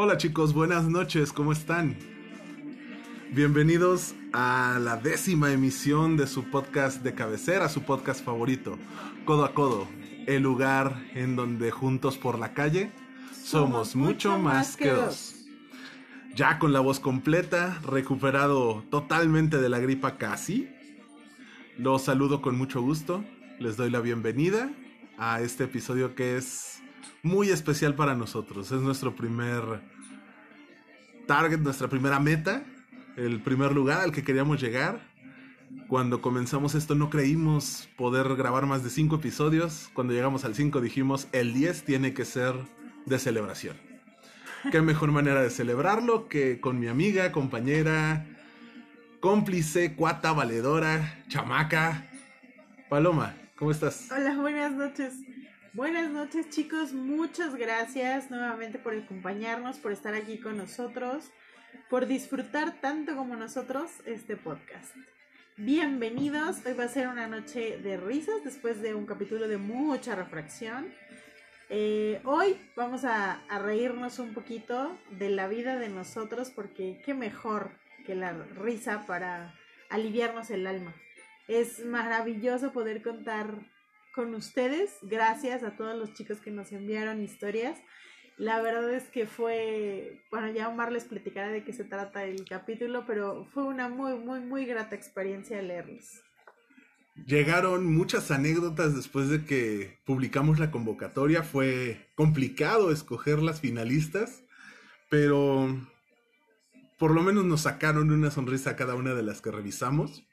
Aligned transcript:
Hola 0.00 0.16
chicos, 0.16 0.54
buenas 0.54 0.84
noches, 0.84 1.32
¿cómo 1.32 1.50
están? 1.50 1.96
Bienvenidos 3.32 4.14
a 4.32 4.78
la 4.80 4.96
décima 4.96 5.50
emisión 5.50 6.16
de 6.16 6.28
su 6.28 6.44
podcast 6.44 7.02
de 7.02 7.16
cabecera, 7.16 7.68
su 7.68 7.82
podcast 7.82 8.24
favorito, 8.24 8.78
Codo 9.24 9.44
a 9.44 9.54
Codo, 9.54 9.88
el 10.28 10.44
lugar 10.44 11.04
en 11.14 11.34
donde 11.34 11.72
juntos 11.72 12.16
por 12.16 12.38
la 12.38 12.54
calle 12.54 12.92
somos 13.42 13.96
mucho 13.96 14.38
más 14.38 14.76
que 14.76 14.92
dos. 14.92 15.34
Ya 16.32 16.60
con 16.60 16.72
la 16.72 16.78
voz 16.78 17.00
completa, 17.00 17.80
recuperado 17.82 18.84
totalmente 18.90 19.58
de 19.58 19.68
la 19.68 19.80
gripa 19.80 20.16
casi, 20.16 20.68
los 21.76 22.02
saludo 22.02 22.40
con 22.40 22.56
mucho 22.56 22.80
gusto, 22.82 23.24
les 23.58 23.76
doy 23.76 23.90
la 23.90 23.98
bienvenida 23.98 24.70
a 25.18 25.40
este 25.40 25.64
episodio 25.64 26.14
que 26.14 26.36
es 26.36 26.77
muy 27.22 27.50
especial 27.50 27.94
para 27.94 28.14
nosotros. 28.14 28.72
Es 28.72 28.80
nuestro 28.80 29.14
primer 29.14 29.62
target, 31.26 31.58
nuestra 31.58 31.88
primera 31.88 32.18
meta, 32.20 32.64
el 33.16 33.40
primer 33.42 33.72
lugar 33.72 34.00
al 34.00 34.12
que 34.12 34.24
queríamos 34.24 34.60
llegar. 34.60 35.00
Cuando 35.88 36.22
comenzamos 36.22 36.74
esto 36.74 36.94
no 36.94 37.10
creímos 37.10 37.88
poder 37.96 38.34
grabar 38.36 38.66
más 38.66 38.82
de 38.82 38.90
5 38.90 39.16
episodios. 39.16 39.90
Cuando 39.92 40.14
llegamos 40.14 40.44
al 40.44 40.54
5 40.54 40.80
dijimos 40.80 41.28
el 41.32 41.52
10 41.52 41.84
tiene 41.84 42.14
que 42.14 42.24
ser 42.24 42.54
de 43.06 43.18
celebración. 43.18 43.76
Qué 44.70 44.82
mejor 44.82 45.12
manera 45.12 45.42
de 45.42 45.50
celebrarlo 45.50 46.28
que 46.28 46.60
con 46.60 46.80
mi 46.80 46.88
amiga, 46.88 47.32
compañera, 47.32 48.26
cómplice, 49.20 49.94
cuata, 49.94 50.32
valedora, 50.32 51.22
chamaca, 51.28 52.10
Paloma. 52.88 53.34
¿Cómo 53.56 53.70
estás? 53.70 54.08
Hola, 54.10 54.36
buenas 54.36 54.72
noches. 54.72 55.14
Buenas 55.74 56.10
noches 56.10 56.48
chicos, 56.48 56.94
muchas 56.94 57.54
gracias 57.54 58.30
nuevamente 58.30 58.78
por 58.78 58.94
acompañarnos, 58.94 59.76
por 59.76 59.92
estar 59.92 60.14
aquí 60.14 60.38
con 60.38 60.56
nosotros, 60.56 61.30
por 61.90 62.06
disfrutar 62.06 62.80
tanto 62.80 63.14
como 63.14 63.36
nosotros 63.36 63.90
este 64.06 64.36
podcast. 64.36 64.96
Bienvenidos, 65.58 66.64
hoy 66.64 66.72
va 66.72 66.84
a 66.84 66.88
ser 66.88 67.08
una 67.08 67.26
noche 67.26 67.76
de 67.78 67.98
risas 67.98 68.42
después 68.44 68.80
de 68.80 68.94
un 68.94 69.04
capítulo 69.04 69.46
de 69.46 69.58
mucha 69.58 70.14
refracción. 70.14 70.90
Eh, 71.68 72.22
hoy 72.24 72.56
vamos 72.74 73.04
a, 73.04 73.42
a 73.50 73.58
reírnos 73.58 74.18
un 74.20 74.32
poquito 74.32 74.98
de 75.10 75.28
la 75.28 75.48
vida 75.48 75.76
de 75.76 75.90
nosotros 75.90 76.50
porque 76.50 77.02
qué 77.04 77.12
mejor 77.12 77.72
que 78.06 78.14
la 78.14 78.32
risa 78.32 79.04
para 79.06 79.54
aliviarnos 79.90 80.48
el 80.50 80.66
alma. 80.66 80.94
Es 81.46 81.84
maravilloso 81.84 82.72
poder 82.72 83.02
contar 83.02 83.58
con 84.18 84.34
ustedes. 84.34 84.90
Gracias 85.02 85.62
a 85.62 85.76
todos 85.76 85.96
los 85.96 86.12
chicos 86.12 86.40
que 86.40 86.50
nos 86.50 86.72
enviaron 86.72 87.22
historias. 87.22 87.78
La 88.36 88.60
verdad 88.60 88.92
es 88.92 89.04
que 89.04 89.26
fue, 89.26 90.24
bueno, 90.32 90.50
ya 90.50 90.68
Omar 90.68 90.90
les 90.90 91.04
platicará 91.04 91.50
de 91.50 91.62
qué 91.62 91.72
se 91.72 91.84
trata 91.84 92.24
el 92.24 92.44
capítulo, 92.44 93.04
pero 93.06 93.44
fue 93.54 93.62
una 93.62 93.88
muy, 93.88 94.18
muy, 94.18 94.40
muy 94.40 94.66
grata 94.66 94.96
experiencia 94.96 95.62
leerlos. 95.62 96.20
Llegaron 97.26 97.86
muchas 97.94 98.32
anécdotas 98.32 98.96
después 98.96 99.28
de 99.28 99.44
que 99.44 100.00
publicamos 100.04 100.58
la 100.58 100.72
convocatoria. 100.72 101.44
Fue 101.44 102.10
complicado 102.16 102.90
escoger 102.90 103.38
las 103.38 103.60
finalistas, 103.60 104.42
pero 105.08 105.80
por 106.98 107.12
lo 107.12 107.22
menos 107.22 107.44
nos 107.44 107.60
sacaron 107.60 108.10
una 108.10 108.32
sonrisa 108.32 108.74
cada 108.74 108.96
una 108.96 109.14
de 109.14 109.22
las 109.22 109.40
que 109.40 109.52
revisamos. 109.52 110.24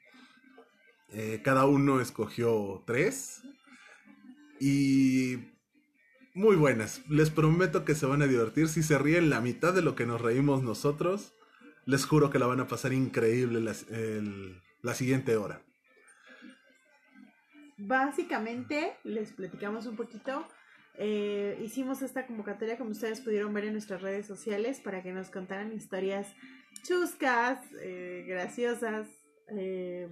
Eh, 1.10 1.40
cada 1.44 1.66
uno 1.66 2.00
escogió 2.00 2.82
tres. 2.84 3.44
Y 4.60 5.36
muy 6.34 6.56
buenas. 6.56 7.02
Les 7.08 7.30
prometo 7.30 7.84
que 7.84 7.94
se 7.94 8.06
van 8.06 8.22
a 8.22 8.26
divertir. 8.26 8.68
Si 8.68 8.82
se 8.82 8.98
ríen 8.98 9.30
la 9.30 9.40
mitad 9.40 9.74
de 9.74 9.82
lo 9.82 9.94
que 9.94 10.06
nos 10.06 10.20
reímos 10.20 10.62
nosotros, 10.62 11.34
les 11.84 12.04
juro 12.04 12.30
que 12.30 12.38
la 12.38 12.46
van 12.46 12.60
a 12.60 12.66
pasar 12.66 12.92
increíble 12.92 13.60
la, 13.60 13.74
la 14.82 14.94
siguiente 14.94 15.36
hora. 15.36 15.62
Básicamente, 17.78 18.96
les 19.04 19.32
platicamos 19.32 19.86
un 19.86 19.96
poquito. 19.96 20.46
Eh, 20.98 21.58
hicimos 21.62 22.00
esta 22.00 22.26
convocatoria, 22.26 22.78
como 22.78 22.90
ustedes 22.90 23.20
pudieron 23.20 23.52
ver 23.52 23.64
en 23.64 23.72
nuestras 23.72 24.00
redes 24.00 24.26
sociales, 24.26 24.80
para 24.80 25.02
que 25.02 25.12
nos 25.12 25.30
contaran 25.30 25.72
historias 25.72 26.34
chuscas, 26.82 27.58
eh, 27.82 28.24
graciosas, 28.26 29.08
eh, 29.58 30.08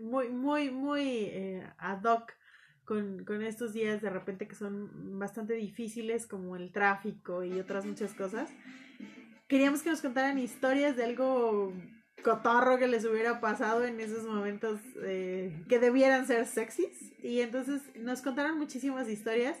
muy, 0.00 0.28
muy, 0.30 0.70
muy 0.70 1.30
ad 1.76 2.02
hoc 2.04 2.32
con, 2.84 3.24
con, 3.24 3.42
estos 3.42 3.72
días 3.72 4.02
de 4.02 4.10
repente 4.10 4.46
que 4.46 4.54
son 4.54 5.18
bastante 5.18 5.54
difíciles, 5.54 6.26
como 6.26 6.56
el 6.56 6.72
tráfico 6.72 7.44
y 7.44 7.58
otras 7.58 7.86
muchas 7.86 8.14
cosas. 8.14 8.50
Queríamos 9.48 9.82
que 9.82 9.90
nos 9.90 10.00
contaran 10.00 10.38
historias 10.38 10.96
de 10.96 11.04
algo 11.04 11.72
cotorro 12.24 12.78
que 12.78 12.88
les 12.88 13.04
hubiera 13.04 13.40
pasado 13.40 13.84
en 13.84 14.00
esos 14.00 14.24
momentos 14.24 14.80
eh, 15.02 15.52
que 15.68 15.78
debieran 15.78 16.26
ser 16.26 16.46
sexys. 16.46 17.12
Y 17.22 17.40
entonces 17.40 17.82
nos 17.96 18.22
contaron 18.22 18.58
muchísimas 18.58 19.08
historias, 19.08 19.56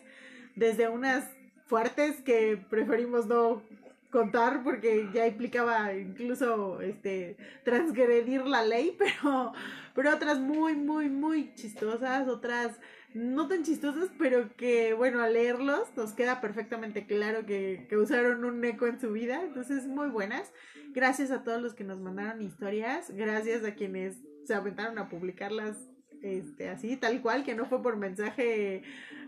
desde 0.56 0.88
unas 0.88 1.24
fuertes 1.66 2.20
que 2.22 2.56
preferimos 2.68 3.26
no 3.26 3.62
contar 4.10 4.62
porque 4.62 5.08
ya 5.12 5.26
implicaba 5.26 5.92
incluso 5.92 6.80
este 6.80 7.36
transgredir 7.64 8.46
la 8.46 8.64
ley, 8.64 8.96
pero 8.98 9.52
pero 9.94 10.14
otras 10.14 10.38
muy 10.38 10.74
muy 10.74 11.08
muy 11.08 11.52
chistosas, 11.54 12.28
otras 12.28 12.78
no 13.14 13.48
tan 13.48 13.62
chistosas, 13.62 14.10
pero 14.18 14.54
que 14.56 14.92
bueno, 14.92 15.22
al 15.22 15.32
leerlos 15.32 15.88
nos 15.96 16.12
queda 16.12 16.40
perfectamente 16.40 17.06
claro 17.06 17.46
que, 17.46 17.86
que 17.88 17.96
usaron 17.96 18.44
un 18.44 18.64
eco 18.64 18.86
en 18.86 19.00
su 19.00 19.12
vida, 19.12 19.42
entonces 19.42 19.86
muy 19.86 20.08
buenas. 20.08 20.52
Gracias 20.92 21.30
a 21.30 21.44
todos 21.44 21.62
los 21.62 21.74
que 21.74 21.84
nos 21.84 22.00
mandaron 22.00 22.42
historias, 22.42 23.10
gracias 23.10 23.64
a 23.64 23.74
quienes 23.74 24.16
se 24.44 24.54
aventaron 24.54 24.98
a 24.98 25.08
publicarlas 25.08 25.76
este, 26.22 26.68
así, 26.68 26.96
tal 26.96 27.20
cual, 27.20 27.44
que 27.44 27.54
no 27.54 27.66
fue 27.66 27.82
por 27.82 27.96
mensaje 27.96 28.82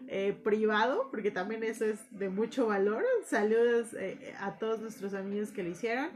eh, 0.09 0.33
privado, 0.43 1.09
porque 1.11 1.31
también 1.31 1.63
eso 1.63 1.85
es 1.85 2.01
de 2.11 2.29
mucho 2.31 2.67
valor. 2.67 3.05
Saludos 3.27 3.95
eh, 3.95 4.35
a 4.39 4.59
todos 4.59 4.81
nuestros 4.81 5.15
amigos 5.15 5.51
que 5.51 5.63
lo 5.63 5.71
hicieron. 5.71 6.09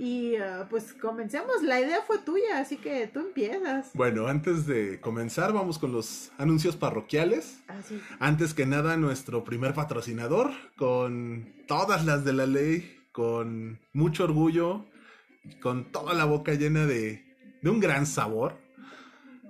Y 0.00 0.36
uh, 0.36 0.68
pues 0.70 0.92
comencemos, 0.92 1.60
la 1.64 1.80
idea 1.80 2.02
fue 2.06 2.18
tuya, 2.18 2.60
así 2.60 2.76
que 2.76 3.08
tú 3.08 3.18
empiezas. 3.18 3.90
Bueno, 3.94 4.28
antes 4.28 4.64
de 4.64 5.00
comenzar, 5.00 5.52
vamos 5.52 5.80
con 5.80 5.90
los 5.90 6.30
anuncios 6.38 6.76
parroquiales. 6.76 7.58
Así. 7.66 8.00
Antes 8.20 8.54
que 8.54 8.64
nada, 8.64 8.96
nuestro 8.96 9.42
primer 9.42 9.74
patrocinador, 9.74 10.52
con 10.76 11.52
todas 11.66 12.04
las 12.04 12.24
de 12.24 12.32
la 12.32 12.46
ley, 12.46 12.96
con 13.10 13.80
mucho 13.92 14.22
orgullo, 14.22 14.86
con 15.60 15.90
toda 15.90 16.14
la 16.14 16.26
boca 16.26 16.54
llena 16.54 16.86
de, 16.86 17.24
de 17.60 17.70
un 17.70 17.80
gran 17.80 18.06
sabor. 18.06 18.56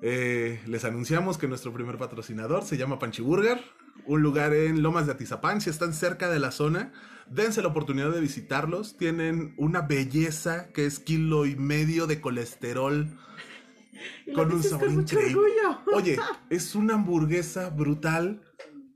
Eh, 0.00 0.60
les 0.66 0.84
anunciamos 0.86 1.36
que 1.36 1.48
nuestro 1.48 1.74
primer 1.74 1.98
patrocinador 1.98 2.64
se 2.64 2.78
llama 2.78 2.98
Panchiburger, 2.98 3.62
un 4.06 4.22
lugar 4.22 4.54
en 4.54 4.82
Lomas 4.82 5.06
de 5.06 5.12
Atizapán. 5.12 5.60
Si 5.60 5.70
están 5.70 5.92
cerca 5.92 6.30
de 6.30 6.38
la 6.38 6.50
zona, 6.50 6.92
dense 7.30 7.62
la 7.62 7.68
oportunidad 7.68 8.10
de 8.10 8.20
visitarlos. 8.20 8.96
Tienen 8.96 9.54
una 9.56 9.82
belleza 9.82 10.72
que 10.72 10.86
es 10.86 10.98
kilo 10.98 11.46
y 11.46 11.56
medio 11.56 12.06
de 12.06 12.20
colesterol. 12.20 13.08
Y 14.26 14.32
con 14.32 14.52
un 14.52 14.62
sabor 14.62 14.86
con 14.86 15.00
increíble. 15.00 15.42
Oye, 15.94 16.18
es 16.50 16.74
una 16.74 16.94
hamburguesa 16.94 17.70
brutal. 17.70 18.42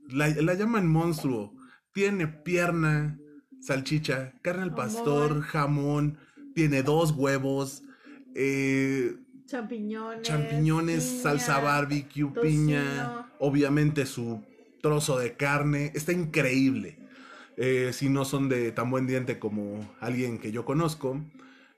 La, 0.09 0.29
la, 0.29 0.53
llaman 0.53 0.87
monstruo. 0.87 1.53
Tiene 1.93 2.27
pierna, 2.27 3.19
salchicha, 3.59 4.33
carne 4.41 4.63
al 4.63 4.75
pastor, 4.75 5.41
jamón. 5.41 6.17
Tiene 6.55 6.83
dos 6.83 7.11
huevos. 7.11 7.83
Eh, 8.35 9.17
champiñones, 9.45 10.21
champiñones 10.23 11.03
piña, 11.03 11.21
salsa 11.21 11.59
barbecue, 11.59 12.23
tocino. 12.23 12.41
piña, 12.41 13.27
obviamente 13.39 14.05
su 14.05 14.43
trozo 14.83 15.17
de 15.17 15.37
carne, 15.37 15.91
está 15.95 16.11
increíble. 16.11 16.99
Eh, 17.55 17.91
si 17.93 18.09
no 18.09 18.25
son 18.25 18.49
de 18.49 18.71
tan 18.73 18.91
buen 18.91 19.07
diente 19.07 19.39
como 19.39 19.89
alguien 20.01 20.39
que 20.39 20.51
yo 20.51 20.65
conozco, 20.65 21.23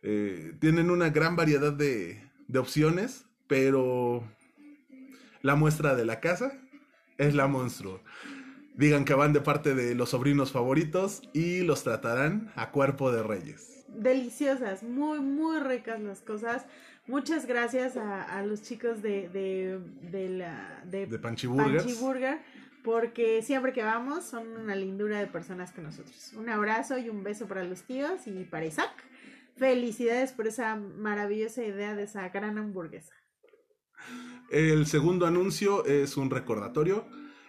eh, 0.01 0.53
tienen 0.59 0.89
una 0.89 1.11
gran 1.11 1.35
variedad 1.35 1.71
de, 1.71 2.19
de 2.47 2.59
opciones, 2.59 3.25
pero 3.47 4.23
la 5.43 5.55
muestra 5.55 5.95
de 5.95 6.05
la 6.05 6.19
casa 6.19 6.51
es 7.19 7.35
la 7.35 7.47
monstruo. 7.47 8.01
Digan 8.73 9.05
que 9.05 9.13
van 9.13 9.33
de 9.33 9.41
parte 9.41 9.75
de 9.75 9.93
los 9.93 10.09
sobrinos 10.09 10.51
favoritos 10.51 11.21
y 11.31 11.61
los 11.61 11.83
tratarán 11.83 12.51
a 12.55 12.71
cuerpo 12.71 13.11
de 13.11 13.21
reyes. 13.21 13.85
Deliciosas, 13.87 14.81
muy, 14.81 15.19
muy 15.19 15.59
ricas 15.59 16.01
las 16.01 16.21
cosas. 16.21 16.65
Muchas 17.07 17.45
gracias 17.45 17.97
a, 17.97 18.23
a 18.23 18.43
los 18.43 18.63
chicos 18.63 19.03
de, 19.03 19.29
de, 19.29 19.79
de, 20.09 20.29
la, 20.29 20.83
de, 20.85 21.05
de 21.05 21.19
Panchiburger. 21.19 22.39
Porque 22.85 23.41
siempre 23.41 23.73
que 23.73 23.81
vamos 23.81 24.25
son 24.25 24.47
una 24.55 24.75
lindura 24.75 25.19
de 25.19 25.25
personas 25.25 25.71
con 25.71 25.85
nosotros. 25.85 26.33
Un 26.37 26.49
abrazo 26.49 26.99
y 26.99 27.09
un 27.09 27.23
beso 27.23 27.47
para 27.47 27.63
los 27.63 27.81
tíos 27.81 28.27
y 28.27 28.43
para 28.43 28.65
Isaac. 28.65 28.93
Felicidades 29.57 30.33
por 30.33 30.45
esa 30.45 30.75
maravillosa 30.75 31.63
idea 31.63 31.95
de 31.95 32.03
esa 32.03 32.29
gran 32.29 32.59
hamburguesa. 32.59 33.13
El 34.51 34.85
segundo 34.85 35.25
anuncio 35.25 35.83
es 35.85 36.15
un 36.15 36.29
recordatorio. 36.29 37.07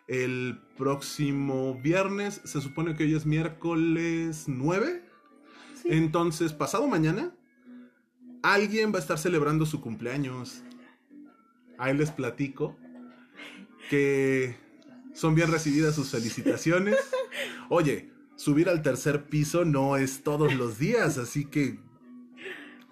El 0.08 0.58
próximo 0.78 1.74
viernes, 1.74 2.40
se 2.44 2.62
supone 2.62 2.96
que 2.96 3.04
hoy 3.04 3.14
es 3.14 3.26
miércoles 3.26 4.44
9, 4.46 5.02
Entonces, 5.84 6.54
pasado 6.54 6.88
mañana, 6.88 7.36
alguien 8.42 8.90
va 8.90 8.96
a 8.96 9.00
estar 9.00 9.18
celebrando 9.18 9.66
su 9.66 9.82
cumpleaños. 9.82 10.62
Ahí 11.76 11.94
les 11.94 12.10
platico 12.10 12.76
que 13.90 14.65
son 15.16 15.34
bien 15.34 15.50
recibidas 15.50 15.94
sus 15.94 16.10
felicitaciones. 16.10 16.96
Oye, 17.70 18.10
subir 18.36 18.68
al 18.68 18.82
tercer 18.82 19.24
piso 19.24 19.64
no 19.64 19.96
es 19.96 20.22
todos 20.22 20.54
los 20.54 20.78
días, 20.78 21.18
así 21.18 21.46
que 21.46 21.78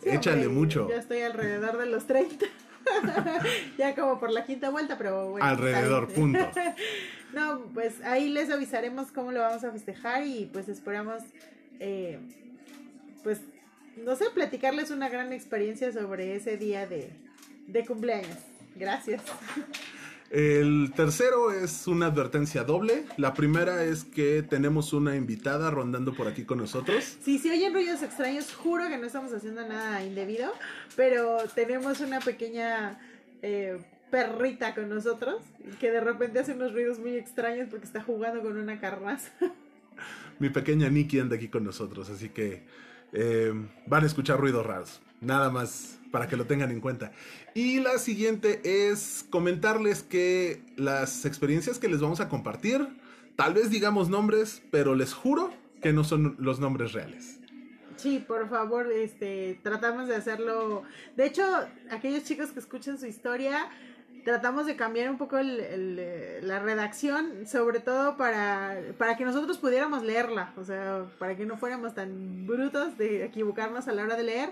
Sí, 0.03 0.11
échale 0.11 0.47
hombre, 0.47 0.61
mucho. 0.61 0.89
Ya 0.89 0.97
estoy 0.97 1.21
alrededor 1.21 1.79
de 1.79 1.87
los 1.87 2.07
30. 2.07 2.47
ya 3.79 3.95
como 3.95 4.19
por 4.19 4.31
la 4.31 4.45
quinta 4.45 4.71
vuelta, 4.71 4.99
pero 4.99 5.31
bueno. 5.31 5.47
Alrededor, 5.47 6.09
punto. 6.09 6.51
no, 7.33 7.67
pues 7.73 8.01
ahí 8.03 8.29
les 8.29 8.51
avisaremos 8.51 9.11
cómo 9.13 9.33
lo 9.33 9.41
vamos 9.41 9.65
a 9.65 9.71
festejar 9.71 10.27
y 10.27 10.51
pues 10.53 10.69
esperamos, 10.69 11.23
eh, 11.81 12.19
pues, 13.23 13.41
no 13.97 14.17
sé, 14.17 14.27
platicarles 14.35 14.91
una 14.91 15.09
gran 15.09 15.33
experiencia 15.33 15.93
sobre 15.93 16.37
ese 16.37 16.57
día 16.57 16.87
de, 16.87 17.11
de 17.67 17.87
cumpleaños. 17.87 18.39
Gracias. 18.77 19.23
El 20.31 20.93
tercero 20.97 21.53
es 21.53 21.87
una 21.87 22.07
advertencia 22.07 22.65
doble. 22.65 23.05
La 23.17 23.35
primera 23.35 23.85
es 23.85 24.05
que 24.05 24.43
tenemos 24.43 24.93
una 24.93 25.17
invitada 25.17 25.71
rondando 25.71 26.13
por 26.13 26.27
aquí 26.27 26.45
con 26.45 26.59
nosotros. 26.59 27.19
Si 27.23 27.39
se 27.39 27.51
oyen 27.53 27.73
ruidos 27.73 28.03
extraños, 28.03 28.53
juro 28.53 28.89
que 28.89 28.99
no 28.99 29.07
estamos 29.07 29.33
haciendo 29.33 29.67
nada 29.67 30.05
indebido, 30.05 30.53
pero 30.97 31.39
tenemos 31.55 32.01
una 32.01 32.21
pequeña 32.21 32.99
eh, 33.43 33.79
perrita 34.11 34.75
con 34.75 34.89
nosotros 34.89 35.43
que 35.81 35.91
de 35.91 36.01
repente 36.01 36.39
hace 36.39 36.53
unos 36.53 36.73
ruidos 36.73 36.99
muy 36.99 37.17
extraños 37.17 37.69
porque 37.69 37.87
está 37.87 38.03
jugando 38.03 38.43
con 38.43 38.57
una 38.57 38.81
carnaza. 38.81 39.31
Mi 40.39 40.51
pequeña 40.51 40.89
Nikki 40.89 41.21
anda 41.21 41.37
aquí 41.37 41.49
con 41.49 41.65
nosotros, 41.65 42.11
así 42.11 42.31
que 42.31 42.65
eh, 43.13 43.53
van 43.87 44.03
a 44.03 44.07
escuchar 44.07 44.41
ruidos 44.41 44.67
raros. 44.67 45.01
Nada 45.21 45.51
más 45.51 45.99
para 46.15 46.29
que 46.29 46.37
lo 46.37 46.45
tengan 46.47 46.71
en 46.71 46.81
cuenta. 46.81 47.11
Y 47.55 47.81
la 47.81 47.99
siguiente 47.99 48.61
es 48.63 49.27
comentarles 49.31 50.05
que 50.05 50.63
las 50.77 51.25
experiencias 51.25 51.81
que 51.81 51.89
les 51.89 52.01
vamos 52.01 52.21
a 52.21 52.29
compartir, 52.29 52.87
tal 53.35 53.53
vez 53.53 53.69
digamos 53.69 54.09
nombres, 54.09 54.63
pero 54.71 54.95
les 54.95 55.13
juro 55.13 55.53
que 55.83 55.93
no 55.93 56.05
son 56.05 56.37
los 56.39 56.61
nombres 56.61 56.93
reales. 56.93 57.41
Sí, 57.97 58.25
por 58.25 58.49
favor, 58.49 58.93
este, 58.93 59.59
tratamos 59.65 60.07
de 60.07 60.15
hacerlo. 60.15 60.85
De 61.17 61.27
hecho, 61.27 61.43
aquellos 61.91 62.23
chicos 62.23 62.53
que 62.53 62.61
escuchan 62.61 62.97
su 62.97 63.07
historia, 63.07 63.69
tratamos 64.25 64.67
de 64.67 64.77
cambiar 64.77 65.11
un 65.11 65.19
poco 65.19 65.39
el- 65.39 65.59
el, 65.59 65.97
eh, 65.99 66.39
la 66.45 66.61
redacción, 66.61 67.45
sobre 67.45 67.81
todo 67.81 68.17
para, 68.17 68.79
para 68.99 69.17
que 69.17 69.25
nosotros 69.25 69.59
pudiéramos 69.59 70.05
leerla, 70.05 70.53
o 70.57 70.63
sea, 70.65 71.07
para 71.19 71.37
que 71.37 71.45
no 71.45 71.57
fuéramos 71.59 71.93
tan 71.97 72.47
brutos 72.47 72.97
de 72.99 73.25
equivocarnos 73.25 73.89
a 73.89 73.93
la 73.93 74.05
hora 74.05 74.17
de 74.17 74.23
leer 74.23 74.51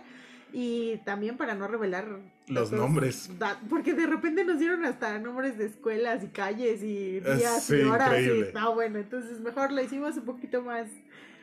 y 0.53 0.99
también 1.05 1.37
para 1.37 1.55
no 1.55 1.67
revelar 1.69 2.07
Los 2.47 2.71
datos- 2.71 2.73
nombres. 2.73 3.39
da- 3.39 3.59
porque 3.71 3.95
de 3.95 4.07
repente 4.07 4.45
nos 4.45 4.59
dieron 4.59 4.85
hasta 4.85 5.19
nombres 5.19 5.57
de 5.59 5.67
escuelas 5.67 6.23
y 6.25 6.29
calles 6.29 6.83
y 6.83 7.17
Eh, 7.19 7.37
días 7.37 7.65
sí, 7.65 7.77
y 7.77 7.83
horas. 7.83 8.09
increíble. 8.09 8.51
Y, 8.51 8.55
no, 8.55 8.75
bueno, 8.75 8.99
entonces 8.99 9.41
mejor 9.41 9.73
lo 9.73 9.83
hicimos 9.83 10.17
un 10.17 10.25
poquito 10.25 10.63
más 10.63 10.89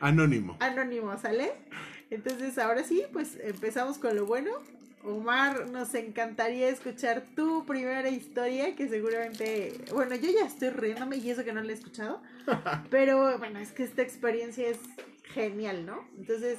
Anónimo. 0.00 0.56
anónimo, 0.60 1.16
¿sale? 1.18 1.52
Entonces, 2.10 2.58
ahora 2.58 2.82
sí, 2.84 3.04
pues 3.12 3.38
empezamos 3.42 3.98
con 3.98 4.14
lo 4.16 4.26
bueno. 4.26 4.50
Omar, 5.02 5.66
nos 5.70 5.94
encantaría 5.94 6.68
escuchar 6.68 7.22
tu 7.34 7.64
primera 7.64 8.10
historia, 8.10 8.76
que 8.76 8.86
seguramente, 8.86 9.72
bueno, 9.94 10.14
yo 10.14 10.30
ya 10.30 10.44
estoy 10.46 10.68
riéndome 10.70 11.16
y 11.16 11.30
eso 11.30 11.42
que 11.42 11.54
no 11.54 11.62
la 11.62 11.70
he 11.70 11.74
escuchado, 11.74 12.20
pero 12.90 13.38
bueno, 13.38 13.58
es 13.60 13.72
que 13.72 13.82
esta 13.82 14.02
experiencia 14.02 14.68
es 14.68 14.78
genial, 15.32 15.86
¿no? 15.86 16.04
Entonces, 16.18 16.58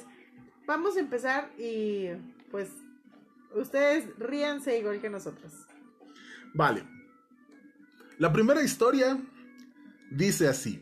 vamos 0.66 0.96
a 0.96 1.00
empezar 1.00 1.50
y 1.56 2.08
pues 2.52 2.68
ustedes 3.56 4.06
ríanse 4.18 4.78
igual 4.78 5.00
que 5.00 5.10
nosotros. 5.10 5.52
Vale. 6.54 6.84
La 8.18 8.32
primera 8.32 8.62
historia 8.62 9.18
dice 10.10 10.46
así. 10.46 10.80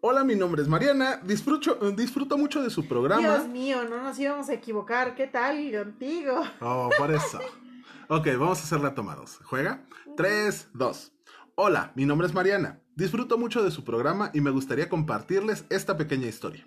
Hola, 0.00 0.24
mi 0.24 0.34
nombre 0.34 0.62
es 0.62 0.66
Mariana. 0.66 1.18
Disfruto, 1.18 1.76
disfruto 1.92 2.36
mucho 2.36 2.60
de 2.60 2.70
su 2.70 2.88
programa. 2.88 3.20
Dios 3.20 3.46
mío, 3.46 3.84
no 3.88 4.02
nos 4.02 4.18
íbamos 4.18 4.48
a 4.48 4.54
equivocar, 4.54 5.14
¿qué 5.14 5.28
tal 5.28 5.70
contigo? 5.70 6.42
Oh, 6.60 6.90
por 6.98 7.12
eso. 7.14 7.38
Ok, 8.08 8.26
vamos 8.36 8.58
a 8.58 8.62
hacerla 8.64 8.94
tomados. 8.94 9.38
¿Juega? 9.44 9.86
3, 10.16 10.70
2. 10.74 11.12
Hola, 11.54 11.92
mi 11.94 12.04
nombre 12.04 12.26
es 12.26 12.34
Mariana. 12.34 12.80
Disfruto 12.96 13.38
mucho 13.38 13.62
de 13.62 13.70
su 13.70 13.84
programa 13.84 14.30
y 14.34 14.40
me 14.40 14.50
gustaría 14.50 14.88
compartirles 14.88 15.64
esta 15.70 15.96
pequeña 15.96 16.26
historia. 16.26 16.66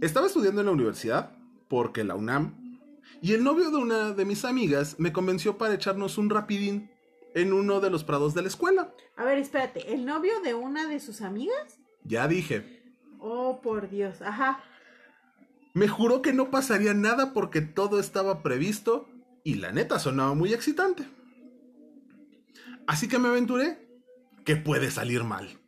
Estaba 0.00 0.28
estudiando 0.28 0.60
en 0.60 0.66
la 0.66 0.72
universidad, 0.72 1.32
porque 1.68 2.04
la 2.04 2.14
UNAM, 2.14 2.80
y 3.20 3.32
el 3.32 3.42
novio 3.44 3.70
de 3.70 3.76
una 3.76 4.12
de 4.12 4.24
mis 4.24 4.44
amigas 4.44 4.96
me 4.98 5.12
convenció 5.12 5.58
para 5.58 5.74
echarnos 5.74 6.18
un 6.18 6.30
rapidín 6.30 6.90
en 7.34 7.52
uno 7.52 7.80
de 7.80 7.90
los 7.90 8.04
prados 8.04 8.34
de 8.34 8.42
la 8.42 8.48
escuela. 8.48 8.92
A 9.16 9.24
ver, 9.24 9.38
espérate, 9.38 9.92
¿el 9.92 10.04
novio 10.04 10.40
de 10.42 10.54
una 10.54 10.86
de 10.88 11.00
sus 11.00 11.20
amigas? 11.20 11.78
Ya 12.04 12.26
dije, 12.28 12.76
Oh, 13.20 13.60
por 13.60 13.90
Dios, 13.90 14.22
ajá. 14.22 14.62
me 15.74 15.88
juró 15.88 16.22
que 16.22 16.32
no 16.32 16.50
pasaría 16.50 16.94
nada 16.94 17.32
porque 17.32 17.60
todo 17.60 17.98
estaba 17.98 18.42
previsto 18.42 19.08
y 19.42 19.56
la 19.56 19.72
neta 19.72 19.98
sonaba 19.98 20.34
muy 20.34 20.52
excitante. 20.54 21.04
Así 22.86 23.08
que 23.08 23.18
me 23.18 23.28
aventuré. 23.28 23.86
que 24.44 24.56
puede 24.56 24.90
salir 24.90 25.24
mal? 25.24 25.58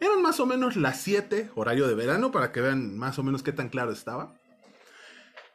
Eran 0.00 0.22
más 0.22 0.40
o 0.40 0.46
menos 0.46 0.76
las 0.76 1.00
7, 1.02 1.50
horario 1.54 1.86
de 1.86 1.94
verano, 1.94 2.30
para 2.30 2.50
que 2.52 2.62
vean 2.62 2.96
más 2.96 3.18
o 3.18 3.22
menos 3.22 3.42
qué 3.42 3.52
tan 3.52 3.68
claro 3.68 3.92
estaba. 3.92 4.39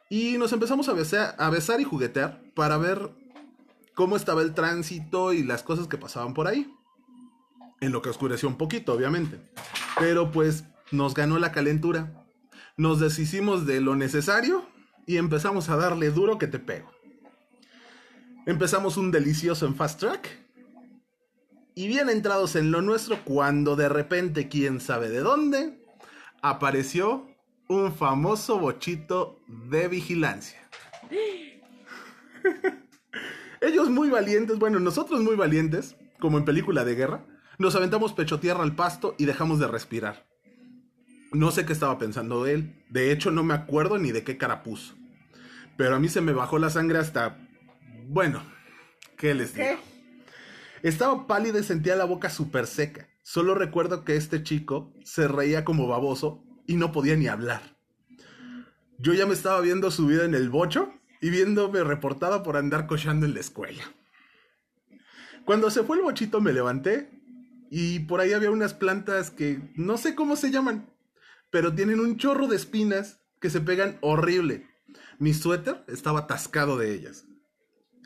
Y 0.08 0.38
nos 0.38 0.52
empezamos 0.52 0.88
a 0.88 0.92
besar, 0.92 1.34
a 1.38 1.50
besar 1.50 1.80
y 1.80 1.84
juguetear 1.84 2.42
para 2.54 2.76
ver 2.76 3.10
cómo 3.94 4.16
estaba 4.16 4.42
el 4.42 4.54
tránsito 4.54 5.32
y 5.32 5.42
las 5.42 5.62
cosas 5.62 5.88
que 5.88 5.98
pasaban 5.98 6.34
por 6.34 6.46
ahí. 6.46 6.72
En 7.80 7.92
lo 7.92 8.02
que 8.02 8.10
oscureció 8.10 8.48
un 8.48 8.56
poquito, 8.56 8.92
obviamente. 8.92 9.40
Pero 9.98 10.30
pues 10.30 10.64
nos 10.92 11.14
ganó 11.14 11.38
la 11.38 11.52
calentura. 11.52 12.24
Nos 12.76 13.00
deshicimos 13.00 13.66
de 13.66 13.80
lo 13.80 13.96
necesario 13.96 14.64
y 15.06 15.16
empezamos 15.16 15.68
a 15.68 15.76
darle 15.76 16.10
duro 16.10 16.38
que 16.38 16.46
te 16.46 16.58
pego. 16.58 16.90
Empezamos 18.46 18.96
un 18.96 19.10
delicioso 19.10 19.66
en 19.66 19.74
fast 19.74 19.98
track. 19.98 20.46
Y 21.74 21.88
bien 21.88 22.08
entrados 22.08 22.56
en 22.56 22.70
lo 22.70 22.80
nuestro, 22.80 23.22
cuando 23.24 23.76
de 23.76 23.88
repente, 23.88 24.48
quién 24.48 24.80
sabe 24.80 25.10
de 25.10 25.20
dónde, 25.20 25.84
apareció 26.40 27.26
un 27.68 27.92
famoso 27.92 28.58
bochito 28.58 29.40
de 29.46 29.88
vigilancia. 29.88 30.60
Ellos 33.60 33.88
muy 33.90 34.10
valientes, 34.10 34.58
bueno, 34.58 34.78
nosotros 34.78 35.20
muy 35.22 35.34
valientes, 35.34 35.96
como 36.20 36.38
en 36.38 36.44
película 36.44 36.84
de 36.84 36.94
guerra, 36.94 37.26
nos 37.58 37.74
aventamos 37.74 38.12
pecho 38.12 38.38
tierra 38.38 38.62
al 38.62 38.76
pasto 38.76 39.14
y 39.18 39.24
dejamos 39.24 39.58
de 39.58 39.66
respirar. 39.66 40.26
No 41.32 41.50
sé 41.50 41.66
qué 41.66 41.72
estaba 41.72 41.98
pensando 41.98 42.46
él, 42.46 42.84
de 42.90 43.10
hecho 43.10 43.30
no 43.30 43.42
me 43.42 43.54
acuerdo 43.54 43.98
ni 43.98 44.12
de 44.12 44.22
qué 44.22 44.36
cara 44.36 44.62
puso. 44.62 44.94
Pero 45.76 45.96
a 45.96 45.98
mí 45.98 46.08
se 46.08 46.20
me 46.20 46.32
bajó 46.32 46.58
la 46.58 46.70
sangre 46.70 46.98
hasta... 46.98 47.38
Bueno, 48.08 48.42
¿qué 49.16 49.34
les 49.34 49.54
digo? 49.54 49.66
¿Qué? 49.66 49.78
Estaba 50.82 51.26
pálida 51.26 51.58
y 51.58 51.64
sentía 51.64 51.96
la 51.96 52.04
boca 52.04 52.30
súper 52.30 52.66
seca. 52.66 53.08
Solo 53.22 53.54
recuerdo 53.54 54.04
que 54.04 54.16
este 54.16 54.42
chico 54.42 54.92
se 55.04 55.26
reía 55.26 55.64
como 55.64 55.88
baboso 55.88 56.44
y 56.66 56.76
no 56.76 56.92
podía 56.92 57.16
ni 57.16 57.28
hablar. 57.28 57.76
Yo 58.98 59.12
ya 59.14 59.26
me 59.26 59.34
estaba 59.34 59.60
viendo 59.60 59.90
subida 59.90 60.24
en 60.24 60.34
el 60.34 60.48
bocho 60.48 60.92
y 61.20 61.30
viéndome 61.30 61.84
reportada 61.84 62.42
por 62.42 62.56
andar 62.56 62.86
cochando 62.86 63.26
en 63.26 63.34
la 63.34 63.40
escuela. 63.40 63.84
Cuando 65.44 65.70
se 65.70 65.82
fue 65.82 65.98
el 65.98 66.02
bochito 66.02 66.40
me 66.40 66.52
levanté 66.52 67.10
y 67.70 68.00
por 68.00 68.20
ahí 68.20 68.32
había 68.32 68.50
unas 68.50 68.74
plantas 68.74 69.30
que 69.30 69.60
no 69.76 69.96
sé 69.96 70.14
cómo 70.14 70.36
se 70.36 70.50
llaman, 70.50 70.90
pero 71.50 71.74
tienen 71.74 72.00
un 72.00 72.16
chorro 72.16 72.46
de 72.46 72.56
espinas 72.56 73.20
que 73.40 73.50
se 73.50 73.60
pegan 73.60 73.98
horrible. 74.00 74.66
Mi 75.18 75.34
suéter 75.34 75.84
estaba 75.88 76.20
atascado 76.20 76.76
de 76.78 76.94
ellas. 76.94 77.26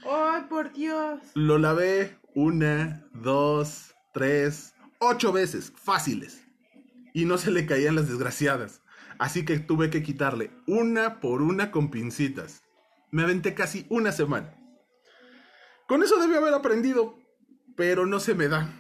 ¡Ay, 0.05 0.45
por 0.49 0.73
Dios! 0.73 1.21
Lo 1.35 1.59
lavé 1.59 2.19
una, 2.35 3.07
dos, 3.13 3.95
tres, 4.13 4.75
ocho 4.99 5.33
veces, 5.33 5.73
fáciles. 5.75 6.43
Y 7.13 7.25
no 7.25 7.39
se 7.39 7.51
le 7.51 7.67
caían 7.67 7.97
las 7.97 8.09
desgraciadas. 8.09 8.83
Así 9.19 9.45
que 9.45 9.59
tuve 9.59 9.91
que 9.91 10.03
quitarle 10.03 10.51
una 10.67 11.21
por 11.21 11.43
una 11.43 11.71
con 11.71 11.91
pincitas. 11.91 12.63
Me 13.11 13.23
aventé 13.23 13.55
casi 13.55 13.87
una 13.91 14.13
semana. 14.13 14.55
Con 15.87 16.03
eso 16.03 16.19
debí 16.21 16.35
haber 16.37 16.55
aprendido, 16.55 17.19
pero 17.77 18.07
no 18.07 18.21
se 18.21 18.35
me 18.35 18.49
da. 18.49 18.73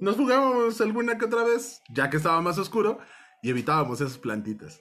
Nos 0.00 0.16
jugábamos 0.16 0.80
alguna 0.80 1.16
que 1.16 1.26
otra 1.26 1.44
vez, 1.44 1.80
ya 1.90 2.10
que 2.10 2.16
estaba 2.16 2.40
más 2.40 2.58
oscuro, 2.58 2.98
y 3.42 3.50
evitábamos 3.50 4.00
esas 4.00 4.18
plantitas. 4.18 4.80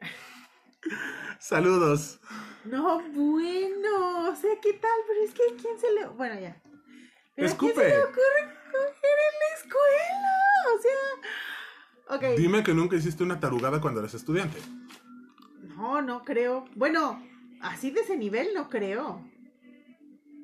Saludos. 1.40 2.20
No, 2.64 3.00
bueno, 3.10 4.30
o 4.30 4.36
sea, 4.36 4.50
¿qué 4.60 4.74
tal? 4.74 4.90
Pero 5.06 5.20
es 5.24 5.32
que 5.32 5.42
¿a 5.42 5.62
quién 5.62 5.80
se 5.80 5.92
le... 5.92 6.06
Bueno, 6.08 6.38
ya. 6.38 6.60
¿Pero 6.62 6.72
¿a 6.72 7.34
quién 7.34 7.46
Escupe. 7.46 7.74
se 7.74 7.88
le 7.88 8.04
ocurre 8.04 8.42
coger 8.70 9.18
en 9.28 9.34
la 9.40 9.56
escuela? 9.56 10.36
O 10.76 10.82
sea... 10.82 11.30
Dime 12.36 12.62
que 12.62 12.74
nunca 12.74 12.96
hiciste 12.96 13.22
una 13.22 13.40
tarugada 13.40 13.80
cuando 13.80 14.00
eras 14.00 14.14
estudiante. 14.14 14.58
No, 15.76 16.00
no 16.02 16.24
creo. 16.24 16.64
Bueno, 16.74 17.22
así 17.60 17.90
de 17.90 18.00
ese 18.00 18.16
nivel 18.16 18.48
no 18.54 18.68
creo. 18.68 19.24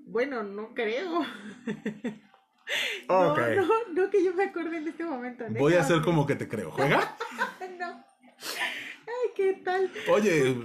Bueno, 0.07 0.43
no 0.43 0.75
creo. 0.75 1.25
No, 3.09 3.37
no, 3.37 3.67
no 3.93 4.11
que 4.11 4.25
yo 4.25 4.33
me 4.33 4.45
acuerde 4.45 4.79
en 4.79 4.89
este 4.89 5.05
momento. 5.05 5.45
Voy 5.51 5.75
a 5.75 5.81
hacer 5.81 6.01
como 6.01 6.27
que 6.27 6.35
te 6.35 6.49
creo. 6.49 6.71
¿Juega? 6.71 7.15
no. 7.79 7.87
Ay, 7.87 9.31
¿qué 9.37 9.61
tal? 9.63 9.93
Oye, 10.11 10.65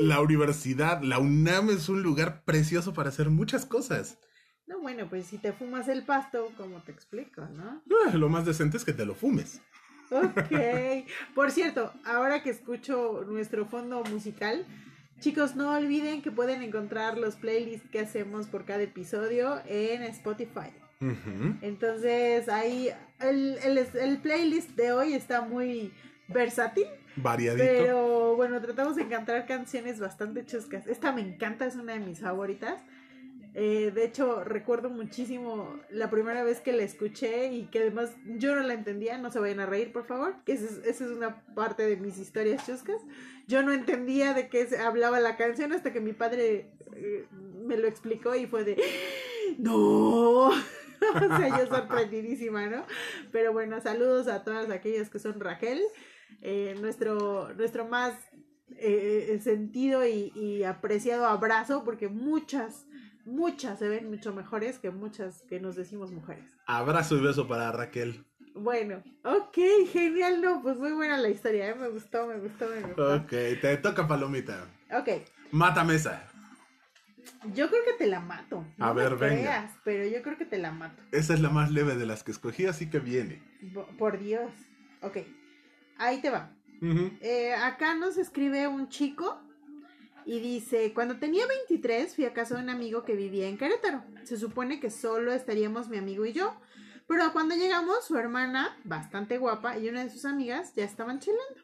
la 0.00 0.20
universidad, 0.20 1.00
la 1.02 1.18
UNAM 1.18 1.70
es 1.70 1.88
un 1.88 2.02
lugar 2.02 2.44
precioso 2.44 2.92
para 2.92 3.08
hacer 3.08 3.30
muchas 3.30 3.64
cosas. 3.64 4.18
No, 4.66 4.80
bueno, 4.80 5.08
pues 5.08 5.26
si 5.26 5.38
te 5.38 5.54
fumas 5.54 5.88
el 5.88 6.04
pasto, 6.04 6.52
como 6.58 6.82
te 6.82 6.92
explico, 6.92 7.40
¿no? 7.46 7.82
Ah, 8.06 8.14
Lo 8.14 8.28
más 8.28 8.44
decente 8.44 8.76
es 8.76 8.84
que 8.84 8.92
te 8.92 9.06
lo 9.06 9.14
fumes. 9.14 9.62
Ok. 10.10 11.06
Por 11.34 11.50
cierto, 11.50 11.92
ahora 12.04 12.42
que 12.42 12.50
escucho 12.50 13.24
nuestro 13.28 13.66
fondo 13.66 14.02
musical, 14.04 14.66
chicos, 15.20 15.56
no 15.56 15.76
olviden 15.76 16.22
que 16.22 16.30
pueden 16.30 16.62
encontrar 16.62 17.18
los 17.18 17.36
playlists 17.36 17.88
que 17.90 18.00
hacemos 18.00 18.46
por 18.46 18.64
cada 18.64 18.82
episodio 18.82 19.60
en 19.66 20.02
Spotify. 20.04 20.70
Entonces, 21.62 22.48
ahí 22.48 22.90
el, 23.20 23.58
el, 23.64 23.78
el 23.78 24.18
playlist 24.18 24.70
de 24.70 24.92
hoy 24.92 25.14
está 25.14 25.42
muy 25.42 25.92
versátil, 26.28 26.86
Variadito. 27.16 27.64
pero 27.64 28.36
bueno, 28.36 28.60
tratamos 28.60 28.96
de 28.96 29.02
encontrar 29.02 29.46
canciones 29.46 30.00
bastante 30.00 30.44
chuscas. 30.44 30.86
Esta 30.86 31.12
me 31.12 31.20
encanta, 31.20 31.66
es 31.66 31.76
una 31.76 31.92
de 31.94 32.00
mis 32.00 32.20
favoritas. 32.20 32.82
Eh, 33.54 33.90
de 33.94 34.04
hecho, 34.04 34.44
recuerdo 34.44 34.90
muchísimo 34.90 35.80
la 35.90 36.10
primera 36.10 36.44
vez 36.44 36.60
que 36.60 36.72
la 36.72 36.82
escuché 36.82 37.52
y 37.52 37.64
que 37.66 37.80
además 37.80 38.14
yo 38.24 38.54
no 38.54 38.62
la 38.62 38.74
entendía, 38.74 39.18
no 39.18 39.30
se 39.30 39.40
vayan 39.40 39.60
a 39.60 39.66
reír, 39.66 39.92
por 39.92 40.06
favor, 40.06 40.36
que 40.44 40.52
esa 40.52 40.66
es, 40.66 40.78
esa 40.84 41.04
es 41.06 41.10
una 41.10 41.44
parte 41.54 41.84
de 41.84 41.96
mis 41.96 42.18
historias 42.18 42.64
chuscas. 42.66 43.00
Yo 43.46 43.62
no 43.62 43.72
entendía 43.72 44.34
de 44.34 44.48
qué 44.48 44.66
se 44.66 44.78
hablaba 44.78 45.18
la 45.20 45.36
canción 45.36 45.72
hasta 45.72 45.92
que 45.92 46.00
mi 46.00 46.12
padre 46.12 46.70
eh, 46.94 47.26
me 47.64 47.76
lo 47.76 47.88
explicó 47.88 48.34
y 48.34 48.46
fue 48.46 48.64
de, 48.64 48.76
no, 49.58 50.48
o 50.48 50.52
sea, 51.18 51.58
yo 51.58 51.66
sorprendidísima, 51.66 52.66
¿no? 52.66 52.84
Pero 53.32 53.52
bueno, 53.52 53.80
saludos 53.80 54.28
a 54.28 54.44
todas 54.44 54.70
aquellas 54.70 55.08
que 55.08 55.18
son 55.18 55.40
Raquel, 55.40 55.82
eh, 56.42 56.76
nuestro, 56.80 57.54
nuestro 57.54 57.86
más 57.86 58.14
sentido 59.40 60.06
y 60.06 60.62
apreciado 60.62 61.26
abrazo, 61.26 61.82
porque 61.84 62.08
muchas, 62.08 62.86
muchas 63.28 63.78
se 63.78 63.88
ven 63.88 64.10
mucho 64.10 64.32
mejores 64.34 64.78
que 64.78 64.90
muchas 64.90 65.42
que 65.48 65.60
nos 65.60 65.76
decimos 65.76 66.10
mujeres. 66.12 66.56
Abrazo 66.66 67.16
y 67.16 67.20
beso 67.20 67.46
para 67.46 67.70
Raquel. 67.72 68.24
Bueno, 68.54 69.02
ok, 69.24 69.56
genial, 69.92 70.40
no, 70.42 70.62
pues 70.62 70.76
muy 70.76 70.92
buena 70.92 71.16
la 71.18 71.28
historia, 71.28 71.68
¿eh? 71.68 71.74
me 71.74 71.88
gustó, 71.88 72.26
me 72.26 72.38
gustó, 72.40 72.68
me 72.68 72.80
gustó. 72.82 73.14
Ok, 73.16 73.28
te 73.28 73.76
toca 73.76 74.08
palomita. 74.08 74.66
Ok, 74.90 75.08
Mata 75.52 75.84
mesa. 75.84 76.24
yo 77.54 77.68
creo 77.68 77.84
que 77.84 77.92
te 77.92 78.06
la 78.06 78.20
mato. 78.20 78.64
No 78.76 78.86
A 78.86 78.92
ver, 78.92 79.16
venga. 79.16 79.36
creas, 79.36 79.72
pero 79.84 80.06
yo 80.08 80.22
creo 80.22 80.36
que 80.36 80.44
te 80.44 80.58
la 80.58 80.72
mato. 80.72 81.00
Esa 81.12 81.34
es 81.34 81.40
la 81.40 81.50
más 81.50 81.70
leve 81.70 81.94
de 81.96 82.06
las 82.06 82.24
que 82.24 82.32
escogí, 82.32 82.66
así 82.66 82.90
que 82.90 82.98
viene. 82.98 83.40
Por 83.98 84.18
Dios. 84.18 84.50
Ok, 85.02 85.18
ahí 85.98 86.20
te 86.20 86.30
va. 86.30 86.50
Eh, 87.20 87.54
acá 87.54 87.94
nos 87.94 88.16
escribe 88.18 88.66
un 88.68 88.88
chico 88.88 89.40
y 90.28 90.40
dice, 90.40 90.92
cuando 90.92 91.18
tenía 91.18 91.46
23 91.46 92.14
fui 92.14 92.26
a 92.26 92.34
casa 92.34 92.54
de 92.54 92.62
un 92.62 92.68
amigo 92.68 93.02
que 93.02 93.16
vivía 93.16 93.48
en 93.48 93.56
Querétaro. 93.56 94.04
Se 94.24 94.36
supone 94.36 94.78
que 94.78 94.90
solo 94.90 95.32
estaríamos 95.32 95.88
mi 95.88 95.96
amigo 95.96 96.26
y 96.26 96.34
yo. 96.34 96.54
Pero 97.06 97.32
cuando 97.32 97.54
llegamos, 97.54 98.04
su 98.04 98.14
hermana, 98.14 98.76
bastante 98.84 99.38
guapa, 99.38 99.78
y 99.78 99.88
una 99.88 100.04
de 100.04 100.10
sus 100.10 100.26
amigas 100.26 100.74
ya 100.76 100.84
estaban 100.84 101.18
chilando. 101.18 101.62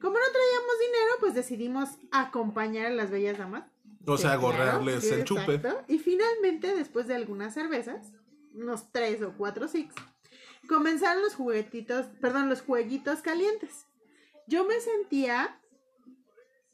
Como 0.00 0.14
no 0.18 0.24
traíamos 0.32 0.80
dinero, 0.80 1.12
pues 1.20 1.34
decidimos 1.34 1.90
acompañar 2.10 2.86
a 2.86 2.90
las 2.90 3.12
bellas 3.12 3.38
damas. 3.38 3.62
O 4.04 4.18
sea, 4.18 4.30
claro, 4.30 4.40
gorrearles 4.40 5.04
sí, 5.04 5.14
el 5.14 5.22
chupe. 5.22 5.54
exacto. 5.54 5.84
Y 5.86 6.00
finalmente, 6.00 6.74
después 6.74 7.06
de 7.06 7.14
algunas 7.14 7.54
cervezas, 7.54 8.12
unos 8.54 8.90
tres 8.90 9.22
o 9.22 9.34
cuatro 9.38 9.68
six, 9.68 9.94
comenzaron 10.68 11.22
los 11.22 11.36
juguetitos, 11.36 12.06
perdón, 12.20 12.48
los 12.48 12.60
jueguitos 12.60 13.20
calientes. 13.20 13.86
Yo 14.48 14.64
me 14.64 14.80
sentía 14.80 15.60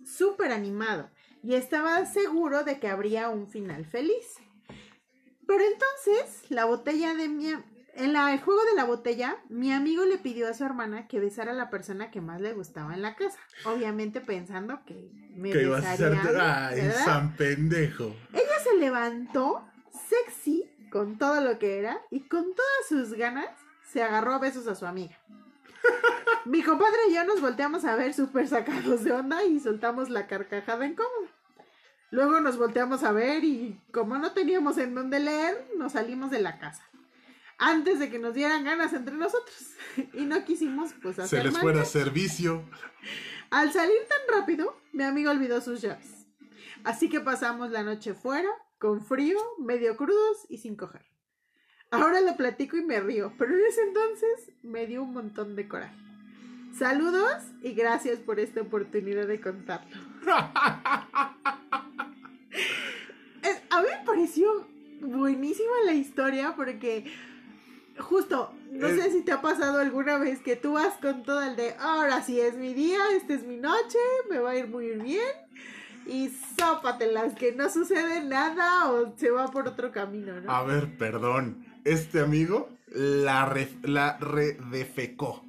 súper 0.04 0.52
animado 0.52 1.10
y 1.42 1.54
estaba 1.54 2.04
seguro 2.06 2.64
de 2.64 2.78
que 2.78 2.88
habría 2.88 3.28
un 3.30 3.48
final 3.48 3.84
feliz. 3.86 4.26
Pero 5.46 5.62
entonces, 5.64 6.42
la 6.50 6.64
botella 6.64 7.14
de 7.14 7.28
mi... 7.28 7.52
En 7.94 8.12
la, 8.12 8.32
el 8.32 8.40
juego 8.40 8.62
de 8.66 8.74
la 8.76 8.84
botella, 8.84 9.36
mi 9.48 9.72
amigo 9.72 10.04
le 10.04 10.16
pidió 10.16 10.48
a 10.48 10.54
su 10.54 10.64
hermana 10.64 11.08
que 11.08 11.18
besara 11.18 11.50
a 11.50 11.54
la 11.56 11.70
persona 11.70 12.10
que 12.12 12.20
más 12.20 12.40
le 12.40 12.52
gustaba 12.52 12.94
en 12.94 13.02
la 13.02 13.16
casa. 13.16 13.38
Obviamente 13.64 14.20
pensando 14.20 14.80
que 14.86 15.10
me 15.34 15.50
Que 15.50 15.62
ibas 15.64 15.84
a 15.84 15.96
ser. 15.96 16.10
besaría, 16.10 16.68
Ay, 16.68 16.80
¿verdad? 16.82 17.04
San 17.04 17.36
pendejo. 17.36 18.14
Ella 18.32 18.58
se 18.62 18.78
levantó 18.78 19.66
sexy 20.08 20.70
con 20.92 21.18
todo 21.18 21.40
lo 21.40 21.58
que 21.58 21.78
era 21.80 22.00
y 22.10 22.20
con 22.28 22.44
todas 22.54 22.88
sus 22.88 23.14
ganas 23.14 23.48
se 23.92 24.02
agarró 24.04 24.34
a 24.34 24.38
besos 24.38 24.68
a 24.68 24.76
su 24.76 24.86
amiga. 24.86 25.18
Mi 26.44 26.62
compadre 26.62 26.98
y 27.08 27.14
yo 27.14 27.24
nos 27.24 27.40
volteamos 27.40 27.84
a 27.84 27.96
ver 27.96 28.14
súper 28.14 28.48
sacados 28.48 29.04
de 29.04 29.12
onda 29.12 29.44
y 29.44 29.60
soltamos 29.60 30.08
la 30.08 30.26
carcajada 30.26 30.86
incómoda. 30.86 31.28
Luego 32.10 32.40
nos 32.40 32.56
volteamos 32.56 33.04
a 33.04 33.12
ver 33.12 33.44
y 33.44 33.80
como 33.92 34.18
no 34.18 34.32
teníamos 34.32 34.78
en 34.78 34.94
dónde 34.94 35.20
leer, 35.20 35.68
nos 35.76 35.92
salimos 35.92 36.30
de 36.30 36.40
la 36.40 36.58
casa. 36.58 36.82
Antes 37.58 37.98
de 37.98 38.10
que 38.10 38.18
nos 38.18 38.34
dieran 38.34 38.64
ganas 38.64 38.92
entre 38.92 39.14
nosotros. 39.14 39.74
Y 40.14 40.24
no 40.24 40.44
quisimos 40.44 40.92
pues 41.02 41.18
hacer 41.18 41.42
Se 41.42 41.48
les 41.48 41.58
fuera 41.58 41.84
servicio. 41.84 42.64
Al 43.50 43.72
salir 43.72 43.98
tan 44.08 44.38
rápido, 44.38 44.80
mi 44.92 45.02
amigo 45.02 45.30
olvidó 45.30 45.60
sus 45.60 45.80
llaves. 45.80 46.26
Así 46.84 47.08
que 47.08 47.20
pasamos 47.20 47.70
la 47.70 47.82
noche 47.82 48.14
fuera, 48.14 48.48
con 48.78 49.04
frío, 49.04 49.38
medio 49.58 49.96
crudos 49.96 50.46
y 50.48 50.58
sin 50.58 50.76
coger. 50.76 51.09
Ahora 51.90 52.20
lo 52.20 52.36
platico 52.36 52.76
y 52.76 52.82
me 52.84 53.00
río, 53.00 53.32
pero 53.36 53.52
en 53.54 53.64
ese 53.66 53.82
entonces 53.82 54.52
me 54.62 54.86
dio 54.86 55.02
un 55.02 55.12
montón 55.12 55.56
de 55.56 55.66
coraje. 55.66 55.94
Saludos 56.78 57.42
y 57.62 57.72
gracias 57.72 58.18
por 58.20 58.38
esta 58.38 58.60
oportunidad 58.60 59.26
de 59.26 59.40
contarlo. 59.40 59.96
Es- 63.42 63.62
a 63.70 63.80
mí 63.80 63.88
me 63.98 64.04
pareció 64.04 64.66
buenísima 65.00 65.72
la 65.86 65.94
historia 65.94 66.54
porque 66.54 67.10
justo, 67.98 68.52
no 68.70 68.86
Eh. 68.86 68.96
sé 69.00 69.10
si 69.10 69.22
te 69.22 69.32
ha 69.32 69.40
pasado 69.40 69.78
alguna 69.80 70.18
vez 70.18 70.40
que 70.40 70.56
tú 70.56 70.74
vas 70.74 70.94
con 70.98 71.22
todo 71.22 71.42
el 71.42 71.56
de 71.56 71.74
ahora 71.80 72.22
sí 72.22 72.38
es 72.40 72.56
mi 72.56 72.72
día, 72.74 72.98
esta 73.16 73.34
es 73.34 73.42
mi 73.44 73.56
noche, 73.56 73.98
me 74.30 74.38
va 74.38 74.50
a 74.50 74.56
ir 74.56 74.68
muy 74.68 74.90
bien 74.90 75.26
y 76.06 76.28
zópatelas, 76.58 77.34
que 77.34 77.52
no 77.52 77.68
sucede 77.70 78.22
nada 78.24 78.90
o 78.90 79.16
se 79.16 79.30
va 79.30 79.48
por 79.48 79.66
otro 79.68 79.90
camino, 79.90 80.38
¿no? 80.40 80.50
A 80.52 80.62
ver, 80.64 80.96
perdón. 80.96 81.64
Este 81.84 82.20
amigo 82.20 82.68
la, 82.88 83.46
ref- 83.52 83.82
la 83.86 84.18
redefecó. 84.18 85.44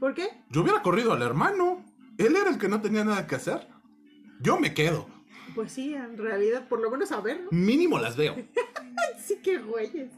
¿Por 0.00 0.14
qué? 0.14 0.28
Yo 0.50 0.62
hubiera 0.62 0.82
corrido 0.82 1.12
al 1.12 1.22
hermano. 1.22 1.84
Él 2.18 2.36
era 2.36 2.50
el 2.50 2.58
que 2.58 2.68
no 2.68 2.80
tenía 2.80 3.04
nada 3.04 3.26
que 3.26 3.34
hacer. 3.36 3.66
Yo 4.40 4.58
me 4.58 4.74
quedo. 4.74 5.08
Pues 5.54 5.72
sí, 5.72 5.94
en 5.94 6.18
realidad, 6.18 6.68
por 6.68 6.80
lo 6.80 6.90
menos 6.90 7.12
a 7.12 7.20
ver, 7.20 7.42
¿no? 7.42 7.48
Mínimo 7.50 7.98
las 7.98 8.16
veo. 8.16 8.36
Sí, 9.24 9.36
que 9.42 9.56
güeyes. 9.58 10.10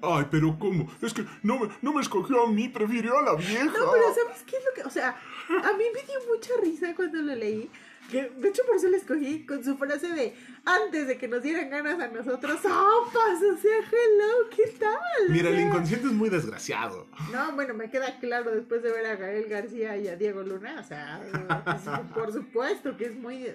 Ay, 0.00 0.24
pero 0.30 0.58
¿cómo? 0.58 0.90
Es 1.02 1.12
que 1.12 1.26
no 1.42 1.58
me, 1.58 1.68
no 1.82 1.92
me 1.92 2.00
escogió 2.00 2.46
a 2.46 2.50
mí, 2.50 2.70
prefirió 2.70 3.18
a 3.18 3.22
la 3.22 3.34
vieja. 3.34 3.64
No, 3.66 3.92
pero 3.92 4.14
¿sabes 4.14 4.42
qué 4.46 4.56
es 4.56 4.62
lo 4.64 4.74
que...? 4.74 4.82
O 4.88 4.90
sea, 4.90 5.10
a 5.10 5.72
mí 5.76 5.84
me 5.94 6.02
dio 6.02 6.18
mucha 6.34 6.52
risa 6.62 6.94
cuando 6.94 7.18
lo 7.20 7.34
leí. 7.34 7.68
Que, 8.10 8.28
de 8.28 8.48
hecho, 8.48 8.62
por 8.66 8.76
eso 8.76 8.88
lo 8.88 8.96
escogí 8.96 9.46
con 9.46 9.62
su 9.62 9.76
frase 9.76 10.08
de 10.08 10.34
antes 10.64 11.06
de 11.06 11.16
que 11.16 11.28
nos 11.28 11.42
dieran 11.42 11.70
ganas 11.70 12.00
a 12.00 12.08
nosotros, 12.08 12.60
¡sopas! 12.60 13.42
O 13.52 13.56
sea, 13.56 13.76
hello, 13.78 14.50
¿qué 14.54 14.66
tal? 14.78 15.30
Mira, 15.30 15.50
el 15.50 15.60
inconsciente 15.60 16.08
es 16.08 16.12
muy 16.12 16.28
desgraciado. 16.28 17.06
No, 17.32 17.52
bueno, 17.52 17.74
me 17.74 17.88
queda 17.90 18.18
claro 18.18 18.50
después 18.50 18.82
de 18.82 18.90
ver 18.90 19.06
a 19.06 19.16
Gael 19.16 19.48
García 19.48 19.96
y 19.96 20.08
a 20.08 20.16
Diego 20.16 20.42
Luna, 20.42 20.80
o 20.80 20.84
sea, 20.84 21.20
por 22.14 22.32
supuesto 22.32 22.96
que 22.96 23.06
es 23.06 23.14
muy... 23.14 23.46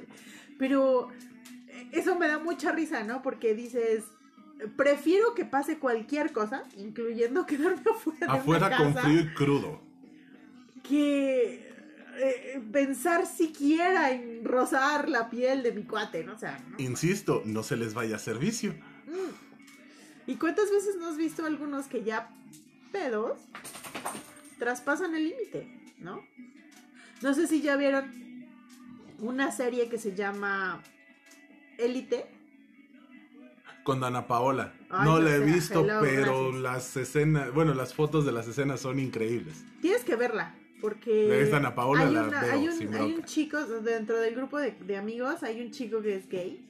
Pero 0.58 1.10
eso 1.92 2.18
me 2.18 2.28
da 2.28 2.40
mucha 2.40 2.72
risa, 2.72 3.04
¿no? 3.04 3.22
Porque 3.22 3.54
dices, 3.54 4.06
prefiero 4.76 5.34
que 5.34 5.46
pase 5.46 5.80
cualquier 5.80 6.32
cosa, 6.32 6.64
incluyendo 6.78 7.46
quedarme 7.46 7.82
afuera 7.92 8.20
de 8.20 8.40
Afuera 8.40 8.78
con 8.78 8.94
casa, 8.94 9.06
frío 9.06 9.20
y 9.22 9.34
crudo. 9.34 9.82
que 10.84 11.75
eh, 12.18 12.62
pensar 12.72 13.26
siquiera 13.26 14.12
en 14.12 14.44
rozar 14.46 15.10
la 15.10 15.30
piel 15.30 15.64
de 15.64 15.72
mi 15.72 15.84
cuate, 15.84 16.24
¿no? 16.24 16.34
O 16.34 16.38
sea, 16.38 16.64
¿no? 16.70 16.76
Insisto, 16.80 17.42
no 17.46 17.64
se 17.64 17.76
les 17.76 17.94
vaya 17.94 18.16
a 18.16 18.20
servicio. 18.20 18.74
Mm. 19.08 20.32
¿Y 20.32 20.36
cuántas 20.36 20.72
veces 20.72 20.96
no 20.98 21.08
has 21.08 21.18
visto 21.18 21.46
algunos 21.46 21.88
que 21.88 22.04
ya 22.04 22.30
pedos 22.92 23.40
traspasan 24.58 25.16
el 25.16 25.30
límite, 25.30 25.94
¿no? 26.00 26.22
No 27.22 27.34
sé 27.34 27.48
si 27.48 27.62
ya 27.62 27.76
vieron 27.76 28.12
una 29.20 29.52
serie 29.52 29.90
que 29.90 29.98
se 29.98 30.16
llama 30.16 30.82
Élite. 31.78 32.26
Con 33.84 34.00
Dana 34.00 34.28
Paola. 34.28 34.74
Ay, 34.90 35.06
no 35.06 35.16
no 35.16 35.20
la 35.22 35.36
he 35.36 35.40
visto, 35.40 35.84
hello, 35.84 36.00
pero 36.02 36.52
gracias. 36.52 36.62
las 36.62 36.98
escenas, 36.98 37.54
bueno, 37.54 37.74
las 37.74 37.94
fotos 37.94 38.26
de 38.26 38.32
las 38.32 38.48
escenas 38.48 38.80
son 38.80 39.00
increíbles. 39.00 39.64
Tienes 39.82 40.04
que 40.04 40.16
verla. 40.16 40.56
Porque 40.82 41.42
Es 41.42 41.54
Ana 41.54 41.74
Paola, 41.74 42.06
hay, 42.08 42.14
la 42.14 42.24
una- 42.24 42.42
veo 42.42 42.52
hay 42.54 42.68
un, 42.68 42.94
hay 42.96 43.14
un 43.14 43.24
chico, 43.24 43.64
dentro 43.66 44.20
del 44.20 44.36
grupo 44.36 44.60
de, 44.60 44.72
de 44.72 44.98
amigos, 44.98 45.42
hay 45.44 45.62
un 45.62 45.72
chico 45.72 46.02
que 46.02 46.16
es 46.16 46.28
gay. 46.30 46.62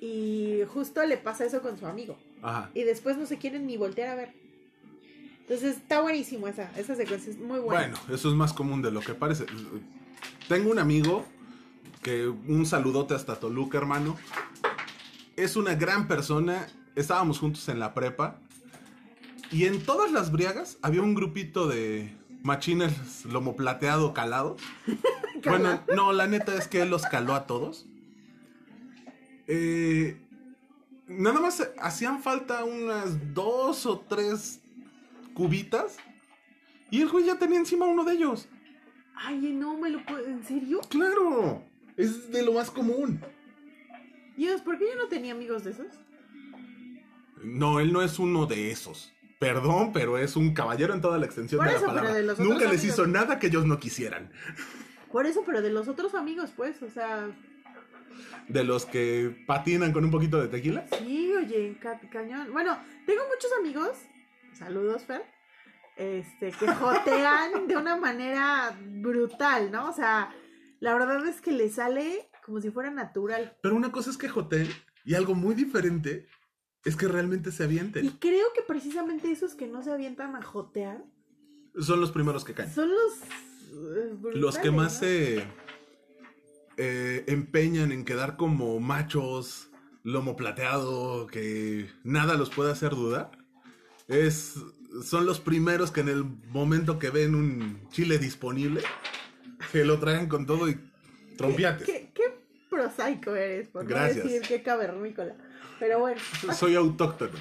Y 0.00 0.60
justo 0.72 1.04
le 1.06 1.16
pasa 1.16 1.44
eso 1.44 1.62
con 1.62 1.78
su 1.78 1.86
amigo. 1.86 2.18
Ajá. 2.42 2.70
Y 2.74 2.82
después 2.82 3.16
no 3.16 3.26
se 3.26 3.38
quieren 3.38 3.66
ni 3.66 3.76
voltear 3.76 4.08
a 4.10 4.14
ver. 4.16 4.32
Entonces 5.40 5.76
está 5.76 6.00
buenísimo 6.00 6.48
esa, 6.48 6.70
esa 6.78 6.94
secuencia, 6.94 7.30
es 7.30 7.38
muy 7.38 7.60
buena. 7.60 7.80
Bueno, 7.88 7.98
eso 8.14 8.28
es 8.28 8.34
más 8.34 8.52
común 8.52 8.82
de 8.82 8.90
lo 8.90 9.00
que 9.00 9.14
parece. 9.14 9.46
Tengo 10.48 10.70
un 10.70 10.78
amigo 10.78 11.24
que 12.02 12.26
un 12.28 12.66
saludote 12.66 13.14
hasta 13.14 13.36
Toluca, 13.36 13.78
hermano. 13.78 14.16
Es 15.36 15.56
una 15.56 15.74
gran 15.74 16.06
persona. 16.08 16.66
Estábamos 16.96 17.38
juntos 17.38 17.68
en 17.68 17.78
la 17.78 17.94
prepa. 17.94 18.40
Y 19.50 19.66
en 19.66 19.82
todas 19.82 20.12
las 20.12 20.32
briagas 20.32 20.78
había 20.82 21.02
un 21.02 21.14
grupito 21.14 21.68
de 21.68 22.14
machines 22.44 23.24
lomo 23.24 23.56
plateado 23.56 24.14
calado. 24.14 24.56
Bueno, 25.44 25.82
no, 25.94 26.12
la 26.12 26.28
neta 26.28 26.54
es 26.54 26.68
que 26.68 26.82
él 26.82 26.90
los 26.90 27.02
caló 27.02 27.34
a 27.34 27.46
todos. 27.46 27.86
Eh, 29.46 30.20
nada 31.08 31.40
más 31.40 31.68
hacían 31.80 32.22
falta 32.22 32.64
unas 32.64 33.34
dos 33.34 33.86
o 33.86 33.98
tres 34.00 34.60
cubitas. 35.34 35.96
Y 36.90 37.02
el 37.02 37.08
güey 37.08 37.26
ya 37.26 37.38
tenía 37.38 37.58
encima 37.58 37.86
uno 37.86 38.04
de 38.04 38.14
ellos. 38.14 38.46
Ay, 39.16 39.52
no 39.52 39.76
me 39.76 39.90
lo 39.90 40.04
puedo. 40.04 40.26
¿En 40.26 40.44
serio? 40.44 40.80
Claro, 40.88 41.62
es 41.96 42.30
de 42.30 42.44
lo 42.44 42.52
más 42.52 42.70
común. 42.70 43.20
Dios, 44.36 44.60
¿por 44.60 44.78
qué 44.78 44.86
yo 44.88 44.96
no 44.96 45.08
tenía 45.08 45.32
amigos 45.32 45.64
de 45.64 45.70
esos? 45.72 45.86
No, 47.42 47.80
él 47.80 47.92
no 47.92 48.02
es 48.02 48.18
uno 48.18 48.46
de 48.46 48.70
esos. 48.70 49.13
Perdón, 49.44 49.92
pero 49.92 50.18
es 50.18 50.36
un 50.36 50.54
caballero 50.54 50.94
en 50.94 51.00
toda 51.00 51.18
la 51.18 51.26
extensión 51.26 51.58
Por 51.60 51.68
de 51.68 51.76
eso, 51.76 51.86
la 51.86 51.92
pero 51.92 52.00
palabra. 52.02 52.18
de 52.20 52.26
los 52.26 52.34
otros 52.38 52.48
Nunca 52.48 52.70
les 52.70 52.84
hizo 52.84 53.06
nada 53.06 53.38
que 53.38 53.46
ellos 53.48 53.66
no 53.66 53.78
quisieran. 53.78 54.30
Por 55.12 55.26
eso, 55.26 55.42
pero 55.46 55.62
de 55.62 55.70
los 55.70 55.86
otros 55.88 56.14
amigos, 56.14 56.50
pues, 56.56 56.82
o 56.82 56.90
sea, 56.90 57.28
De 58.48 58.64
los 58.64 58.84
que 58.86 59.44
patinan 59.46 59.92
con 59.92 60.04
un 60.04 60.10
poquito 60.10 60.40
de 60.40 60.48
tequila. 60.48 60.86
sí, 60.98 61.32
oye, 61.34 61.76
ca- 61.80 62.00
cañón. 62.10 62.52
Bueno, 62.52 62.78
tengo 63.06 63.22
muchos 63.32 63.50
amigos, 63.60 63.96
saludos, 64.52 65.02
Fer, 65.04 65.22
este, 65.96 66.50
que 66.52 66.66
jotean 66.68 67.66
de 67.68 67.76
una 67.76 67.96
manera 67.96 68.76
brutal, 68.80 69.70
¿no? 69.70 69.88
O 69.90 69.92
sea, 69.92 70.34
la 70.80 70.94
verdad 70.94 71.26
es 71.26 71.40
que 71.40 71.52
le 71.52 71.70
sale 71.70 72.28
como 72.44 72.60
si 72.60 72.70
fuera 72.70 72.90
natural. 72.90 73.56
Pero 73.62 73.74
una 73.76 73.90
cosa 73.92 74.10
es 74.10 74.18
que 74.18 74.28
joteen 74.28 74.68
y 75.04 75.14
algo 75.14 75.34
muy 75.34 75.54
diferente 75.54 76.26
es 76.84 76.96
que 76.96 77.08
realmente 77.08 77.50
se 77.52 77.62
Y 77.62 77.66
avienten. 77.66 78.08
creo 78.18 78.46
que 78.54 78.62
precisamente 78.62 79.30
esos 79.30 79.54
que 79.54 79.66
no 79.66 79.82
se 79.82 79.90
avientan 79.92 80.36
a 80.36 80.42
jotear 80.42 81.02
Son 81.78 82.00
los 82.00 82.12
primeros 82.12 82.44
que 82.44 82.54
caen. 82.54 82.72
son 82.72 82.90
los... 82.90 83.12
eh, 83.96 84.14
Los 84.34 84.58
que 84.58 84.70
más 84.70 84.94
¿no? 84.94 84.98
se 85.00 85.44
eh, 86.76 87.24
empeñan 87.28 87.92
en 87.92 88.04
quedar 88.04 88.36
como 88.36 88.80
machos, 88.80 89.70
lomo 90.02 90.36
plateado, 90.36 91.26
que 91.26 91.88
nada 92.02 92.34
los 92.34 92.50
puede 92.50 92.72
hacer 92.72 92.90
dudar. 92.90 93.30
Es, 94.08 94.54
son 95.02 95.24
los 95.26 95.40
primeros 95.40 95.90
que 95.90 96.00
en 96.00 96.08
el 96.08 96.24
momento 96.24 96.98
que 96.98 97.10
ven 97.10 97.34
un 97.34 97.88
chile 97.90 98.18
disponible, 98.18 98.82
se 99.72 99.84
lo 99.84 99.98
traen 99.98 100.28
con 100.28 100.46
todo 100.46 100.68
y 100.68 100.78
trompiates. 101.38 101.86
¿Qué, 101.86 102.10
qué 102.14 102.22
prosaico 102.68 103.34
eres, 103.34 103.68
por 103.68 103.86
Gracias. 103.86 104.24
no 104.24 104.30
decir 104.30 104.42
qué 104.46 104.62
cavernícola. 104.62 105.36
Pero 105.78 106.00
bueno, 106.00 106.20
Soy 106.54 106.74
autóctono 106.74 107.38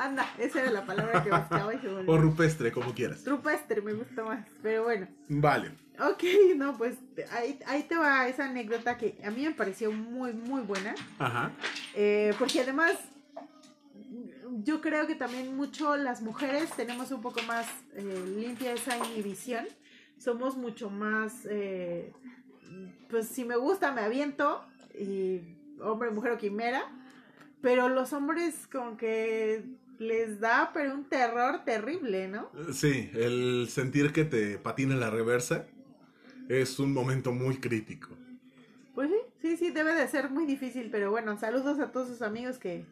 anda, 0.00 0.28
esa 0.38 0.62
era 0.62 0.70
la 0.70 0.86
palabra 0.86 1.22
que 1.22 1.30
buscaba 1.30 1.74
y 1.74 1.78
se 1.78 1.88
volvió. 1.88 2.12
o 2.12 2.18
rupestre, 2.18 2.72
como 2.72 2.94
quieras. 2.94 3.24
Rupestre 3.26 3.80
me 3.82 3.92
gusta 3.92 4.24
más, 4.24 4.46
pero 4.62 4.84
bueno. 4.84 5.06
Vale. 5.28 5.72
Ok, 6.00 6.24
no, 6.56 6.76
pues 6.76 6.96
ahí, 7.32 7.58
ahí 7.66 7.82
te 7.82 7.96
va 7.96 8.26
esa 8.28 8.46
anécdota 8.46 8.96
que 8.96 9.18
a 9.24 9.30
mí 9.30 9.44
me 9.44 9.52
pareció 9.52 9.92
muy, 9.92 10.32
muy 10.32 10.62
buena. 10.62 10.94
Ajá. 11.18 11.50
Eh, 11.94 12.32
porque 12.38 12.60
además, 12.60 12.96
yo 14.64 14.80
creo 14.80 15.06
que 15.06 15.14
también 15.14 15.54
mucho 15.56 15.96
las 15.96 16.22
mujeres 16.22 16.70
tenemos 16.74 17.10
un 17.10 17.20
poco 17.20 17.42
más 17.42 17.66
eh, 17.94 18.24
limpia 18.38 18.72
esa 18.72 18.96
inhibición. 18.96 19.66
Somos 20.16 20.56
mucho 20.56 20.90
más, 20.90 21.46
eh, 21.50 22.12
pues 23.08 23.28
si 23.28 23.44
me 23.44 23.56
gusta 23.56 23.92
me 23.92 24.00
aviento, 24.02 24.64
y 24.98 25.40
hombre, 25.82 26.10
mujer 26.10 26.32
o 26.32 26.38
quimera. 26.38 26.82
Pero 27.62 27.88
los 27.88 28.12
hombres 28.12 28.66
como 28.70 28.96
que 28.96 29.64
les 29.98 30.40
da 30.40 30.70
pero 30.72 30.94
un 30.94 31.04
terror 31.04 31.64
terrible, 31.64 32.26
¿no? 32.26 32.50
Sí, 32.72 33.10
el 33.14 33.68
sentir 33.68 34.12
que 34.12 34.24
te 34.24 34.58
patina 34.58 34.96
la 34.96 35.10
reversa 35.10 35.66
es 36.48 36.78
un 36.78 36.92
momento 36.92 37.32
muy 37.32 37.58
crítico. 37.58 38.16
Pues 38.94 39.10
sí, 39.10 39.16
sí, 39.40 39.56
sí, 39.56 39.70
debe 39.70 39.94
de 39.94 40.08
ser 40.08 40.30
muy 40.30 40.46
difícil, 40.46 40.88
pero 40.90 41.10
bueno, 41.10 41.38
saludos 41.38 41.78
a 41.80 41.92
todos 41.92 42.08
sus 42.08 42.22
amigos 42.22 42.58
que 42.58 42.84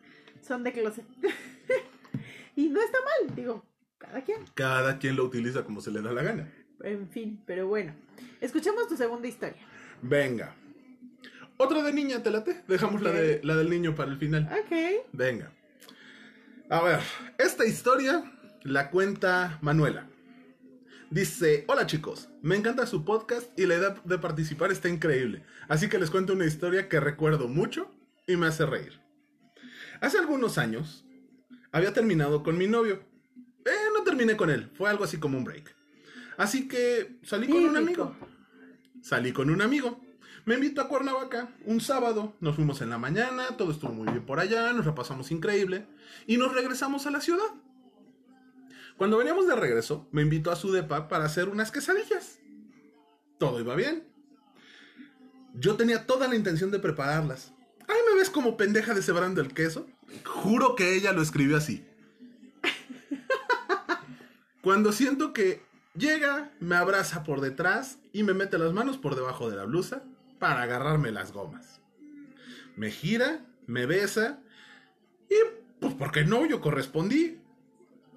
son 0.42 0.62
de 0.62 0.72
closet. 0.72 1.04
y 2.57 2.68
no 2.68 2.81
está 2.81 2.98
mal, 3.00 3.35
digo, 3.35 3.64
cada 3.96 4.22
quien. 4.22 4.44
Cada 4.54 4.98
quien 4.98 5.16
lo 5.16 5.24
utiliza 5.24 5.64
como 5.64 5.81
se 5.81 5.90
le 5.90 6.02
da 6.02 6.12
la 6.12 6.22
gana. 6.22 6.52
En 6.83 7.09
fin, 7.09 7.42
pero 7.46 7.66
bueno. 7.66 7.92
Escuchemos 8.40 8.87
tu 8.87 8.96
segunda 8.96 9.26
historia. 9.26 9.61
Venga. 10.02 10.54
Otra 11.58 11.82
de 11.82 11.92
niña, 11.92 12.22
te 12.22 12.30
late. 12.30 12.62
Dejamos 12.68 13.02
la, 13.02 13.10
de, 13.10 13.40
la 13.42 13.56
del 13.56 13.68
niño 13.68 13.94
para 13.94 14.12
el 14.12 14.16
final. 14.16 14.48
Ok. 14.50 15.06
Venga. 15.12 15.52
A 16.70 16.82
ver, 16.82 17.00
esta 17.36 17.66
historia 17.66 18.22
la 18.62 18.90
cuenta 18.90 19.58
Manuela. 19.60 20.08
Dice, 21.10 21.64
hola 21.66 21.86
chicos, 21.86 22.28
me 22.42 22.54
encanta 22.54 22.86
su 22.86 23.04
podcast 23.04 23.58
y 23.58 23.66
la 23.66 23.76
idea 23.76 23.94
de 24.04 24.18
participar 24.18 24.70
está 24.70 24.88
increíble. 24.88 25.42
Así 25.68 25.88
que 25.88 25.98
les 25.98 26.10
cuento 26.10 26.34
una 26.34 26.44
historia 26.44 26.88
que 26.88 27.00
recuerdo 27.00 27.48
mucho 27.48 27.90
y 28.26 28.36
me 28.36 28.46
hace 28.46 28.64
reír. 28.64 29.00
Hace 30.00 30.18
algunos 30.18 30.58
años 30.58 31.06
había 31.72 31.92
terminado 31.92 32.42
con 32.42 32.56
mi 32.56 32.66
novio. 32.66 33.02
Eh, 33.64 33.90
no 33.96 34.04
terminé 34.04 34.36
con 34.36 34.50
él, 34.50 34.70
fue 34.74 34.90
algo 34.90 35.02
así 35.02 35.18
como 35.18 35.38
un 35.38 35.44
break. 35.44 35.74
Así 36.36 36.68
que 36.68 37.18
salí 37.24 37.48
con 37.48 37.64
un 37.64 37.76
amigo. 37.76 38.14
Salí 39.02 39.32
con 39.32 39.50
un 39.50 39.62
amigo. 39.62 40.00
Me 40.48 40.54
invitó 40.54 40.80
a 40.80 40.88
Cuernavaca 40.88 41.50
un 41.66 41.78
sábado. 41.78 42.32
Nos 42.40 42.56
fuimos 42.56 42.80
en 42.80 42.88
la 42.88 42.96
mañana, 42.96 43.58
todo 43.58 43.70
estuvo 43.70 43.92
muy 43.92 44.11
bien 44.11 44.24
por 44.24 44.40
allá, 44.40 44.72
nos 44.72 44.87
la 44.87 44.94
pasamos 44.94 45.30
increíble 45.30 45.84
y 46.26 46.38
nos 46.38 46.54
regresamos 46.54 47.06
a 47.06 47.11
la 47.11 47.20
ciudad. 47.20 47.50
Cuando 48.96 49.18
veníamos 49.18 49.46
de 49.46 49.54
regreso, 49.54 50.08
me 50.11 50.22
invitó 50.22 50.50
a 50.50 50.56
su 50.56 50.72
depa 50.72 51.06
para 51.06 51.26
hacer 51.26 51.50
unas 51.50 51.70
quesadillas. 51.70 52.38
Todo 53.37 53.61
iba 53.61 53.74
bien. 53.74 54.04
Yo 55.52 55.76
tenía 55.76 56.06
toda 56.06 56.26
la 56.28 56.34
intención 56.34 56.70
de 56.70 56.78
prepararlas. 56.78 57.52
Ay, 57.87 57.98
me 58.11 58.18
ves 58.18 58.30
como 58.30 58.56
pendeja 58.56 58.94
deshebrando 58.94 59.42
el 59.42 59.52
queso. 59.52 59.87
Juro 60.24 60.76
que 60.76 60.94
ella 60.94 61.12
lo 61.12 61.20
escribió 61.20 61.58
así. 61.58 61.84
Cuando 64.62 64.92
siento 64.92 65.34
que 65.34 65.61
llega, 65.94 66.52
me 66.58 66.76
abraza 66.76 67.22
por 67.22 67.42
detrás 67.42 67.98
y 68.14 68.22
me 68.22 68.32
mete 68.32 68.56
las 68.56 68.72
manos 68.72 68.96
por 68.96 69.14
debajo 69.14 69.50
de 69.50 69.56
la 69.56 69.66
blusa 69.66 70.04
para 70.38 70.62
agarrarme 70.62 71.11
las 71.12 71.33
gomas. 71.33 71.81
Me 72.77 72.90
gira, 72.90 73.44
me 73.66 73.87
besa 73.87 74.40
y 75.29 75.35
pues 75.81 75.94
porque 75.94 76.24
no, 76.24 76.46
yo 76.46 76.61
correspondí. 76.61 77.40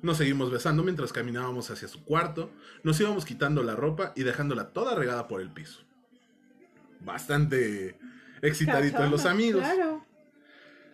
Nos 0.01 0.17
seguimos 0.17 0.49
besando 0.49 0.81
mientras 0.83 1.13
caminábamos 1.13 1.69
hacia 1.69 1.87
su 1.87 2.03
cuarto, 2.03 2.51
nos 2.83 2.99
íbamos 2.99 3.23
quitando 3.23 3.61
la 3.61 3.75
ropa 3.75 4.13
y 4.15 4.23
dejándola 4.23 4.69
toda 4.73 4.95
regada 4.95 5.27
por 5.27 5.41
el 5.41 5.51
piso. 5.51 5.81
Bastante 7.01 7.97
excitadito 8.41 9.03
en 9.03 9.11
los 9.11 9.25
amigos. 9.25 9.61
Claro. 9.63 10.03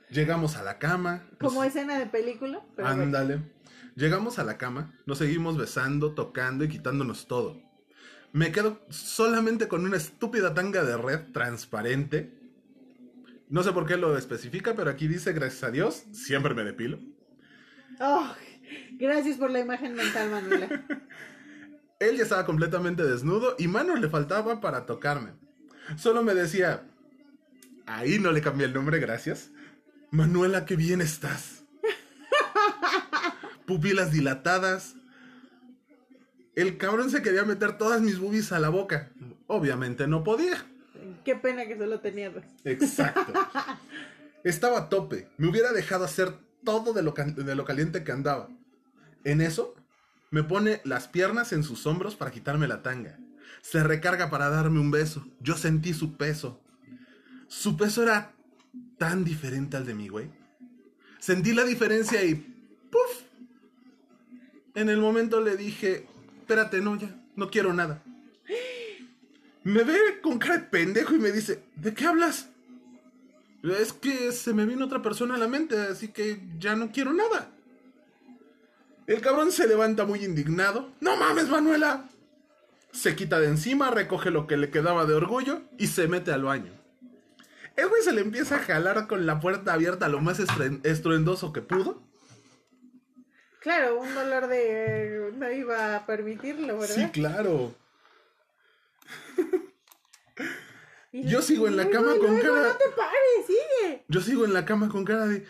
Llegamos 0.09 0.55
a 0.57 0.63
la 0.63 0.77
cama. 0.77 1.23
nos- 1.39 1.51
Como 1.53 1.63
escena 1.63 1.99
de 1.99 2.05
película. 2.07 2.61
Bueno. 2.75 2.89
Ándale. 2.89 3.41
Llegamos 3.95 4.39
a 4.39 4.43
la 4.43 4.57
cama, 4.57 4.93
nos 5.05 5.17
seguimos 5.17 5.57
besando, 5.57 6.13
tocando 6.13 6.63
y 6.63 6.69
quitándonos 6.69 7.27
todo. 7.27 7.59
Me 8.33 8.51
quedo 8.51 8.81
solamente 8.89 9.67
con 9.67 9.85
una 9.85 9.97
estúpida 9.97 10.53
tanga 10.53 10.83
de 10.83 10.97
red 10.97 11.31
transparente. 11.31 12.33
No 13.49 13.63
sé 13.63 13.71
por 13.71 13.85
qué 13.85 13.97
lo 13.97 14.17
especifica, 14.17 14.75
pero 14.75 14.89
aquí 14.89 15.07
dice, 15.07 15.33
gracias 15.33 15.63
a 15.63 15.71
Dios, 15.71 16.03
siempre 16.11 16.53
me 16.53 16.63
depilo. 16.63 16.99
Oh, 17.99 18.29
gracias 18.93 19.37
por 19.37 19.49
la 19.49 19.59
imagen 19.59 19.95
mental, 19.95 20.29
Manuela. 20.29 20.67
Él 21.99 22.17
ya 22.17 22.23
estaba 22.23 22.45
completamente 22.45 23.03
desnudo 23.03 23.55
y 23.57 23.67
manos 23.67 23.99
le 23.99 24.09
faltaba 24.09 24.61
para 24.61 24.85
tocarme. 24.85 25.31
Solo 25.95 26.21
me 26.21 26.35
decía, 26.35 26.83
ahí 27.85 28.19
no 28.19 28.31
le 28.31 28.41
cambié 28.41 28.67
el 28.67 28.73
nombre, 28.73 28.99
gracias. 28.99 29.51
Manuela, 30.11 30.65
qué 30.65 30.75
bien 30.75 31.01
estás. 31.01 31.63
Pupilas 33.65 34.11
dilatadas. 34.11 34.96
El 36.57 36.79
cabrón 36.79 37.11
se 37.11 37.21
quería 37.21 37.45
meter 37.45 37.77
todas 37.77 38.01
mis 38.01 38.17
boobies 38.17 38.51
a 38.51 38.59
la 38.59 38.69
boca. 38.69 39.11
Obviamente 39.45 40.07
no 40.07 40.23
podía. 40.23 40.65
Qué 41.23 41.35
pena 41.35 41.67
que 41.67 41.77
solo 41.77 41.99
tenía 41.99 42.31
dos. 42.31 42.43
Exacto. 42.63 43.31
Estaba 44.43 44.79
a 44.79 44.89
tope. 44.89 45.29
Me 45.37 45.47
hubiera 45.47 45.71
dejado 45.71 46.03
hacer 46.03 46.33
todo 46.65 46.93
de 46.93 47.03
lo, 47.03 47.11
de 47.11 47.55
lo 47.55 47.63
caliente 47.63 48.03
que 48.03 48.11
andaba. 48.11 48.49
En 49.23 49.41
eso, 49.41 49.75
me 50.31 50.41
pone 50.41 50.81
las 50.83 51.07
piernas 51.07 51.53
en 51.53 51.61
sus 51.61 51.85
hombros 51.85 52.15
para 52.15 52.31
quitarme 52.31 52.67
la 52.67 52.81
tanga. 52.81 53.19
Se 53.61 53.83
recarga 53.83 54.31
para 54.31 54.49
darme 54.49 54.79
un 54.79 54.89
beso. 54.89 55.27
Yo 55.39 55.55
sentí 55.57 55.93
su 55.93 56.17
peso. 56.17 56.59
Su 57.47 57.77
peso 57.77 58.01
era 58.01 58.33
tan 58.97 59.23
diferente 59.23 59.77
al 59.77 59.85
de 59.85 59.93
mi 59.93 60.07
güey. 60.07 60.31
Sentí 61.19 61.53
la 61.53 61.65
diferencia 61.65 62.23
y 62.23 62.33
¡puf! 62.33 63.25
En 64.73 64.89
el 64.89 64.97
momento 64.97 65.39
le 65.39 65.55
dije, 65.55 66.07
espérate, 66.47 66.79
no, 66.79 66.95
ya, 66.95 67.13
no 67.35 67.49
quiero 67.49 67.73
nada. 67.73 68.01
Me 69.65 69.83
ve 69.83 70.21
con 70.21 70.39
cara 70.39 70.59
de 70.59 70.63
pendejo 70.63 71.13
y 71.13 71.19
me 71.19 71.33
dice, 71.33 71.61
¿de 71.75 71.93
qué 71.93 72.05
hablas? 72.05 72.47
Es 73.63 73.91
que 73.91 74.31
se 74.31 74.53
me 74.53 74.65
vino 74.65 74.85
otra 74.85 75.01
persona 75.01 75.35
a 75.35 75.37
la 75.37 75.49
mente, 75.49 75.77
así 75.77 76.07
que 76.07 76.39
ya 76.57 76.77
no 76.77 76.89
quiero 76.89 77.11
nada. 77.11 77.51
El 79.07 79.19
cabrón 79.19 79.51
se 79.51 79.67
levanta 79.67 80.05
muy 80.05 80.23
indignado. 80.23 80.89
¡No 81.01 81.17
mames, 81.17 81.49
Manuela! 81.49 82.07
Se 82.93 83.17
quita 83.17 83.41
de 83.41 83.47
encima, 83.47 83.91
recoge 83.91 84.31
lo 84.31 84.47
que 84.47 84.55
le 84.55 84.69
quedaba 84.69 85.05
de 85.05 85.15
orgullo 85.15 85.63
y 85.77 85.87
se 85.87 86.07
mete 86.07 86.31
al 86.31 86.43
baño. 86.43 86.71
El 87.75 87.89
güey 87.89 88.03
se 88.03 88.13
le 88.13 88.21
empieza 88.21 88.55
a 88.55 88.59
jalar 88.59 89.05
con 89.07 89.25
la 89.25 89.41
puerta 89.41 89.73
abierta 89.73 90.07
lo 90.07 90.21
más 90.21 90.39
estruendoso 90.39 91.51
que 91.51 91.61
pudo. 91.61 92.06
Claro, 93.61 93.99
un 93.99 94.13
dolor 94.13 94.47
de... 94.47 95.31
no 95.35 95.51
iba 95.51 95.95
a 95.95 96.05
permitirlo, 96.05 96.77
¿verdad? 96.79 96.95
Sí, 96.95 97.07
claro. 97.11 97.75
Yo 101.11 101.41
sigo 101.41 101.67
en 101.67 101.77
la 101.77 101.89
cama 101.89 102.15
con 102.17 102.37
luego, 102.37 102.41
cara- 102.55 102.67
No 102.69 102.75
te 102.77 102.89
pares, 102.95 103.45
sigue. 103.47 104.05
Yo 104.07 104.21
sigo 104.21 104.45
en 104.45 104.53
la 104.53 104.65
cama 104.65 104.89
con 104.89 105.03
cara 105.05 105.25
de, 105.27 105.45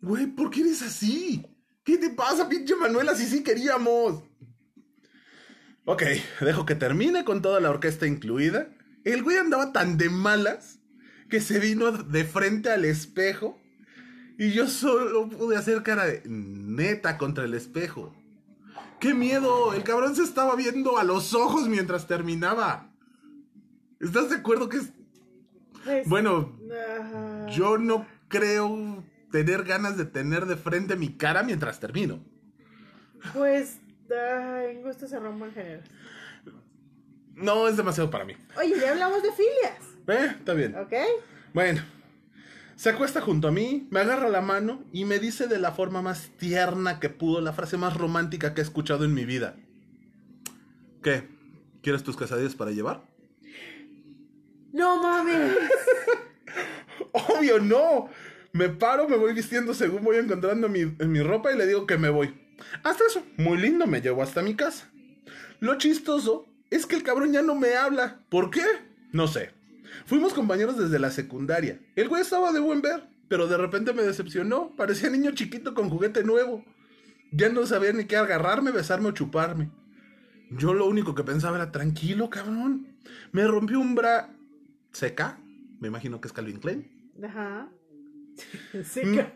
güey, 0.00 0.26
¿por 0.26 0.50
qué 0.50 0.60
eres 0.60 0.82
así? 0.82 1.46
¿Qué 1.84 1.98
te 1.98 2.10
pasa, 2.10 2.48
pinche 2.48 2.74
Manuela, 2.74 3.14
si 3.14 3.26
sí 3.26 3.42
queríamos? 3.44 4.24
Ok, 5.84 6.02
dejo 6.40 6.66
que 6.66 6.74
termine 6.74 7.24
con 7.24 7.42
toda 7.42 7.60
la 7.60 7.70
orquesta 7.70 8.06
incluida. 8.06 8.68
El 9.04 9.22
güey 9.22 9.36
andaba 9.36 9.72
tan 9.72 9.96
de 9.96 10.08
malas 10.10 10.80
que 11.30 11.40
se 11.40 11.60
vino 11.60 11.92
de 11.92 12.24
frente 12.24 12.70
al 12.70 12.84
espejo 12.84 13.60
y 14.38 14.52
yo 14.52 14.66
solo 14.66 15.28
pude 15.28 15.56
hacer 15.56 15.82
cara 15.82 16.04
de 16.06 16.22
neta 16.26 17.18
contra 17.18 17.44
el 17.44 17.54
espejo. 17.54 18.14
¡Qué 19.00 19.12
miedo! 19.14 19.74
El 19.74 19.82
cabrón 19.82 20.16
se 20.16 20.22
estaba 20.22 20.56
viendo 20.56 20.98
a 20.98 21.04
los 21.04 21.34
ojos 21.34 21.68
mientras 21.68 22.06
terminaba. 22.06 22.90
¿Estás 24.00 24.30
de 24.30 24.36
acuerdo 24.36 24.68
que 24.68 24.78
es... 24.78 24.92
Pues, 25.84 26.08
Bueno, 26.08 26.58
yo 27.50 27.78
no 27.78 28.06
creo 28.28 29.04
tener 29.30 29.64
ganas 29.64 29.96
de 29.96 30.04
tener 30.06 30.46
de 30.46 30.56
frente 30.56 30.96
mi 30.96 31.10
cara 31.16 31.42
mientras 31.42 31.78
termino. 31.78 32.20
Pues, 33.34 33.78
ay, 34.10 34.76
en 34.76 34.82
gusto 34.82 35.06
se 35.06 35.18
rompe 35.18 35.46
en 35.46 35.52
general. 35.52 35.84
No 37.34 37.68
es 37.68 37.76
demasiado 37.76 38.10
para 38.10 38.24
mí. 38.24 38.34
Oye, 38.58 38.74
ya 38.80 38.92
hablamos 38.92 39.22
de 39.22 39.30
filias, 39.32 39.78
Eh, 40.08 40.34
está 40.38 40.54
bien. 40.54 40.74
¿ok? 40.74 40.92
Bueno, 41.52 41.82
se 42.76 42.90
acuesta 42.90 43.22
junto 43.22 43.48
a 43.48 43.52
mí, 43.52 43.88
me 43.90 44.00
agarra 44.00 44.28
la 44.28 44.42
mano 44.42 44.84
y 44.92 45.06
me 45.06 45.18
dice 45.18 45.46
de 45.46 45.58
la 45.58 45.72
forma 45.72 46.02
más 46.02 46.30
tierna 46.36 47.00
que 47.00 47.08
pudo 47.08 47.40
la 47.40 47.54
frase 47.54 47.78
más 47.78 47.96
romántica 47.96 48.52
que 48.52 48.60
he 48.60 48.64
escuchado 48.64 49.04
en 49.04 49.14
mi 49.14 49.24
vida. 49.24 49.56
¿Qué? 51.02 51.26
¿Quieres 51.82 52.02
tus 52.02 52.16
quesadillas 52.16 52.54
para 52.54 52.72
llevar? 52.72 53.02
No 54.72 55.02
mames. 55.02 55.56
Obvio, 57.12 57.60
no. 57.60 58.10
Me 58.52 58.68
paro, 58.68 59.08
me 59.08 59.16
voy 59.16 59.32
vistiendo 59.32 59.72
según 59.72 60.04
voy 60.04 60.16
encontrando 60.16 60.68
mi, 60.68 60.80
en 60.80 61.12
mi 61.12 61.22
ropa 61.22 61.52
y 61.52 61.56
le 61.56 61.66
digo 61.66 61.86
que 61.86 61.96
me 61.96 62.10
voy. 62.10 62.34
Hasta 62.82 63.04
eso, 63.06 63.22
muy 63.38 63.56
lindo, 63.56 63.86
me 63.86 64.02
llevo 64.02 64.22
hasta 64.22 64.42
mi 64.42 64.54
casa. 64.54 64.90
Lo 65.60 65.78
chistoso 65.78 66.46
es 66.70 66.84
que 66.84 66.96
el 66.96 67.02
cabrón 67.02 67.32
ya 67.32 67.40
no 67.40 67.54
me 67.54 67.74
habla. 67.74 68.20
¿Por 68.28 68.50
qué? 68.50 68.64
No 69.12 69.28
sé. 69.28 69.55
Fuimos 70.04 70.34
compañeros 70.34 70.76
desde 70.78 70.98
la 70.98 71.10
secundaria. 71.10 71.80
El 71.94 72.08
güey 72.08 72.22
estaba 72.22 72.52
de 72.52 72.60
buen 72.60 72.82
ver, 72.82 73.08
pero 73.28 73.46
de 73.46 73.56
repente 73.56 73.92
me 73.92 74.02
decepcionó. 74.02 74.74
Parecía 74.76 75.10
niño 75.10 75.32
chiquito 75.32 75.74
con 75.74 75.88
juguete 75.88 76.22
nuevo. 76.24 76.64
Ya 77.32 77.48
no 77.48 77.66
sabía 77.66 77.92
ni 77.92 78.04
qué 78.04 78.16
agarrarme, 78.16 78.70
besarme 78.70 79.08
o 79.08 79.12
chuparme. 79.12 79.70
Yo 80.50 80.74
lo 80.74 80.86
único 80.86 81.14
que 81.14 81.24
pensaba 81.24 81.56
era, 81.56 81.72
tranquilo, 81.72 82.30
cabrón. 82.30 82.96
Me 83.32 83.46
rompió 83.46 83.80
un 83.80 83.94
bra... 83.94 84.30
¿Seca? 84.92 85.38
Me 85.80 85.88
imagino 85.88 86.20
que 86.20 86.28
es 86.28 86.32
Calvin 86.32 86.58
Klein. 86.58 87.12
Ajá. 87.22 87.68
Mm. 88.72 88.82
Seca. 88.84 89.32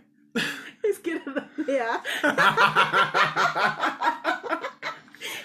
Es 0.82 0.98
que 1.00 1.12
era 1.12 1.24
doble 1.24 1.80
A. 1.80 2.02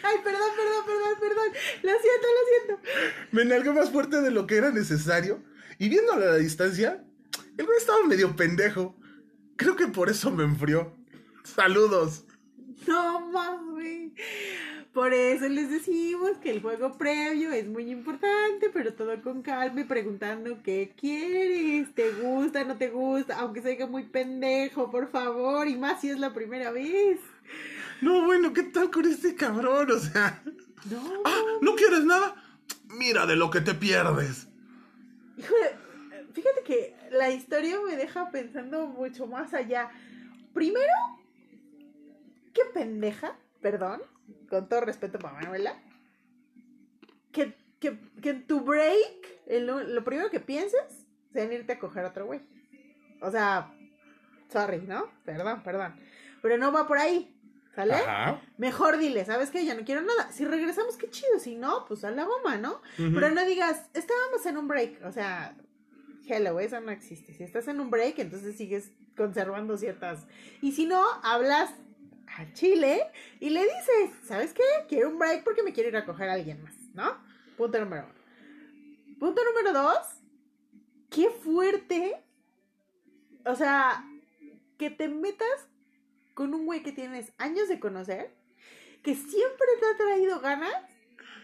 Ay, 0.08 0.18
perdón, 0.24 0.52
perdón, 0.56 0.86
perdón, 0.86 1.16
perdón. 1.20 1.48
Lo 1.82 1.92
siento, 2.00 2.28
lo 2.38 2.78
siento. 2.78 3.30
Me 3.32 3.46
nalgó 3.46 3.74
más 3.74 3.90
fuerte 3.90 4.22
de 4.22 4.32
lo 4.32 4.46
que 4.46 4.58
era 4.58 4.70
necesario. 4.70 5.42
Y 5.80 5.90
viéndolo 5.90 6.24
a 6.24 6.32
la 6.32 6.38
distancia, 6.38 7.04
el 7.58 7.66
güey 7.66 7.78
estaba 7.78 8.04
medio 8.06 8.36
pendejo. 8.36 8.96
Creo 9.56 9.76
que 9.76 9.88
por 9.88 10.10
eso 10.10 10.32
me 10.32 10.44
enfrió. 10.44 10.94
Saludos. 11.44 12.24
No 12.88 13.32
mames. 13.32 14.12
Por 14.94 15.14
eso 15.14 15.50
les 15.50 15.70
decimos 15.70 16.38
que 16.42 16.52
el 16.52 16.62
juego 16.62 16.98
previo 16.98 17.52
es 17.52 17.68
muy 17.68 17.92
importante, 17.92 18.70
pero 18.72 18.94
todo 18.94 19.22
con 19.22 19.42
calma 19.42 19.82
y 19.82 19.84
preguntando 19.84 20.60
qué 20.64 20.94
quieres, 20.96 21.94
te 21.94 22.12
gusta, 22.12 22.64
no 22.64 22.78
te 22.78 22.90
gusta, 22.90 23.40
aunque 23.40 23.62
se 23.62 23.72
diga 23.72 23.88
muy 23.88 24.04
pendejo, 24.04 24.90
por 24.90 25.10
favor, 25.12 25.68
y 25.68 25.76
más 25.76 26.00
si 26.00 26.12
es 26.12 26.20
la 26.20 26.34
primera 26.34 26.72
vez. 26.72 27.20
No, 28.02 28.26
bueno, 28.26 28.54
¿qué 28.54 28.64
tal 28.64 28.92
con 28.92 29.06
este 29.06 29.36
cabrón? 29.36 29.92
O 29.92 30.00
sea... 30.00 30.42
No, 30.90 31.02
Ah, 31.26 31.42
¿no 31.62 31.76
quieres 31.76 32.04
nada? 32.04 32.36
Mira 32.90 33.26
de 33.26 33.36
lo 33.36 33.50
que 33.50 33.62
te 33.62 33.74
pierdes. 33.74 34.48
Híjole, 35.38 35.76
fíjate 36.34 36.64
que 36.64 36.96
la 37.12 37.32
historia 37.32 37.78
me 37.88 37.96
deja 37.96 38.30
pensando 38.32 38.88
mucho 38.88 39.26
más 39.28 39.54
allá. 39.54 39.90
Primero, 40.54 40.94
qué 42.54 42.62
pendeja, 42.74 43.36
perdón, 43.62 44.02
con 44.50 44.70
todo 44.70 44.82
respeto 44.82 45.18
para 45.20 45.34
Manuela, 45.34 45.78
que, 47.32 47.56
que, 47.80 48.00
que 48.22 48.30
en 48.30 48.48
tu 48.48 48.62
break, 48.62 49.42
lo 49.50 50.04
primero 50.04 50.30
que 50.30 50.40
pienses 50.40 51.06
sea 51.34 51.44
en 51.44 51.54
irte 51.54 51.74
a 51.74 51.80
coger 51.80 52.06
a 52.06 52.10
otro 52.10 52.28
güey. 52.28 52.42
O 53.22 53.32
sea, 53.32 53.74
sorry, 54.52 54.82
¿no? 54.82 55.10
Perdón, 55.26 55.64
perdón. 55.64 55.96
Pero 56.42 56.58
no 56.58 56.72
va 56.72 56.88
por 56.88 56.98
ahí, 57.00 57.35
¿sale? 57.76 57.94
Ajá. 57.94 58.42
Mejor 58.58 58.98
dile, 58.98 59.26
¿sabes 59.26 59.52
qué? 59.52 59.66
Ya 59.66 59.76
no 59.76 59.84
quiero 59.84 60.02
nada. 60.02 60.32
Si 60.32 60.46
regresamos, 60.46 60.98
qué 60.98 61.10
chido. 61.10 61.40
Si 61.40 61.56
no, 61.56 61.86
pues 61.88 62.04
a 62.04 62.12
la 62.12 62.24
goma, 62.24 62.58
¿no? 62.58 62.82
Pero 62.98 63.32
no 63.32 63.46
digas, 63.46 63.90
estábamos 63.94 64.46
en 64.46 64.58
un 64.58 64.68
break. 64.68 65.04
O 65.06 65.12
sea, 65.12 65.56
hello, 66.28 66.60
eso 66.60 66.80
no 66.80 66.92
existe. 66.92 67.34
Si 67.34 67.44
estás 67.44 67.68
en 67.68 67.80
un 67.80 67.90
break, 67.90 68.20
entonces 68.20 68.58
sigues 68.58 68.92
conservando 69.16 69.78
ciertas. 69.78 70.26
Y 70.62 70.72
si 70.72 70.86
no, 70.86 71.04
hablas 71.24 71.72
a 72.38 72.52
Chile 72.54 73.02
y 73.40 73.50
le 73.50 73.64
dices, 73.64 74.12
¿sabes 74.24 74.54
qué? 74.54 74.64
Quiero 74.88 75.10
un 75.10 75.20
break 75.20 75.44
porque 75.44 75.64
me 75.64 75.74
quiero 75.74 75.90
ir 75.90 75.98
a 75.98 76.06
coger 76.06 76.30
a 76.30 76.34
alguien 76.34 76.64
más, 76.64 76.76
¿no? 76.94 77.18
Punto 77.58 77.80
número 77.80 78.06
uno. 78.06 79.20
Punto 79.20 79.42
número 79.44 79.74
dos, 79.74 79.98
qué 81.10 81.30
fuerte. 81.30 82.22
O 83.46 83.56
sea, 83.56 84.04
que 84.78 84.90
te 84.90 85.08
metas 85.08 85.70
con 86.36 86.54
un 86.54 86.66
güey 86.68 86.84
que 86.84 86.92
tienes 86.92 87.34
años 87.40 87.68
de 87.68 87.80
conocer, 87.80 88.36
que 89.02 89.16
siempre 89.16 89.68
te 89.80 89.86
ha 89.88 89.98
traído 89.98 90.40
ganas 90.42 90.74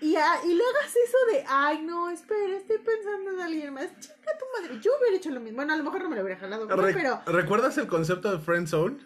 y, 0.02 0.16
a- 0.16 0.44
y 0.46 0.54
le 0.54 0.64
hagas 0.64 0.96
eso 0.96 1.18
de, 1.32 1.44
ay, 1.48 1.82
no, 1.84 2.10
espera, 2.10 2.56
estoy 2.58 2.78
pensando 2.80 3.32
en 3.32 3.40
alguien 3.42 3.74
más. 3.74 3.86
Chinga 4.00 4.38
tu 4.40 4.46
madre. 4.62 4.80
Yo 4.82 4.92
hubiera 5.00 5.18
hecho 5.18 5.30
lo 5.32 5.40
mismo. 5.40 5.56
Bueno, 5.58 5.74
a 5.74 5.78
lo 5.78 5.84
mejor 5.84 6.02
no 6.04 6.10
me 6.10 6.16
lo 6.16 6.24
hubiera 6.24 6.40
jalado, 6.40 6.68
pero, 6.94 7.22
¿Recuerdas 7.26 7.78
el 7.80 7.88
concepto 7.88 8.32
de 8.32 8.40
friend 8.40 8.68
zone? 8.68 8.98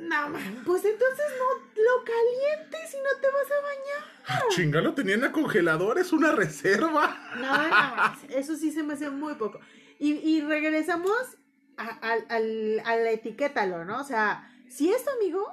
no, 0.00 0.28
man, 0.28 0.62
pues 0.66 0.84
entonces 0.84 1.24
no 1.38 1.82
lo 1.82 2.04
calientes 2.04 2.94
y 2.94 2.96
no 2.96 3.20
te 3.20 3.26
vas 3.28 3.50
a 3.50 3.62
bañar. 3.62 4.48
Chinga, 4.50 4.80
lo 4.80 4.92
tenía 4.94 5.14
en 5.14 5.20
la 5.22 5.32
congeladora, 5.32 6.00
es 6.00 6.12
una 6.12 6.32
reserva. 6.32 7.16
No, 7.36 7.68
no, 7.68 8.36
eso 8.36 8.56
sí 8.56 8.70
se 8.72 8.82
me 8.82 8.94
hace 8.94 9.08
muy 9.10 9.34
poco. 9.34 9.60
Y, 9.98 10.14
y 10.14 10.40
regresamos 10.42 11.12
a, 11.76 11.86
al- 12.08 12.26
al- 12.28 12.82
a 12.84 12.96
la 12.96 13.10
etiquétalo, 13.12 13.84
¿no? 13.84 14.00
O 14.00 14.04
sea, 14.04 14.50
si 14.68 14.90
es 14.90 15.04
tu 15.04 15.10
amigo, 15.10 15.44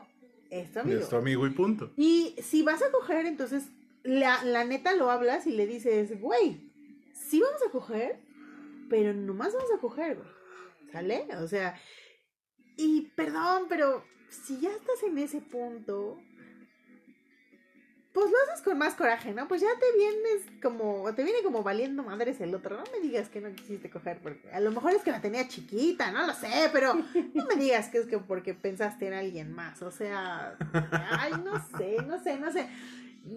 es 0.49 0.71
tu 0.71 0.79
amigo. 0.79 0.99
Es 0.99 1.09
tu 1.09 1.15
amigo 1.15 1.47
y 1.47 1.51
punto. 1.51 1.91
Y 1.97 2.35
si 2.41 2.63
vas 2.63 2.81
a 2.81 2.91
coger, 2.91 3.25
entonces 3.25 3.65
la, 4.03 4.43
la 4.43 4.65
neta 4.65 4.95
lo 4.95 5.09
hablas 5.09 5.47
y 5.47 5.51
le 5.51 5.67
dices, 5.67 6.19
güey, 6.19 6.71
sí 7.13 7.41
vamos 7.41 7.61
a 7.67 7.71
coger, 7.71 8.19
pero 8.89 9.13
nomás 9.13 9.53
vamos 9.53 9.71
a 9.75 9.79
coger, 9.79 10.17
güey. 10.17 10.29
¿Sale? 10.91 11.27
O 11.41 11.47
sea, 11.47 11.79
y 12.77 13.11
perdón, 13.15 13.65
pero 13.67 14.03
si 14.29 14.59
ya 14.59 14.71
estás 14.71 15.03
en 15.03 15.17
ese 15.17 15.41
punto, 15.41 16.17
pues 18.15 18.31
lo 18.31 18.37
haces 18.47 18.63
con 18.63 18.77
más 18.77 18.93
coraje, 18.95 19.33
¿no? 19.33 19.45
Pues 19.49 19.59
ya 19.59 19.67
te 19.77 19.97
vienes 19.97 20.61
como, 20.61 21.13
te 21.13 21.21
viene 21.21 21.39
como 21.43 21.63
valiendo 21.63 22.01
madres 22.01 22.39
el 22.39 22.55
otro. 22.55 22.77
No 22.77 22.83
me 22.93 23.05
digas 23.05 23.27
que 23.27 23.41
no 23.41 23.51
quisiste 23.53 23.89
coger, 23.89 24.19
porque 24.23 24.49
a 24.53 24.61
lo 24.61 24.71
mejor 24.71 24.93
es 24.93 25.01
que 25.03 25.11
la 25.11 25.19
tenía 25.19 25.45
chiquita, 25.49 26.11
no 26.11 26.25
lo 26.25 26.33
sé, 26.33 26.69
pero 26.71 26.93
no 27.33 27.45
me 27.45 27.55
digas 27.57 27.89
que 27.89 27.97
es 27.97 28.07
que 28.07 28.17
porque 28.17 28.53
pensaste 28.53 29.07
en 29.07 29.13
alguien 29.15 29.51
más. 29.53 29.81
O 29.81 29.91
sea, 29.91 30.55
ay, 31.19 31.33
no 31.43 31.61
sé, 31.77 31.97
no 32.07 32.23
sé, 32.23 32.39
no 32.39 32.53
sé. 32.53 32.69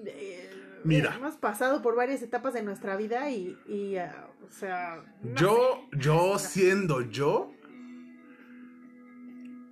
Eh, 0.07 0.51
Mira. 0.85 1.13
hemos 1.17 1.35
pasado 1.35 1.83
por 1.83 1.97
varias 1.97 2.23
etapas 2.23 2.55
de 2.55 2.63
nuestra 2.63 2.95
vida 2.97 3.31
y, 3.31 3.59
y 3.67 3.97
ah, 3.97 4.29
o 4.47 4.53
sea, 4.53 5.03
no 5.25 5.35
Yo, 5.35 5.89
sé. 5.91 5.99
yo 5.99 6.39
siendo 6.39 7.01
yo, 7.01 7.51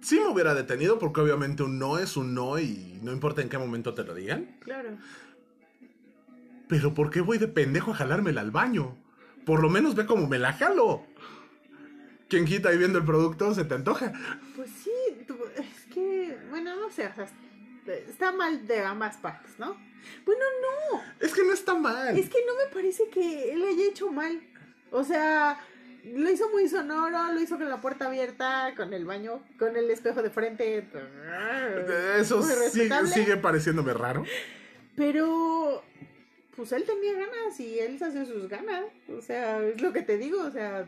sí 0.06 0.20
me 0.20 0.28
hubiera 0.28 0.54
detenido 0.54 0.98
porque 1.00 1.20
obviamente 1.20 1.62
un 1.64 1.78
no 1.78 1.98
es 1.98 2.16
un 2.16 2.32
no 2.34 2.58
y 2.60 2.98
no 3.02 3.12
importa 3.12 3.42
en 3.42 3.48
qué 3.48 3.58
momento 3.58 3.92
te 3.94 4.04
lo 4.04 4.14
digan. 4.14 4.56
Claro. 4.60 4.96
Pero 6.68 6.94
¿por 6.94 7.10
qué 7.10 7.20
voy 7.20 7.38
de 7.38 7.48
pendejo 7.48 7.92
a 7.92 7.94
jalármela 7.94 8.40
al 8.40 8.50
baño? 8.50 8.96
Por 9.44 9.60
lo 9.62 9.68
menos 9.68 9.94
ve 9.94 10.06
cómo 10.06 10.26
me 10.28 10.38
la 10.38 10.52
jalo. 10.52 11.04
Quien 12.28 12.44
quita 12.44 12.68
ahí 12.70 12.78
viendo 12.78 12.98
el 12.98 13.04
producto 13.04 13.54
se 13.54 13.64
te 13.64 13.74
antoja. 13.74 14.12
Pues 14.56 14.70
sí, 14.70 14.90
tú- 15.26 15.38
es 15.56 15.86
que, 15.94 16.36
bueno, 16.50 16.74
no 16.76 16.90
sé, 16.90 17.06
o 17.06 17.14
sea, 17.14 17.28
está 18.08 18.32
mal 18.32 18.66
de 18.66 18.80
ambas 18.80 19.16
partes, 19.18 19.58
¿no? 19.58 19.76
Bueno, 20.24 20.40
no, 20.92 21.02
Es 21.20 21.32
que 21.32 21.42
no 21.44 21.52
está 21.52 21.74
mal. 21.74 22.16
es 22.16 22.28
que 22.28 22.38
no 22.46 22.54
me 22.56 22.72
parece 22.72 23.08
que 23.10 23.52
él 23.52 23.62
haya 23.64 23.84
hecho 23.88 24.10
mal. 24.10 24.40
O 24.90 25.02
sea, 25.04 25.58
lo 26.14 26.30
hizo 26.30 26.48
muy 26.50 26.68
sonoro, 26.68 27.32
lo 27.32 27.40
hizo 27.40 27.56
con 27.56 27.68
la 27.68 27.80
puerta 27.80 28.06
abierta, 28.06 28.72
con 28.76 28.92
el 28.92 29.04
baño, 29.04 29.40
con 29.58 29.76
el 29.76 29.90
espejo 29.90 30.22
de 30.22 30.30
frente. 30.30 30.86
Eso 32.18 32.42
sigue 33.12 33.36
pareciéndome 33.36 33.92
raro. 33.92 34.24
Pero, 34.94 35.82
pues 36.54 36.72
él 36.72 36.84
tenía 36.84 37.12
ganas 37.12 37.58
y 37.60 37.78
él 37.78 37.98
se 37.98 38.06
hace 38.06 38.24
sus 38.24 38.48
ganas. 38.48 38.84
O 39.16 39.20
sea, 39.20 39.62
es 39.62 39.80
lo 39.82 39.92
que 39.92 40.02
te 40.02 40.16
digo. 40.16 40.40
O 40.42 40.50
sea, 40.50 40.86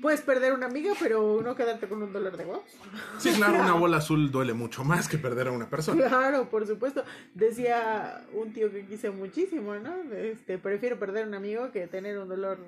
puedes 0.00 0.20
perder 0.20 0.52
una 0.52 0.66
amiga, 0.66 0.92
pero 1.00 1.40
no 1.42 1.56
quedarte 1.56 1.88
con 1.88 2.02
un 2.02 2.12
dolor 2.12 2.36
de 2.36 2.44
huevos. 2.44 2.64
Sí, 3.18 3.32
claro, 3.32 3.60
una 3.60 3.74
bola 3.74 3.96
azul 3.96 4.30
duele 4.30 4.52
mucho 4.52 4.84
más 4.84 5.08
que 5.08 5.18
perder 5.18 5.48
a 5.48 5.52
una 5.52 5.68
persona. 5.68 6.06
Claro, 6.06 6.48
por 6.48 6.66
supuesto. 6.66 7.04
Decía 7.34 8.24
un 8.34 8.52
tío 8.52 8.70
que 8.70 8.86
quise 8.86 9.10
muchísimo, 9.10 9.74
¿no? 9.76 9.94
Este, 10.12 10.58
prefiero 10.58 10.98
perder 10.98 11.26
un 11.26 11.34
amigo 11.34 11.70
que 11.72 11.86
tener 11.86 12.18
un 12.18 12.28
dolor 12.28 12.58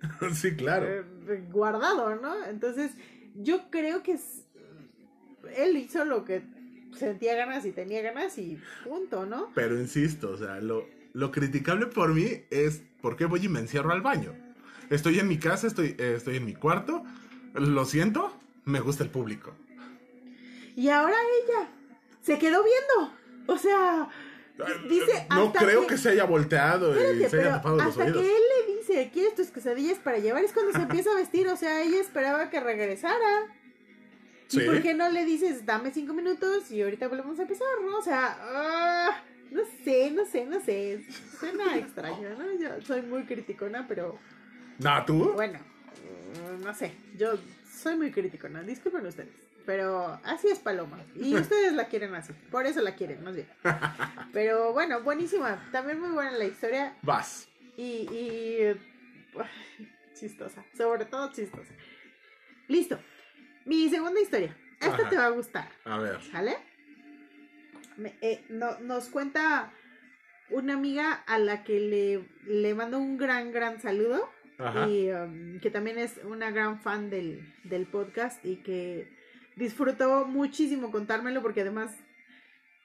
Sí, 0.34 0.54
claro. 0.54 0.86
eh, 0.86 1.04
guardado, 1.50 2.14
¿no? 2.16 2.44
Entonces, 2.44 2.92
yo 3.34 3.70
creo 3.70 4.02
que 4.02 4.12
es- 4.12 4.44
él 5.56 5.76
hizo 5.76 6.04
lo 6.04 6.24
que 6.24 6.42
sentía 6.96 7.34
ganas 7.36 7.64
y 7.64 7.72
tenía 7.72 8.02
ganas 8.02 8.38
y 8.38 8.58
punto, 8.84 9.26
¿no? 9.26 9.50
Pero 9.54 9.78
insisto, 9.78 10.30
o 10.30 10.36
sea, 10.36 10.60
lo, 10.60 10.86
lo 11.12 11.30
criticable 11.30 11.86
por 11.86 12.14
mí 12.14 12.28
es 12.50 12.82
por 13.00 13.16
qué 13.16 13.24
voy 13.24 13.44
y 13.44 13.48
me 13.48 13.60
encierro 13.60 13.92
al 13.92 14.02
baño. 14.02 14.34
Estoy 14.90 15.18
en 15.18 15.28
mi 15.28 15.38
casa, 15.38 15.66
estoy, 15.66 15.94
eh, 15.98 16.14
estoy 16.16 16.36
en 16.36 16.44
mi 16.44 16.54
cuarto, 16.54 17.02
lo 17.54 17.84
siento, 17.84 18.34
me 18.64 18.80
gusta 18.80 19.04
el 19.04 19.10
público. 19.10 19.54
Y 20.76 20.88
ahora 20.90 21.16
ella 21.44 21.68
se 22.22 22.38
quedó 22.38 22.62
viendo. 22.64 23.14
O 23.46 23.58
sea, 23.58 24.08
dice 24.88 25.26
no 25.30 25.46
hasta 25.46 25.58
creo 25.60 25.82
que- 25.82 25.86
que, 25.88 25.98
se 25.98 26.10
haya 26.10 26.24
volteado 26.24 26.92
y 27.14 27.24
se 27.28 27.40
haya 27.40 27.52
tapado 27.54 27.76
los 27.76 27.96
oídos. 27.96 28.22
que 28.22 28.36
él 28.36 28.42
dice, 28.88 29.10
¿quieres 29.12 29.34
tus 29.34 29.48
quesadillas 29.48 29.98
para 29.98 30.18
llevar? 30.18 30.44
Es 30.44 30.52
cuando 30.52 30.72
se 30.72 30.78
empieza 30.78 31.10
a 31.10 31.14
vestir, 31.14 31.48
o 31.48 31.56
sea, 31.56 31.82
ella 31.82 32.00
esperaba 32.00 32.50
que 32.50 32.60
regresara. 32.60 33.54
Sí. 34.48 34.60
¿Y 34.62 34.66
por 34.66 34.82
qué 34.82 34.94
no 34.94 35.08
le 35.10 35.24
dices, 35.24 35.66
dame 35.66 35.90
cinco 35.90 36.14
minutos 36.14 36.70
y 36.70 36.82
ahorita 36.82 37.08
volvemos 37.08 37.38
a 37.38 37.42
empezar, 37.42 37.68
no? 37.84 37.98
O 37.98 38.02
sea, 38.02 38.36
ah, 38.40 39.22
no 39.50 39.62
sé, 39.84 40.10
no 40.10 40.24
sé, 40.24 40.46
no 40.46 40.60
sé. 40.60 41.04
Suena 41.38 41.76
extraño, 41.78 42.30
¿no? 42.30 42.52
Yo 42.58 42.80
soy 42.82 43.02
muy 43.02 43.24
criticona, 43.24 43.86
pero 43.86 44.18
¿No, 44.78 45.04
tú? 45.04 45.32
bueno, 45.34 45.58
mm, 45.58 46.64
no 46.64 46.74
sé. 46.74 46.92
Yo 47.16 47.32
soy 47.70 47.96
muy 47.96 48.10
criticona, 48.10 48.62
disculpen 48.62 49.06
ustedes. 49.06 49.48
Pero 49.66 50.18
así 50.24 50.48
es 50.48 50.58
Paloma. 50.60 50.98
Y 51.14 51.34
ustedes 51.36 51.74
la 51.74 51.88
quieren 51.88 52.14
así. 52.14 52.32
Por 52.50 52.64
eso 52.64 52.80
la 52.80 52.94
quieren, 52.94 53.22
más 53.22 53.34
bien. 53.34 53.48
Pero 54.32 54.72
bueno, 54.72 55.02
buenísima. 55.02 55.68
También 55.72 56.00
muy 56.00 56.10
buena 56.10 56.32
la 56.32 56.44
historia. 56.44 56.94
Vas. 57.02 57.47
Y, 57.78 58.08
y 58.12 58.58
chistosa, 60.14 60.64
sobre 60.76 61.04
todo 61.04 61.30
chistosa. 61.32 61.72
Listo. 62.66 62.98
Mi 63.64 63.88
segunda 63.88 64.20
historia. 64.20 64.56
Esta 64.80 64.94
Ajá. 64.96 65.08
te 65.08 65.16
va 65.16 65.26
a 65.26 65.30
gustar, 65.30 65.68
A 65.84 65.98
ver. 65.98 66.20
¿sale? 66.22 66.56
Me- 67.96 68.14
eh, 68.20 68.44
no- 68.48 68.78
nos 68.80 69.08
cuenta 69.08 69.72
una 70.50 70.74
amiga 70.74 71.12
a 71.12 71.38
la 71.38 71.62
que 71.64 71.78
le, 71.80 72.28
le 72.52 72.74
mando 72.74 72.98
un 72.98 73.16
gran, 73.16 73.52
gran 73.52 73.80
saludo. 73.80 74.28
Ajá. 74.58 74.88
Y 74.88 75.10
um, 75.10 75.60
que 75.60 75.70
también 75.70 75.98
es 75.98 76.18
una 76.24 76.50
gran 76.50 76.80
fan 76.80 77.10
del, 77.10 77.54
del 77.64 77.86
podcast 77.86 78.44
y 78.44 78.56
que 78.56 79.08
disfrutó 79.54 80.24
muchísimo 80.26 80.90
contármelo 80.90 81.42
porque 81.42 81.60
además 81.60 81.94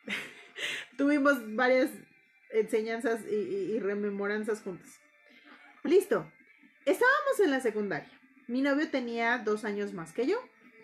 tuvimos 0.98 1.56
varias 1.56 1.90
enseñanzas 2.54 3.22
y, 3.30 3.36
y- 3.36 3.72
y 3.76 3.80
rememoranzas 3.80 4.62
juntos. 4.62 4.90
Listo. 5.84 6.32
Estábamos 6.86 7.40
en 7.44 7.52
la 7.52 7.60
secundaria. 7.60 8.10
Mi 8.48 8.62
novio 8.62 8.90
tenía 8.90 9.38
dos 9.40 9.64
años 9.66 9.94
más 9.94 10.12
que 10.14 10.28
yo. 10.28 10.38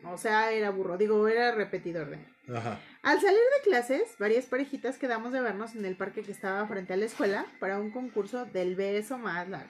O 0.05 0.17
sea, 0.17 0.51
era 0.51 0.69
burro. 0.69 0.97
Digo, 0.97 1.27
era 1.27 1.53
repetidor 1.53 2.09
de 2.09 2.17
mí. 2.17 2.25
Ajá. 2.55 2.79
Al 3.03 3.19
salir 3.21 3.37
de 3.39 3.63
clases, 3.69 4.03
varias 4.17 4.45
parejitas 4.45 4.97
quedamos 4.97 5.31
de 5.33 5.41
vernos 5.41 5.75
en 5.75 5.85
el 5.85 5.95
parque 5.97 6.21
que 6.23 6.31
estaba 6.31 6.65
frente 6.67 6.93
a 6.93 6.97
la 6.97 7.05
escuela 7.05 7.45
para 7.59 7.79
un 7.79 7.91
concurso 7.91 8.45
del 8.45 8.75
beso 8.75 9.17
más 9.17 9.47
largo. 9.49 9.69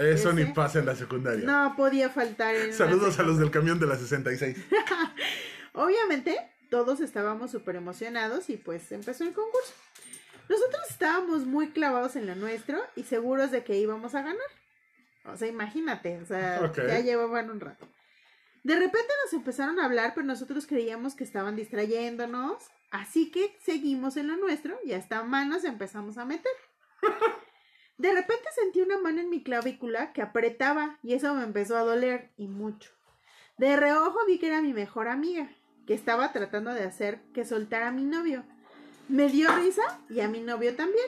Eso 0.00 0.32
ni 0.32 0.46
pasa 0.46 0.78
en 0.78 0.86
la 0.86 0.96
secundaria. 0.96 1.44
No 1.44 1.74
podía 1.76 2.08
faltar 2.08 2.54
en 2.54 2.72
Saludos 2.72 3.18
a 3.18 3.22
los 3.22 3.38
del 3.38 3.50
camión 3.50 3.78
de 3.78 3.86
la 3.86 3.96
66. 3.96 4.56
Obviamente, 5.74 6.36
todos 6.70 7.00
estábamos 7.00 7.50
súper 7.50 7.76
emocionados 7.76 8.48
y 8.50 8.56
pues 8.56 8.90
empezó 8.92 9.24
el 9.24 9.32
concurso. 9.34 9.72
Nosotros 10.50 10.82
estábamos 10.90 11.46
muy 11.46 11.70
clavados 11.70 12.16
en 12.16 12.26
lo 12.26 12.34
nuestro 12.34 12.82
y 12.96 13.04
seguros 13.04 13.52
de 13.52 13.62
que 13.62 13.78
íbamos 13.78 14.16
a 14.16 14.22
ganar. 14.22 14.48
O 15.24 15.36
sea, 15.36 15.46
imagínate, 15.46 16.18
o 16.18 16.26
sea, 16.26 16.72
ya 16.74 16.98
llevaban 16.98 17.50
un 17.50 17.60
rato. 17.60 17.86
De 18.64 18.74
repente 18.74 19.12
nos 19.24 19.32
empezaron 19.32 19.78
a 19.78 19.84
hablar, 19.84 20.10
pero 20.12 20.26
nosotros 20.26 20.66
creíamos 20.66 21.14
que 21.14 21.22
estaban 21.22 21.54
distrayéndonos. 21.54 22.64
Así 22.90 23.30
que 23.30 23.56
seguimos 23.62 24.16
en 24.16 24.26
lo 24.26 24.36
nuestro 24.38 24.76
y 24.84 24.92
hasta 24.92 25.22
manos 25.22 25.62
empezamos 25.62 26.18
a 26.18 26.24
meter. 26.24 26.50
De 27.98 28.12
repente 28.12 28.48
sentí 28.52 28.80
una 28.80 28.98
mano 28.98 29.20
en 29.20 29.30
mi 29.30 29.44
clavícula 29.44 30.12
que 30.12 30.20
apretaba 30.20 30.98
y 31.04 31.14
eso 31.14 31.32
me 31.32 31.44
empezó 31.44 31.76
a 31.76 31.84
doler 31.84 32.32
y 32.36 32.48
mucho. 32.48 32.90
De 33.56 33.76
reojo 33.76 34.18
vi 34.26 34.40
que 34.40 34.48
era 34.48 34.62
mi 34.62 34.72
mejor 34.72 35.06
amiga, 35.06 35.48
que 35.86 35.94
estaba 35.94 36.32
tratando 36.32 36.74
de 36.74 36.82
hacer 36.82 37.20
que 37.34 37.44
soltara 37.44 37.86
a 37.86 37.92
mi 37.92 38.04
novio. 38.04 38.44
Me 39.10 39.28
dio 39.28 39.48
risa 39.56 39.82
y 40.08 40.20
a 40.20 40.28
mi 40.28 40.40
novio 40.40 40.74
también. 40.76 41.06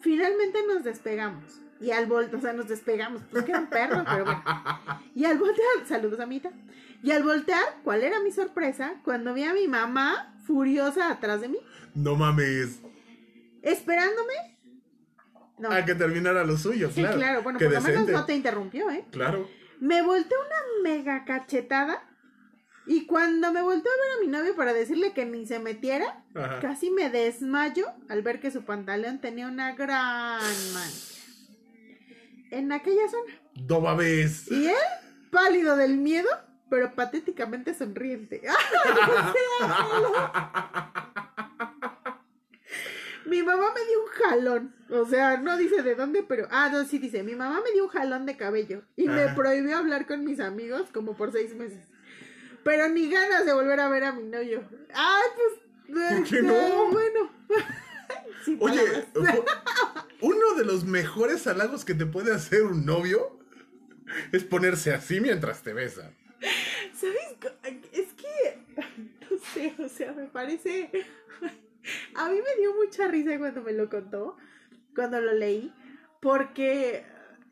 Finalmente 0.00 0.58
nos 0.66 0.84
despegamos. 0.84 1.60
Y 1.80 1.90
al 1.90 2.06
voltear, 2.06 2.36
o 2.36 2.40
sea, 2.40 2.52
nos 2.52 2.68
despegamos, 2.68 3.22
pues 3.30 3.44
que 3.44 3.50
era 3.50 3.60
un 3.60 3.66
perro, 3.68 4.04
pero 4.10 4.24
bueno. 4.24 4.42
Y 5.14 5.24
al 5.24 5.38
voltear, 5.38 5.86
saludos 5.86 6.20
amita. 6.20 6.50
Y 7.02 7.10
al 7.10 7.22
voltear, 7.22 7.62
¿cuál 7.82 8.02
era 8.02 8.20
mi 8.20 8.30
sorpresa? 8.32 8.94
Cuando 9.04 9.34
vi 9.34 9.44
a 9.44 9.52
mi 9.52 9.68
mamá 9.68 10.34
furiosa 10.46 11.10
atrás 11.10 11.40
de 11.40 11.48
mí, 11.48 11.58
No 11.94 12.16
mames. 12.16 12.80
esperándome. 13.62 14.32
No, 15.58 15.70
A 15.70 15.84
que 15.84 15.94
terminara 15.94 16.44
lo 16.44 16.56
suyo, 16.56 16.90
sí, 16.90 17.00
claro. 17.00 17.16
claro, 17.16 17.42
bueno, 17.42 17.58
Qué 17.58 17.66
por 17.66 17.74
lo 17.74 17.80
menos 17.82 18.08
no 18.08 18.24
te 18.24 18.34
interrumpió, 18.34 18.90
¿eh? 18.90 19.04
Claro. 19.10 19.48
Me 19.80 20.02
volteó 20.02 20.36
una 20.38 20.82
mega 20.90 21.24
cachetada. 21.24 22.02
Y 22.86 23.06
cuando 23.06 23.50
me 23.52 23.62
volteó 23.62 23.90
a 23.90 23.96
ver 23.96 24.18
a 24.18 24.20
mi 24.20 24.26
novio 24.28 24.54
para 24.54 24.74
decirle 24.74 25.12
que 25.14 25.24
ni 25.24 25.46
se 25.46 25.58
metiera, 25.58 26.22
Ajá. 26.34 26.60
casi 26.60 26.90
me 26.90 27.08
desmayo 27.08 27.86
al 28.08 28.20
ver 28.22 28.40
que 28.40 28.50
su 28.50 28.64
pantalón 28.64 29.20
tenía 29.20 29.46
una 29.48 29.74
gran 29.74 30.40
mancha. 30.74 31.14
En 32.50 32.72
aquella 32.72 33.08
zona. 33.08 33.32
No 33.68 33.80
mames. 33.80 34.50
Y 34.50 34.66
él, 34.66 34.74
pálido 35.30 35.76
del 35.76 35.96
miedo, 35.96 36.28
pero 36.68 36.94
patéticamente 36.94 37.72
sonriente. 37.74 38.42
Mi 43.26 43.42
mamá 43.42 43.64
me 43.74 43.80
dio 43.86 44.02
un 44.02 44.08
jalón. 44.10 44.74
O 44.90 45.06
sea, 45.06 45.38
no 45.38 45.56
dice 45.56 45.82
de 45.82 45.94
dónde, 45.94 46.22
pero. 46.22 46.46
Ah, 46.50 46.68
no, 46.70 46.84
sí 46.84 46.98
dice. 46.98 47.22
Mi 47.22 47.34
mamá 47.34 47.60
me 47.64 47.72
dio 47.72 47.84
un 47.84 47.90
jalón 47.90 48.26
de 48.26 48.36
cabello. 48.36 48.82
Y 48.96 49.08
me 49.08 49.28
prohibió 49.28 49.78
hablar 49.78 50.06
con 50.06 50.24
mis 50.24 50.40
amigos 50.40 50.90
como 50.92 51.16
por 51.16 51.32
seis 51.32 51.54
meses. 51.54 51.88
Pero 52.64 52.88
ni 52.88 53.10
ganas 53.10 53.44
de 53.44 53.52
volver 53.52 53.78
a 53.80 53.88
ver 53.88 54.04
a 54.04 54.12
mi 54.12 54.24
novio. 54.24 54.64
Ay, 54.94 55.28
pues. 55.36 56.18
¿Por 56.18 56.24
qué 56.28 56.42
no? 56.42 56.90
Bueno. 56.90 57.30
Sin 58.44 58.58
Oye, 58.60 59.06
uno 60.20 60.54
de 60.54 60.64
los 60.64 60.84
mejores 60.84 61.46
halagos 61.46 61.84
que 61.84 61.94
te 61.94 62.06
puede 62.06 62.32
hacer 62.34 62.62
un 62.62 62.84
novio 62.84 63.38
es 64.32 64.44
ponerse 64.44 64.92
así 64.92 65.20
mientras 65.20 65.62
te 65.62 65.72
besa. 65.72 66.12
¿Sabes? 66.94 67.36
Es 67.92 68.12
que, 68.12 68.58
no 69.30 69.38
sé, 69.52 69.74
o 69.78 69.88
sea, 69.88 70.12
me 70.12 70.26
parece... 70.26 70.90
A 72.14 72.30
mí 72.30 72.36
me 72.36 72.60
dio 72.60 72.74
mucha 72.74 73.08
risa 73.08 73.38
cuando 73.38 73.62
me 73.62 73.72
lo 73.72 73.90
contó, 73.90 74.36
cuando 74.94 75.20
lo 75.20 75.32
leí, 75.34 75.72
porque 76.20 77.04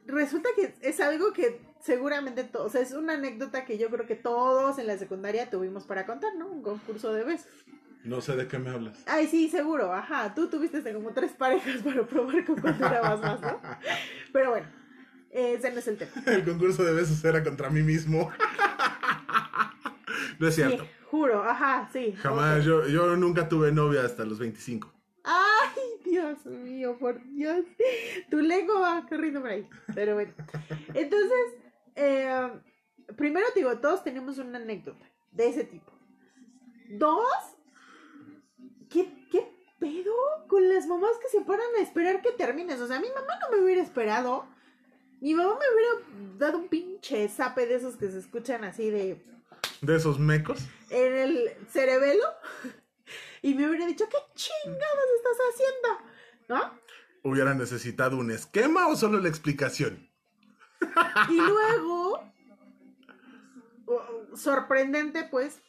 resulta 0.07 0.49
que 0.57 0.75
es 0.81 1.01
algo 1.01 1.33
que 1.33 1.61
seguramente 1.83 2.45
todos, 2.45 2.67
o 2.67 2.71
sea, 2.71 2.81
es 2.81 2.93
una 2.93 3.15
anécdota 3.15 3.65
que 3.65 3.77
yo 3.77 3.91
creo 3.91 4.07
que 4.07 4.15
todos 4.15 4.79
en 4.79 4.87
la 4.87 4.97
secundaria 4.97 5.51
tuvimos 5.51 5.85
para 5.85 6.07
contar, 6.07 6.35
¿no? 6.37 6.47
Un 6.47 6.63
concurso 6.63 7.13
de 7.13 7.25
besos. 7.25 7.53
No 8.05 8.21
sé 8.21 8.35
de 8.35 8.49
qué 8.49 8.59
me 8.59 8.71
hablas. 8.71 9.03
Ay, 9.07 9.29
sí, 9.29 9.49
seguro, 9.49 9.93
ajá. 9.93 10.35
Tú 10.35 10.49
tuviste 10.49 10.93
como 10.93 11.13
tres 11.13 11.33
parejas 11.33 11.83
para 11.85 12.05
probar 12.07 12.45
con 12.45 12.61
cuánto 12.61 12.85
durabas 12.85 13.21
más, 13.21 13.41
¿no? 13.41 13.61
Pero 14.33 14.51
bueno, 14.51 14.67
ese 15.31 15.71
no 15.71 15.79
es 15.79 15.89
el 15.89 15.99
tema. 15.99 16.11
El 16.27 16.45
concurso 16.45 16.85
de 16.85 16.93
besos 16.95 17.25
era 17.25 17.43
contra 17.45 17.71
mí 17.71 17.83
mismo. 17.83 18.31
no 20.39 20.49
es 20.49 20.55
cierto. 20.55 20.83
Sí, 20.83 20.91
juro, 21.11 21.43
ajá, 21.45 21.89
sí. 21.93 22.15
Jamás, 22.19 22.65
yo, 22.65 22.87
yo 22.89 23.17
nunca 23.17 23.49
tuve 23.49 23.71
novia 23.71 24.05
hasta 24.05 24.25
los 24.25 24.39
25. 24.39 24.93
Ay, 25.25 25.83
Dios 26.05 26.45
mío, 26.47 26.97
por 26.99 27.23
Dios. 27.23 27.65
Tu 28.31 28.41
lengua 28.41 28.81
va 28.81 29.07
corriendo 29.09 29.41
por 29.41 29.51
ahí. 29.51 29.69
Pero 29.95 30.15
bueno. 30.15 30.33
Entonces, 30.95 31.62
eh, 31.95 32.51
primero 33.17 33.47
te 33.53 33.61
digo, 33.61 33.79
todos 33.79 34.03
tenemos 34.05 34.39
una 34.39 34.59
anécdota 34.59 35.05
de 35.31 35.49
ese 35.49 35.65
tipo. 35.65 35.93
Dos, 36.91 37.27
¿qué, 38.91 39.27
qué 39.31 39.51
pedo 39.79 40.13
con 40.49 40.69
las 40.69 40.87
mamás 40.87 41.13
que 41.21 41.29
se 41.29 41.45
paran 41.45 41.67
a 41.79 41.83
esperar 41.83 42.21
que 42.23 42.33
termines? 42.33 42.81
O 42.81 42.87
sea, 42.87 43.01
mi 43.01 43.09
mamá 43.09 43.39
no 43.41 43.57
me 43.57 43.63
hubiera 43.63 43.83
esperado. 43.83 44.47
Mi 45.21 45.35
mamá 45.35 45.57
me 45.59 45.75
hubiera 45.75 46.37
dado 46.39 46.59
un 46.59 46.69
pinche 46.69 47.29
zape 47.29 47.67
de 47.67 47.77
esos 47.77 47.97
que 47.97 48.11
se 48.11 48.19
escuchan 48.19 48.65
así 48.65 48.91
de 48.91 49.23
De 49.81 49.97
esos 49.97 50.19
mecos. 50.19 50.59
en 50.91 51.15
el 51.15 51.51
cerebelo 51.71 52.25
y 53.41 53.55
me 53.55 53.69
hubiera 53.69 53.87
dicho, 53.87 54.05
¿qué 54.09 54.17
chingados 54.35 55.07
estás 55.17 55.37
haciendo? 55.53 56.11
¿No? 56.49 56.81
¿Hubiera 57.23 57.55
necesitado 57.55 58.17
un 58.17 58.31
esquema 58.33 58.89
o 58.89 58.97
solo 58.97 59.21
la 59.21 59.29
explicación? 59.29 60.09
Y 61.31 61.37
luego, 61.37 62.23
sorprendente 64.35 65.27
pues, 65.31 65.61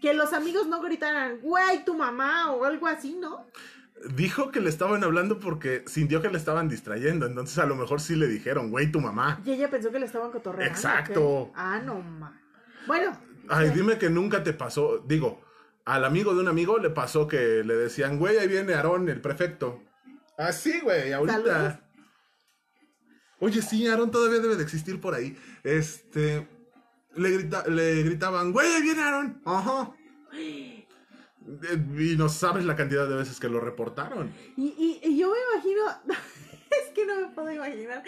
que 0.00 0.14
los 0.14 0.32
amigos 0.32 0.66
no 0.66 0.80
gritaran, 0.80 1.40
güey, 1.40 1.84
tu 1.84 1.94
mamá 1.94 2.52
o 2.52 2.64
algo 2.64 2.86
así, 2.86 3.14
¿no? 3.14 3.46
Dijo 4.14 4.50
que 4.50 4.60
le 4.60 4.70
estaban 4.70 5.04
hablando 5.04 5.38
porque 5.38 5.84
sintió 5.86 6.22
que 6.22 6.30
le 6.30 6.38
estaban 6.38 6.68
distrayendo. 6.68 7.26
Entonces 7.26 7.58
a 7.58 7.66
lo 7.66 7.76
mejor 7.76 8.00
sí 8.00 8.16
le 8.16 8.28
dijeron, 8.28 8.70
güey, 8.70 8.90
tu 8.90 9.00
mamá. 9.00 9.40
Y 9.44 9.52
ella 9.52 9.68
pensó 9.68 9.90
que 9.90 9.98
le 9.98 10.06
estaban 10.06 10.30
cotorreando. 10.30 10.74
Exacto. 10.74 11.52
Ah, 11.54 11.80
no, 11.84 12.00
ma. 12.00 12.40
Bueno. 12.86 13.16
Ay, 13.48 13.70
dime 13.70 13.98
que 13.98 14.08
nunca 14.08 14.42
te 14.42 14.54
pasó. 14.54 15.04
Digo, 15.06 15.42
al 15.84 16.04
amigo 16.04 16.34
de 16.34 16.40
un 16.40 16.48
amigo 16.48 16.78
le 16.78 16.88
pasó 16.88 17.28
que 17.28 17.62
le 17.62 17.74
decían, 17.74 18.18
güey, 18.18 18.38
ahí 18.38 18.48
viene 18.48 18.72
Aarón, 18.72 19.08
el 19.10 19.20
prefecto. 19.20 19.82
Así, 20.38 20.80
güey, 20.80 21.12
ahorita. 21.12 21.34
Saludos. 21.34 21.74
Oye, 23.40 23.62
sí, 23.62 23.86
Aarón 23.88 24.10
todavía 24.10 24.38
debe 24.40 24.56
de 24.56 24.62
existir 24.62 25.00
por 25.00 25.14
ahí. 25.14 25.36
Este. 25.64 26.46
Le, 27.16 27.30
grita- 27.30 27.66
le 27.66 28.02
gritaban, 28.04 28.52
güey, 28.52 28.82
viene 28.82 29.02
Aarón. 29.02 29.42
Ajá. 29.44 29.92
Eh, 30.32 30.86
Y 31.98 32.16
no 32.16 32.28
sabes 32.28 32.64
la 32.64 32.76
cantidad 32.76 33.08
de 33.08 33.16
veces 33.16 33.40
que 33.40 33.48
lo 33.48 33.60
reportaron. 33.60 34.32
Y, 34.56 34.66
y- 34.78 35.00
y 35.02 35.18
yo 35.18 35.30
me 35.32 35.38
imagino, 35.54 35.82
es 36.70 36.90
que 36.94 37.04
no 37.06 37.20
me 37.20 37.28
puedo 37.34 37.50
imaginar 37.50 38.04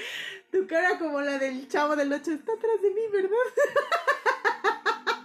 tu 0.53 0.66
cara 0.66 0.99
como 0.99 1.21
la 1.21 1.38
del 1.38 1.66
chavo 1.66 1.97
del 1.97 2.12
8, 2.12 2.31
está 2.31 2.53
atrás 2.53 2.83
de 2.83 2.90
mí, 2.90 3.01
¿verdad? 3.12 3.31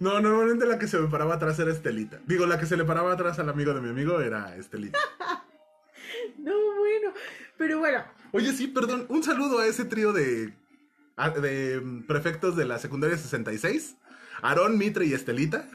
No, 0.00 0.20
normalmente 0.20 0.66
la 0.66 0.78
que 0.78 0.88
se 0.88 0.98
me 0.98 1.08
paraba 1.08 1.34
atrás 1.36 1.58
era 1.60 1.70
Estelita. 1.72 2.18
Digo, 2.26 2.46
la 2.46 2.58
que 2.58 2.66
se 2.66 2.76
le 2.76 2.84
paraba 2.84 3.12
atrás 3.12 3.38
al 3.38 3.48
amigo 3.48 3.72
de 3.72 3.80
mi 3.80 3.88
amigo 3.90 4.20
era 4.20 4.54
Estelita. 4.56 4.98
No, 6.38 6.52
bueno, 6.78 7.12
pero 7.56 7.78
bueno, 7.78 8.04
Oye, 8.34 8.52
sí, 8.52 8.66
perdón, 8.66 9.06
un 9.08 9.22
saludo 9.22 9.60
a 9.60 9.66
ese 9.66 9.84
trío 9.84 10.12
de, 10.12 10.52
a- 11.16 11.30
de 11.30 11.80
mm, 11.80 12.02
prefectos 12.06 12.56
de 12.56 12.64
la 12.64 12.78
secundaria 12.80 13.16
66. 13.16 13.96
Aarón, 14.42 14.76
Mitre 14.76 15.06
y 15.06 15.12
Estelita. 15.14 15.68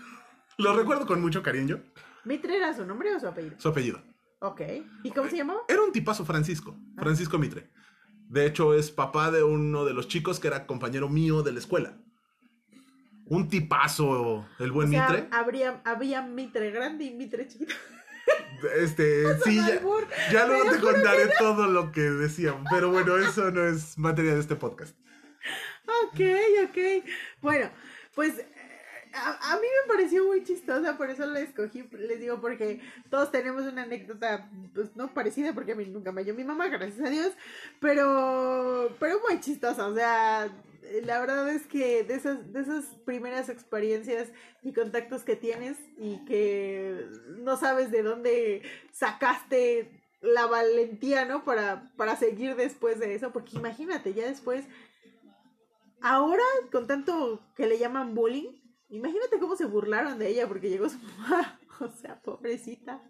Los 0.57 0.75
recuerdo 0.75 1.05
con 1.07 1.21
mucho 1.21 1.41
cariño. 1.41 1.81
¿Mitre 2.25 2.57
era 2.57 2.73
su 2.75 2.85
nombre 2.85 3.15
o 3.15 3.19
su 3.19 3.27
apellido? 3.27 3.55
Su 3.57 3.69
apellido. 3.69 4.01
Ok, 4.41 4.61
¿y 5.03 5.11
cómo 5.11 5.29
se 5.29 5.37
llamaba? 5.37 5.61
Era 5.69 5.81
un 5.81 5.93
tipazo 5.93 6.25
Francisco. 6.25 6.77
Francisco 6.97 7.39
Mitre. 7.39 7.69
De 8.27 8.45
hecho, 8.45 8.73
es 8.73 8.91
papá 8.91 9.31
de 9.31 9.41
uno 9.41 9.85
de 9.85 9.93
los 9.93 10.07
chicos 10.09 10.39
que 10.39 10.47
era 10.49 10.67
compañero 10.67 11.07
mío 11.09 11.41
de 11.43 11.53
la 11.53 11.59
escuela. 11.59 11.97
Un 13.25 13.47
tipazo, 13.47 14.45
el 14.59 14.71
buen 14.73 14.89
o 14.89 14.91
sea, 14.91 15.07
Mitre. 15.09 15.27
Habría, 15.31 15.81
había 15.85 16.21
Mitre 16.23 16.71
grande 16.71 17.05
y 17.05 17.11
Mitre 17.15 17.47
chiquito. 17.47 17.73
Este, 18.77 19.37
sí, 19.43 19.59
ya, 20.31 20.45
luego 20.45 20.71
te 20.71 20.79
contaré 20.79 21.29
todo 21.37 21.67
lo 21.67 21.91
que 21.91 22.01
decían. 22.01 22.63
Pero 22.69 22.91
bueno, 22.91 23.17
eso 23.17 23.51
no 23.51 23.65
es 23.65 23.97
materia 23.97 24.33
de 24.33 24.39
este 24.39 24.55
podcast. 24.55 24.95
Ok, 26.03 26.19
ok. 26.65 27.05
Bueno, 27.41 27.69
pues 28.15 28.37
eh, 28.37 28.45
a, 29.13 29.53
a 29.53 29.55
mí 29.55 29.61
me 29.61 29.93
pareció 29.93 30.25
muy 30.25 30.43
chistosa, 30.43 30.97
por 30.97 31.09
eso 31.09 31.25
la 31.25 31.39
escogí, 31.39 31.83
les 31.91 32.19
digo, 32.19 32.39
porque 32.39 32.81
todos 33.09 33.31
tenemos 33.31 33.63
una 33.63 33.83
anécdota, 33.83 34.49
pues 34.73 34.95
no 34.95 35.13
parecida, 35.13 35.53
porque 35.53 35.71
a 35.71 35.75
mí 35.75 35.85
nunca 35.85 36.11
me 36.11 36.21
halló 36.21 36.33
mi 36.33 36.43
mamá, 36.43 36.67
gracias 36.67 37.05
a 37.05 37.09
Dios, 37.09 37.33
pero, 37.79 38.95
pero 38.99 39.19
muy 39.27 39.39
chistosa, 39.39 39.87
o 39.87 39.95
sea, 39.95 40.49
la 41.03 41.19
verdad 41.19 41.49
es 41.49 41.65
que 41.67 42.03
de 42.03 42.15
esas, 42.15 42.51
de 42.51 42.61
esas 42.61 42.85
primeras 43.05 43.49
experiencias 43.49 44.29
y 44.63 44.73
contactos 44.73 45.23
que 45.23 45.35
tienes 45.35 45.77
y 45.97 46.23
que 46.25 47.07
no 47.37 47.57
sabes 47.57 47.91
de 47.91 48.03
dónde 48.03 48.61
sacaste 48.91 49.89
la 50.21 50.47
valentía, 50.47 51.25
¿no? 51.25 51.45
Para, 51.45 51.91
para 51.95 52.15
seguir 52.15 52.55
después 52.55 52.99
de 52.99 53.15
eso, 53.15 53.31
porque 53.31 53.57
imagínate, 53.57 54.13
ya 54.13 54.27
después 54.27 54.65
ahora 56.01 56.43
con 56.71 56.87
tanto 56.87 57.41
que 57.55 57.67
le 57.67 57.77
llaman 57.77 58.15
bullying, 58.15 58.49
imagínate 58.89 59.39
cómo 59.39 59.55
se 59.55 59.65
burlaron 59.65 60.17
de 60.19 60.29
ella 60.29 60.47
porque 60.47 60.69
llegó 60.69 60.89
su 60.89 60.97
mamá. 60.99 61.59
O 61.81 61.89
sea, 61.89 62.21
pobrecita. 62.21 63.01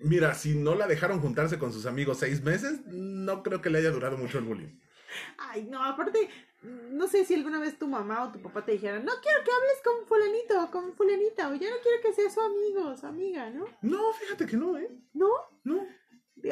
Mira, 0.00 0.32
si 0.32 0.54
no 0.54 0.74
la 0.74 0.86
dejaron 0.86 1.20
juntarse 1.20 1.58
con 1.58 1.74
sus 1.74 1.84
amigos 1.84 2.20
seis 2.20 2.42
meses, 2.42 2.80
no 2.86 3.42
creo 3.42 3.60
que 3.60 3.68
le 3.68 3.80
haya 3.80 3.90
durado 3.90 4.16
mucho 4.16 4.38
el 4.38 4.44
bullying. 4.44 4.80
Ay, 5.38 5.64
no, 5.64 5.82
aparte, 5.82 6.28
no 6.62 7.06
sé 7.08 7.24
si 7.24 7.34
alguna 7.34 7.60
vez 7.60 7.78
tu 7.78 7.86
mamá 7.86 8.24
o 8.24 8.32
tu 8.32 8.40
papá 8.40 8.64
te 8.64 8.72
dijeron, 8.72 9.04
no 9.04 9.12
quiero 9.22 9.44
que 9.44 9.50
hables 9.50 9.82
con 9.84 10.06
fulanito 10.06 10.70
con 10.70 10.94
fulanita, 10.94 11.48
o 11.50 11.54
ya 11.54 11.70
no 11.70 11.76
quiero 11.82 12.00
que 12.02 12.12
sea 12.12 12.30
su 12.30 12.40
amigo 12.40 12.88
o 12.90 12.96
su 12.96 13.06
amiga, 13.06 13.50
¿no? 13.50 13.66
No, 13.82 14.12
fíjate 14.14 14.46
que 14.46 14.56
no, 14.56 14.78
¿eh? 14.78 14.90
¿No? 15.12 15.28
No. 15.64 15.86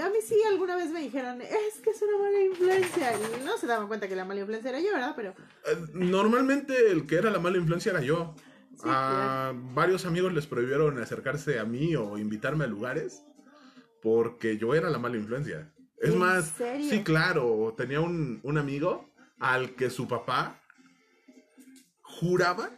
A 0.01 0.09
mí 0.09 0.19
sí 0.23 0.37
alguna 0.49 0.77
vez 0.77 0.91
me 0.91 1.01
dijeron, 1.01 1.43
es 1.43 1.81
que 1.83 1.91
es 1.91 2.01
una 2.01 2.17
mala 2.17 2.41
influencia. 2.41 3.13
Y 3.15 3.45
no 3.45 3.59
se 3.59 3.67
daban 3.67 3.89
cuenta 3.89 4.09
que 4.09 4.17
la 4.17 4.25
mala 4.25 4.41
influencia 4.41 4.71
era 4.71 4.81
yo, 4.81 4.91
¿verdad? 4.93 5.13
Pero 5.15 5.35
Eh, 5.67 5.77
Normalmente 5.93 6.91
el 6.91 7.07
que 7.07 7.17
era 7.17 7.31
la 7.31 7.39
mala 7.41 7.59
influencia 7.59 7.91
era 7.91 8.01
yo. 8.01 8.35
Sí, 8.75 8.85
a 8.89 9.53
varios 9.55 10.07
amigos 10.07 10.33
les 10.33 10.47
prohibieron 10.47 10.99
acercarse 10.99 11.59
a 11.59 11.65
mí 11.65 11.95
o 11.95 12.17
invitarme 12.17 12.65
a 12.65 12.69
lugares 12.69 13.23
porque 14.01 14.57
yo 14.57 14.75
era 14.75 14.89
la 14.89 14.99
mala 14.99 15.17
influencia. 15.17 15.72
Es 16.03 16.11
¿En 16.11 16.19
más, 16.19 16.49
serio? 16.59 16.91
sí, 16.91 17.03
claro, 17.03 17.75
tenía 17.77 18.01
un, 18.01 18.41
un 18.43 18.59
amigo 18.59 19.09
al 19.39 19.75
que 19.77 19.89
su 19.89 20.07
papá 20.09 20.61
juraba 22.03 22.71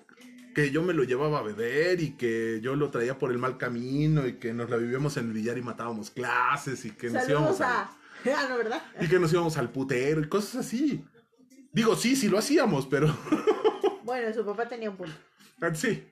que 0.55 0.71
yo 0.71 0.83
me 0.83 0.93
lo 0.95 1.03
llevaba 1.03 1.41
a 1.41 1.43
beber 1.43 2.01
y 2.01 2.13
que 2.13 2.61
yo 2.63 2.77
lo 2.77 2.91
traía 2.91 3.19
por 3.19 3.33
el 3.33 3.39
mal 3.39 3.59
camino 3.59 4.27
y 4.27 4.35
que 4.35 4.53
nos 4.53 4.71
la 4.71 4.77
vivíamos 4.77 5.17
en 5.17 5.27
el 5.29 5.33
billar 5.33 5.59
y 5.59 5.63
matábamos 5.63 6.11
clases 6.11 6.85
y 6.85 6.93
que 6.93 7.11
nos 7.11 7.29
íbamos 7.29 7.57
saludos 7.59 7.97
a... 8.27 8.49
No, 8.49 8.57
¿verdad? 8.57 8.83
y 9.01 9.09
que 9.09 9.19
nos 9.19 9.33
íbamos 9.33 9.57
al 9.59 9.71
putero 9.71 10.21
y 10.21 10.29
cosas 10.29 10.65
así. 10.67 11.05
Digo, 11.73 11.97
sí, 11.97 12.15
sí 12.17 12.29
lo 12.29 12.39
hacíamos, 12.39 12.87
pero 12.87 13.15
Bueno, 14.05 14.33
su 14.33 14.45
papá 14.45 14.69
tenía 14.69 14.91
un 14.91 14.97
punto. 14.97 15.15
sí. 15.75 16.09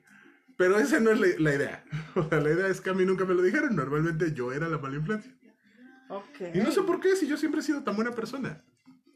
Pero 0.57 0.77
esa 0.77 0.99
no 0.99 1.09
es 1.11 1.19
la, 1.19 1.27
la 1.39 1.55
idea. 1.55 1.85
O 2.15 2.27
sea, 2.27 2.39
la 2.39 2.51
idea 2.51 2.67
es 2.67 2.81
que 2.81 2.89
a 2.89 2.93
mí 2.93 3.05
nunca 3.05 3.25
me 3.25 3.33
lo 3.33 3.41
dijeron. 3.41 3.75
Normalmente 3.75 4.33
yo 4.33 4.51
era 4.51 4.67
la 4.67 4.77
mala 4.77 4.97
influencia. 4.97 5.31
Y 6.53 6.59
no 6.59 6.71
sé 6.71 6.81
por 6.83 6.99
qué, 6.99 7.15
si 7.15 7.27
yo 7.27 7.37
siempre 7.37 7.61
he 7.61 7.63
sido 7.63 7.83
tan 7.83 7.95
buena 7.95 8.11
persona. 8.11 8.63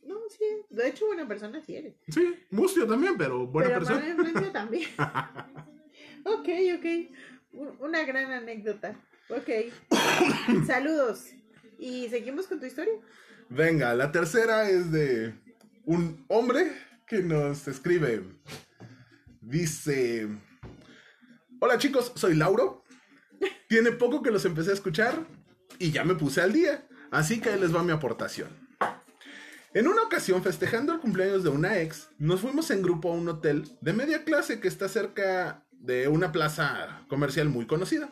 No, 0.06 0.16
sí. 0.30 0.46
De 0.70 0.88
hecho, 0.88 1.06
buena 1.08 1.28
persona 1.28 1.62
sí 1.66 1.76
eres. 1.76 1.96
Sí, 2.08 2.36
mustio 2.52 2.88
también, 2.88 3.18
pero 3.18 3.46
buena 3.48 3.70
Pero 3.70 3.86
persona. 3.86 4.52
también. 4.54 4.86
ok, 6.26 6.50
ok. 6.78 6.86
Un- 7.54 7.76
Una 7.80 8.04
gran 8.04 8.32
anécdota. 8.32 8.96
Ok. 9.30 9.50
Saludos. 10.66 11.26
¿Y 11.80 12.08
seguimos 12.10 12.48
con 12.48 12.60
tu 12.60 12.66
historia? 12.66 12.94
Venga, 13.50 13.94
la 13.96 14.12
tercera 14.12 14.70
es 14.70 14.92
de 14.92 15.34
un 15.86 16.26
hombre 16.28 16.72
que 17.06 17.22
nos 17.22 17.68
escribe. 17.68 18.24
Dice: 19.42 20.28
Hola 21.60 21.78
chicos, 21.78 22.12
soy 22.16 22.36
Lauro. 22.36 22.84
Tiene 23.70 23.92
poco 23.92 24.22
que 24.22 24.32
los 24.32 24.46
empecé 24.46 24.72
a 24.72 24.74
escuchar 24.74 25.26
y 25.80 25.92
ya 25.92 26.04
me 26.04 26.16
puse 26.16 26.42
al 26.42 26.54
día. 26.54 26.87
Así 27.12 27.40
que 27.40 27.50
ahí 27.50 27.60
les 27.60 27.76
va 27.76 27.84
mi 27.84 27.92
aportación. 27.92 28.50
En 29.74 29.88
una 29.88 30.02
ocasión, 30.02 30.42
festejando 30.42 30.94
el 30.94 31.00
cumpleaños 31.00 31.44
de 31.44 31.50
una 31.50 31.80
ex, 31.80 32.10
nos 32.18 32.42
fuimos 32.42 32.72
en 32.72 32.82
grupo 32.82 33.12
a 33.12 33.16
un 33.16 33.28
hotel 33.30 33.70
de 33.82 33.94
media 33.94 34.24
clase 34.24 34.60
que 34.60 34.68
está 34.68 34.90
cerca 34.90 35.66
de 35.72 36.08
una 36.08 36.32
plaza 36.32 37.06
comercial 37.08 37.50
muy 37.50 37.68
conocida. 37.68 38.10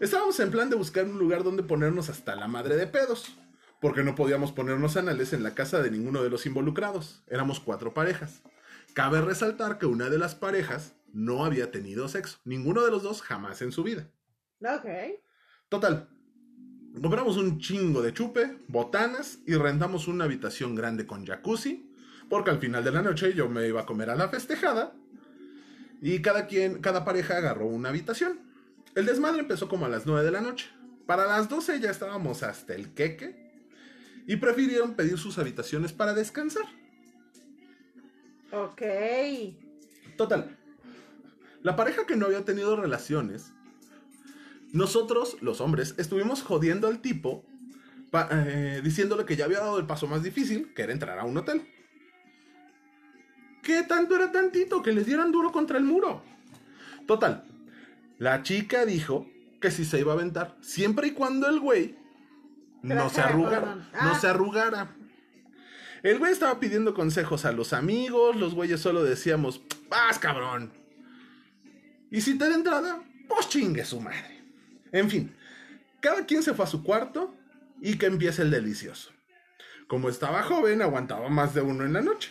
Estábamos 0.00 0.40
en 0.40 0.50
plan 0.50 0.70
de 0.70 0.76
buscar 0.76 1.04
un 1.04 1.18
lugar 1.18 1.44
donde 1.44 1.62
ponernos 1.62 2.08
hasta 2.08 2.34
la 2.34 2.48
madre 2.48 2.76
de 2.76 2.86
pedos, 2.86 3.36
porque 3.80 4.02
no 4.02 4.14
podíamos 4.14 4.50
ponernos 4.50 4.96
anales 4.96 5.32
en 5.32 5.42
la 5.42 5.54
casa 5.54 5.82
de 5.82 5.90
ninguno 5.90 6.22
de 6.22 6.30
los 6.30 6.46
involucrados. 6.46 7.22
Éramos 7.28 7.60
cuatro 7.60 7.94
parejas. 7.94 8.42
Cabe 8.94 9.20
resaltar 9.20 9.78
que 9.78 9.86
una 9.86 10.08
de 10.08 10.18
las 10.18 10.34
parejas 10.34 10.94
no 11.12 11.44
había 11.44 11.70
tenido 11.70 12.08
sexo. 12.08 12.38
Ninguno 12.44 12.82
de 12.82 12.90
los 12.90 13.02
dos 13.02 13.22
jamás 13.22 13.62
en 13.62 13.70
su 13.70 13.82
vida. 13.82 14.08
Ok. 14.60 14.86
Total. 15.68 16.08
Compramos 17.00 17.36
un 17.36 17.58
chingo 17.58 18.02
de 18.02 18.12
chupe, 18.12 18.58
botanas 18.68 19.40
y 19.46 19.54
rentamos 19.54 20.06
una 20.06 20.24
habitación 20.24 20.74
grande 20.74 21.06
con 21.06 21.26
jacuzzi. 21.26 21.90
Porque 22.28 22.50
al 22.50 22.58
final 22.58 22.84
de 22.84 22.92
la 22.92 23.02
noche 23.02 23.34
yo 23.34 23.48
me 23.48 23.66
iba 23.66 23.82
a 23.82 23.86
comer 23.86 24.10
a 24.10 24.16
la 24.16 24.28
festejada. 24.28 24.94
Y 26.00 26.22
cada 26.22 26.46
quien, 26.46 26.80
cada 26.80 27.04
pareja 27.04 27.36
agarró 27.36 27.66
una 27.66 27.88
habitación. 27.88 28.40
El 28.94 29.06
desmadre 29.06 29.40
empezó 29.40 29.68
como 29.68 29.86
a 29.86 29.88
las 29.88 30.06
9 30.06 30.24
de 30.24 30.30
la 30.30 30.40
noche. 30.40 30.70
Para 31.06 31.26
las 31.26 31.48
12 31.48 31.80
ya 31.80 31.90
estábamos 31.90 32.42
hasta 32.42 32.74
el 32.74 32.94
queque. 32.94 33.52
Y 34.26 34.36
prefirieron 34.36 34.94
pedir 34.94 35.18
sus 35.18 35.38
habitaciones 35.38 35.92
para 35.92 36.14
descansar. 36.14 36.64
Ok. 38.52 38.82
Total. 40.16 40.56
La 41.62 41.76
pareja 41.76 42.06
que 42.06 42.16
no 42.16 42.26
había 42.26 42.44
tenido 42.44 42.76
relaciones, 42.76 43.52
nosotros, 44.74 45.38
los 45.40 45.60
hombres, 45.62 45.94
estuvimos 45.98 46.42
jodiendo 46.42 46.86
al 46.88 47.00
tipo, 47.00 47.44
pa- 48.10 48.28
eh, 48.30 48.80
diciéndole 48.84 49.24
que 49.24 49.36
ya 49.36 49.46
había 49.46 49.60
dado 49.60 49.78
el 49.78 49.86
paso 49.86 50.06
más 50.06 50.22
difícil, 50.22 50.74
que 50.74 50.82
era 50.82 50.92
entrar 50.92 51.18
a 51.18 51.24
un 51.24 51.36
hotel. 51.38 51.62
¿Qué 53.62 53.82
tanto 53.84 54.14
era 54.16 54.30
tantito 54.30 54.82
que 54.82 54.92
les 54.92 55.06
dieran 55.06 55.32
duro 55.32 55.50
contra 55.52 55.78
el 55.78 55.84
muro? 55.84 56.22
Total. 57.06 57.44
La 58.18 58.42
chica 58.42 58.84
dijo 58.84 59.26
que 59.60 59.70
si 59.70 59.84
se 59.84 60.00
iba 60.00 60.12
a 60.12 60.16
aventar, 60.16 60.56
siempre 60.60 61.06
y 61.08 61.10
cuando 61.12 61.48
el 61.48 61.60
güey 61.60 61.96
no 62.82 63.08
se 63.08 63.22
arrugara. 63.22 63.76
No 63.76 63.84
Ah. 63.94 64.18
se 64.20 64.26
arrugara. 64.28 64.94
El 66.02 66.18
güey 66.18 66.32
estaba 66.32 66.60
pidiendo 66.60 66.92
consejos 66.92 67.46
a 67.46 67.52
los 67.52 67.72
amigos, 67.72 68.36
los 68.36 68.54
güeyes 68.54 68.80
solo 68.80 69.02
decíamos, 69.02 69.62
vas 69.88 70.18
cabrón. 70.18 70.70
Y 72.10 72.20
si 72.20 72.36
te 72.36 72.46
da 72.48 72.54
entrada, 72.54 73.02
pues 73.26 73.48
chingue 73.48 73.86
su 73.86 74.00
madre. 74.00 74.33
En 74.94 75.10
fin, 75.10 75.34
cada 75.98 76.24
quien 76.24 76.44
se 76.44 76.54
fue 76.54 76.64
a 76.64 76.68
su 76.68 76.84
cuarto 76.84 77.34
y 77.82 77.98
que 77.98 78.06
empiece 78.06 78.42
el 78.42 78.52
delicioso. 78.52 79.10
Como 79.88 80.08
estaba 80.08 80.44
joven, 80.44 80.82
aguantaba 80.82 81.28
más 81.28 81.52
de 81.52 81.62
uno 81.62 81.84
en 81.84 81.94
la 81.94 82.00
noche. 82.00 82.30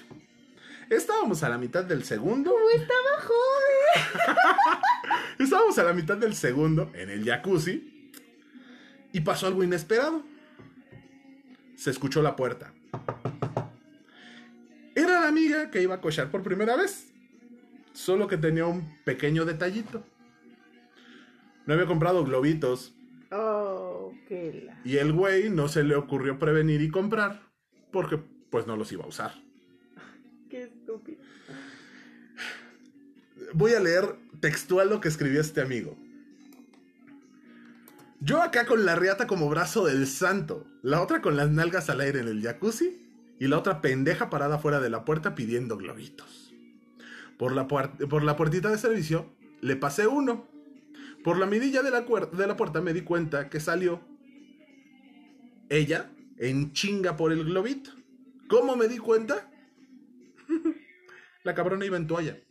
Estábamos 0.90 1.44
a 1.44 1.50
la 1.50 1.58
mitad 1.58 1.84
del 1.84 2.06
segundo. 2.06 2.56
Estaba 2.74 3.22
joven. 3.22 4.80
Estábamos 5.40 5.78
a 5.78 5.84
la 5.84 5.92
mitad 5.92 6.16
del 6.16 6.36
segundo 6.36 6.90
en 6.96 7.10
el 7.10 7.26
jacuzzi 7.26 8.12
y 9.12 9.20
pasó 9.20 9.48
algo 9.48 9.66
inesperado. 9.66 10.24
Se 11.76 11.90
escuchó 11.90 12.22
la 12.22 12.38
puerta. 12.38 12.74
Era 14.96 15.20
la 15.20 15.28
amiga 15.28 15.70
que 15.70 15.82
iba 15.82 15.96
a 15.96 16.02
cochar 16.02 16.32
por 16.32 16.44
primera 16.44 16.78
vez, 16.78 17.12
solo 17.92 18.30
que 18.30 18.38
tenía 18.38 18.66
un 18.68 19.04
pequeño 19.04 19.44
detallito. 19.44 20.06
No 21.66 21.74
había 21.74 21.86
comprado 21.86 22.24
globitos 22.26 22.94
Oh, 23.32 24.14
qué 24.28 24.64
la. 24.66 24.80
y 24.86 24.98
el 24.98 25.12
güey 25.12 25.50
no 25.50 25.68
se 25.68 25.84
le 25.84 25.96
ocurrió 25.96 26.38
prevenir 26.38 26.82
y 26.82 26.90
comprar 26.90 27.42
porque 27.92 28.20
pues 28.50 28.68
no 28.68 28.78
los 28.78 28.92
iba 28.92 29.04
a 29.06 29.08
usar. 29.08 29.34
Qué 30.50 30.64
estúpido. 30.64 31.20
Voy 33.54 33.74
a 33.74 33.80
leer 33.80 34.16
textual 34.40 34.90
lo 34.90 35.00
que 35.02 35.08
escribió 35.08 35.42
este 35.42 35.62
amigo. 35.62 35.98
Yo 38.20 38.42
acá 38.42 38.66
con 38.66 38.86
la 38.86 38.96
riata 38.96 39.28
como 39.28 39.50
brazo 39.50 39.86
del 39.86 40.08
santo, 40.08 40.66
la 40.82 41.02
otra 41.02 41.22
con 41.22 41.36
las 41.36 41.50
nalgas 41.50 41.90
al 41.90 42.02
aire 42.02 42.20
en 42.20 42.28
el 42.28 42.42
jacuzzi 42.42 43.02
y 43.40 43.48
la 43.48 43.58
otra 43.58 43.82
pendeja 43.82 44.30
parada 44.30 44.60
fuera 44.60 44.80
de 44.80 44.90
la 44.90 45.04
puerta 45.06 45.36
pidiendo 45.36 45.78
globitos. 45.78 46.54
Por 47.38 47.52
la, 47.54 47.68
por 47.68 48.24
la 48.24 48.36
puertita 48.38 48.70
de 48.70 48.78
servicio 48.78 49.34
le 49.62 49.76
pasé 49.76 50.08
uno. 50.08 50.48
Por 51.24 51.38
la 51.38 51.46
midilla 51.46 51.82
de 51.82 51.92
la, 51.92 52.02
de 52.02 52.48
la 52.48 52.58
puerta 52.58 52.82
me 52.82 52.94
di 52.94 53.02
cuenta 53.02 53.50
que 53.50 53.60
salió 53.60 54.02
ella 55.70 56.12
en 56.38 56.74
chinga 56.74 57.16
por 57.16 57.32
el 57.32 57.46
globito. 57.46 57.92
¿Cómo 58.48 58.76
me 58.76 58.88
di 58.88 58.98
cuenta? 58.98 59.50
la 61.44 61.56
cabrona 61.56 61.86
iba 61.86 61.98
en 61.98 62.08
toalla. 62.08 62.38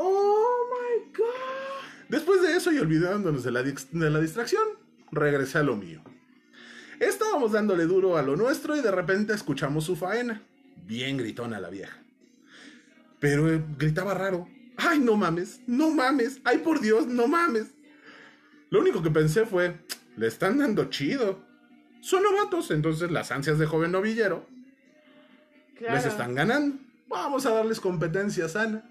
Oh 0.00 0.64
my 0.70 1.12
god. 1.12 2.06
Después 2.08 2.40
de 2.40 2.56
eso 2.56 2.70
y 2.70 2.78
olvidándonos 2.78 3.42
de 3.42 3.50
la, 3.50 3.64
de 3.64 4.10
la 4.10 4.20
distracción, 4.20 4.62
regresé 5.10 5.58
a 5.58 5.64
lo 5.64 5.74
mío. 5.74 6.02
Estábamos 7.00 7.50
dándole 7.52 7.84
duro 7.84 8.16
a 8.16 8.22
lo 8.22 8.36
nuestro 8.36 8.76
y 8.76 8.80
de 8.80 8.92
repente 8.92 9.32
escuchamos 9.34 9.84
su 9.84 9.96
faena. 9.96 10.40
Bien 10.86 11.16
gritona 11.16 11.58
la 11.58 11.68
vieja. 11.68 12.00
Pero 13.18 13.52
eh, 13.52 13.60
gritaba 13.76 14.14
raro. 14.14 14.48
¡Ay, 14.78 15.00
no 15.00 15.16
mames! 15.16 15.60
¡No 15.66 15.90
mames! 15.90 16.40
¡Ay, 16.44 16.58
por 16.58 16.80
Dios! 16.80 17.06
¡No 17.06 17.26
mames! 17.26 17.74
Lo 18.70 18.80
único 18.80 19.02
que 19.02 19.10
pensé 19.10 19.44
fue, 19.44 19.76
le 20.16 20.26
están 20.26 20.58
dando 20.58 20.84
chido. 20.86 21.40
Son 22.00 22.22
novatos, 22.22 22.70
entonces 22.70 23.10
las 23.10 23.32
ansias 23.32 23.58
de 23.58 23.66
joven 23.66 23.92
novillero 23.92 24.46
Claro. 25.76 25.94
les 25.96 26.06
están 26.06 26.34
ganando. 26.34 26.76
Vamos 27.08 27.44
a 27.46 27.50
darles 27.50 27.80
competencia 27.80 28.48
sana. 28.48 28.84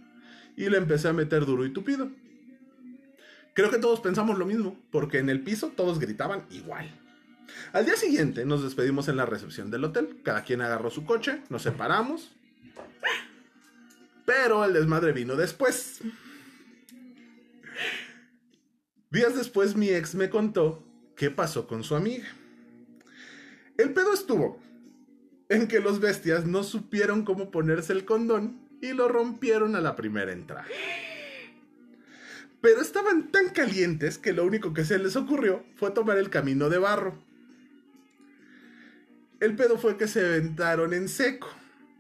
Y 0.55 0.69
le 0.69 0.77
empecé 0.77 1.07
a 1.07 1.13
meter 1.13 1.45
duro 1.45 1.65
y 1.65 1.71
tupido. 1.71 2.09
Creo 3.53 3.69
que 3.71 3.77
todos 3.79 3.99
pensamos 4.01 4.37
lo 4.37 4.45
mismo, 4.45 4.79
porque 4.91 5.19
en 5.19 5.29
el 5.29 5.41
piso 5.41 5.69
todos 5.75 5.99
gritaban 5.99 6.45
igual. 6.49 6.89
Al 7.73 7.85
día 7.85 7.95
siguiente 7.95 8.45
nos 8.45 8.63
despedimos 8.63 9.07
en 9.07 9.17
la 9.17 9.25
recepción 9.25 9.71
del 9.71 9.83
hotel. 9.85 10.19
Cada 10.23 10.43
quien 10.43 10.61
agarró 10.61 10.89
su 10.89 11.05
coche, 11.05 11.41
nos 11.49 11.61
separamos. 11.63 12.31
Pero 14.27 14.65
el 14.65 14.73
desmadre 14.73 15.13
vino 15.13 15.37
después. 15.37 16.01
Días 19.09 19.37
después 19.37 19.77
mi 19.77 19.89
ex 19.89 20.15
me 20.15 20.29
contó 20.29 20.83
qué 21.15 21.31
pasó 21.31 21.65
con 21.65 21.85
su 21.85 21.95
amiga. 21.95 22.27
El 23.77 23.93
pedo 23.93 24.13
estuvo 24.13 24.59
en 25.47 25.69
que 25.69 25.79
los 25.79 26.01
bestias 26.01 26.45
no 26.45 26.63
supieron 26.63 27.23
cómo 27.23 27.51
ponerse 27.51 27.93
el 27.93 28.03
condón 28.03 28.67
y 28.81 28.91
lo 28.91 29.07
rompieron 29.07 29.77
a 29.77 29.81
la 29.81 29.95
primera 29.95 30.33
entrada. 30.33 30.67
Pero 32.59 32.81
estaban 32.81 33.31
tan 33.31 33.51
calientes 33.51 34.17
que 34.17 34.33
lo 34.33 34.43
único 34.43 34.73
que 34.73 34.83
se 34.83 34.99
les 34.99 35.15
ocurrió 35.15 35.63
fue 35.77 35.91
tomar 35.91 36.17
el 36.17 36.29
camino 36.29 36.69
de 36.69 36.79
barro. 36.79 37.17
El 39.39 39.55
pedo 39.55 39.77
fue 39.77 39.95
que 39.95 40.09
se 40.09 40.19
aventaron 40.19 40.93
en 40.93 41.07
seco, 41.07 41.47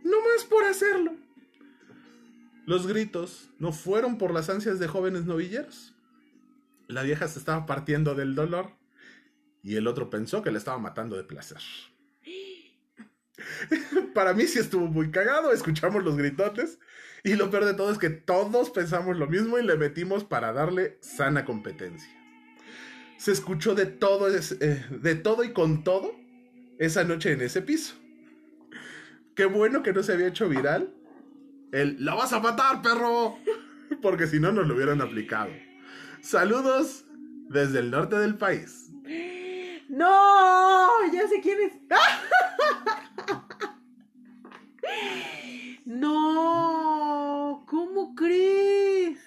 no 0.03 0.17
más 0.19 0.43
por 0.43 0.65
hacerlo. 0.65 1.26
Los 2.67 2.85
gritos 2.85 3.49
no 3.59 3.71
fueron 3.71 4.17
por 4.17 4.33
las 4.33 4.49
ansias 4.49 4.77
de 4.77 4.89
jóvenes 4.89 5.23
novilleros. 5.23 5.95
La 6.89 7.01
vieja 7.01 7.25
se 7.29 7.39
estaba 7.39 7.65
partiendo 7.65 8.13
del 8.13 8.35
dolor 8.35 8.73
y 9.63 9.77
el 9.77 9.87
otro 9.87 10.09
pensó 10.09 10.41
que 10.41 10.51
le 10.51 10.57
estaba 10.57 10.77
matando 10.77 11.15
de 11.15 11.23
placer. 11.23 11.61
Para 14.13 14.33
mí 14.33 14.47
sí 14.47 14.59
estuvo 14.59 14.85
muy 14.85 15.11
cagado, 15.11 15.53
escuchamos 15.53 16.03
los 16.03 16.17
gritotes 16.17 16.77
y 17.23 17.35
lo 17.35 17.49
peor 17.49 17.63
de 17.63 17.73
todo 17.73 17.89
es 17.89 17.97
que 17.97 18.09
todos 18.09 18.69
pensamos 18.69 19.15
lo 19.15 19.27
mismo 19.27 19.57
y 19.57 19.63
le 19.63 19.77
metimos 19.77 20.25
para 20.25 20.51
darle 20.51 20.97
sana 20.99 21.45
competencia. 21.45 22.11
Se 23.17 23.31
escuchó 23.31 23.75
de 23.75 23.85
todo, 23.85 24.27
eh, 24.27 24.85
de 24.89 25.15
todo 25.15 25.45
y 25.45 25.53
con 25.53 25.85
todo 25.85 26.13
esa 26.79 27.05
noche 27.05 27.31
en 27.31 27.39
ese 27.39 27.61
piso. 27.61 27.95
Qué 29.35 29.45
bueno 29.45 29.83
que 29.83 29.93
no 29.93 30.03
se 30.03 30.11
había 30.11 30.27
hecho 30.27 30.49
viral 30.49 30.96
el 31.71 32.03
¡La 32.03 32.15
vas 32.15 32.33
a 32.33 32.39
matar, 32.39 32.81
perro! 32.81 33.37
Porque 34.01 34.27
si 34.27 34.39
no, 34.39 34.51
nos 34.51 34.67
lo 34.67 34.75
hubieran 34.75 35.01
aplicado. 35.01 35.49
Saludos 36.21 37.05
desde 37.49 37.79
el 37.79 37.91
norte 37.91 38.17
del 38.17 38.37
país. 38.37 38.91
¡No! 39.89 40.87
Ya 41.11 41.27
sé 41.27 41.39
quién 41.41 41.59
es. 41.61 41.73
¡No! 45.85 47.63
¿Cómo 47.67 48.15
crees? 48.15 49.19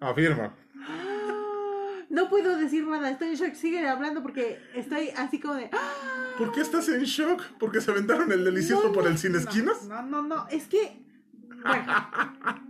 Afirma. 0.00 0.54
No 2.10 2.28
puedo 2.28 2.56
decir 2.56 2.86
nada, 2.86 3.10
estoy 3.10 3.28
en 3.28 3.34
shock. 3.34 3.54
Sigue 3.54 3.86
hablando 3.86 4.22
porque 4.22 4.60
estoy 4.74 5.10
así 5.10 5.38
como 5.38 5.54
de. 5.54 5.70
¡Ah! 5.72 5.92
¿Por 6.38 6.52
qué 6.52 6.62
estás 6.62 6.88
en 6.88 7.04
shock? 7.04 7.42
¿Porque 7.58 7.80
se 7.80 7.90
aventaron 7.90 8.32
el 8.32 8.44
delicioso 8.44 8.88
No, 8.88 8.92
por 8.92 9.06
el 9.06 9.18
sin 9.18 9.32
no, 9.32 9.38
esquinas? 9.38 9.84
No, 9.84 10.02
no, 10.02 10.22
no, 10.22 10.48
es 10.48 10.66
que. 10.66 11.06
Bueno. 11.62 11.92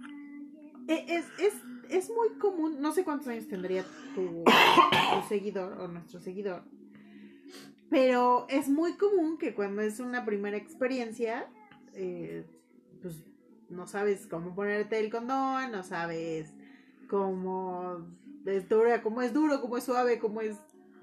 E- 0.88 1.04
es, 1.16 1.26
es, 1.38 1.52
es 1.90 2.08
muy 2.08 2.30
común, 2.38 2.80
no 2.80 2.92
sé 2.92 3.04
cuántos 3.04 3.28
años 3.28 3.46
tendría 3.46 3.84
tu, 4.14 4.42
tu 4.44 5.28
seguidor 5.28 5.74
o 5.78 5.86
nuestro 5.86 6.18
seguidor, 6.18 6.62
pero 7.90 8.46
es 8.48 8.70
muy 8.70 8.94
común 8.94 9.36
que 9.36 9.54
cuando 9.54 9.82
es 9.82 10.00
una 10.00 10.24
primera 10.24 10.56
experiencia, 10.56 11.46
eh, 11.92 12.46
pues 13.02 13.22
no 13.68 13.86
sabes 13.86 14.26
cómo 14.26 14.54
ponerte 14.54 14.98
el 14.98 15.10
condón, 15.10 15.72
no 15.72 15.82
sabes 15.82 16.54
cómo 17.06 18.06
es 18.46 18.66
dura, 18.70 19.02
cómo 19.02 19.20
es 19.20 19.34
duro, 19.34 19.60
cómo 19.60 19.76
es 19.76 19.84
suave, 19.84 20.18
cómo 20.18 20.40
es 20.40 20.56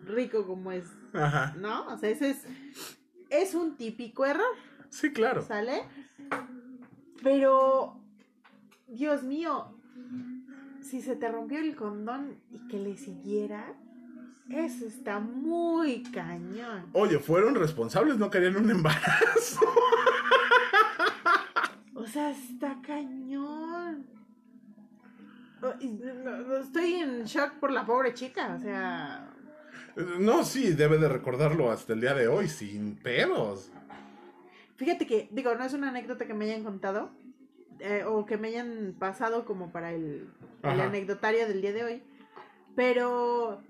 rico, 0.04 0.48
cómo 0.48 0.72
es, 0.72 0.86
Ajá. 1.14 1.54
¿no? 1.60 1.86
O 1.94 1.98
sea, 2.00 2.10
ese 2.10 2.32
es, 2.32 2.44
es 3.30 3.54
un 3.54 3.78
típico 3.78 4.26
error. 4.26 4.46
Sí, 4.90 5.12
claro. 5.14 5.44
¿Sale? 5.44 5.84
Pero 7.26 7.97
Dios 8.88 9.23
mío, 9.23 9.76
si 10.80 11.01
se 11.01 11.15
te 11.15 11.28
rompió 11.28 11.57
el 11.57 11.76
condón 11.76 12.38
y 12.51 12.59
que 12.67 12.78
le 12.78 12.95
siguiera, 12.97 13.73
eso 14.47 14.86
está 14.86 15.19
muy 15.19 16.03
cañón. 16.03 16.86
Oye, 16.93 17.17
fueron 17.17 17.55
responsables, 17.55 18.19
no 18.19 18.30
querían 18.30 18.57
un 18.57 18.69
embarazo. 18.69 19.59
O 21.95 22.05
sea, 22.05 22.30
está 22.30 22.78
cañón. 22.86 24.05
Estoy 26.61 26.93
en 26.93 27.23
shock 27.23 27.53
por 27.53 27.71
la 27.71 27.88
pobre 27.88 28.13
chica, 28.13 28.55
o 28.55 28.61
sea, 28.61 29.34
No, 30.19 30.43
sí, 30.43 30.73
debe 30.73 30.99
de 30.99 31.09
recordarlo 31.09 31.71
hasta 31.71 31.93
el 31.93 32.01
día 32.01 32.13
de 32.13 32.28
hoy, 32.28 32.47
sin 32.47 32.95
pedos. 32.97 33.71
Fíjate 34.76 35.07
que, 35.07 35.30
digo, 35.32 35.55
no 35.55 35.63
es 35.63 35.73
una 35.73 35.89
anécdota 35.89 36.26
que 36.26 36.34
me 36.34 36.45
hayan 36.45 36.63
contado 36.63 37.11
eh, 37.80 38.03
o 38.05 38.26
que 38.26 38.38
me 38.38 38.49
hayan 38.49 38.95
pasado 38.97 39.45
como 39.45 39.71
para 39.71 39.91
el, 39.93 40.30
anecdotario 40.63 41.47
del 41.47 41.61
día 41.61 41.73
de 41.73 41.84
hoy, 41.84 42.03
pero 42.76 43.61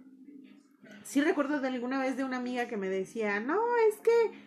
sí 1.04 1.22
recuerdo 1.22 1.60
de 1.60 1.68
alguna 1.68 2.00
vez 2.00 2.16
de 2.16 2.24
una 2.24 2.38
amiga 2.38 2.68
que 2.68 2.78
me 2.78 2.88
decía, 2.88 3.40
no, 3.40 3.60
es 3.90 3.98
que 3.98 4.46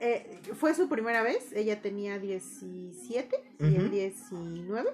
eh, 0.00 0.40
fue 0.54 0.74
su 0.74 0.88
primera 0.88 1.22
vez, 1.22 1.52
ella 1.52 1.80
tenía 1.80 2.18
17 2.18 3.36
y 3.60 3.64
él 3.64 3.84
Ujú. 3.84 3.90
19, 3.90 4.90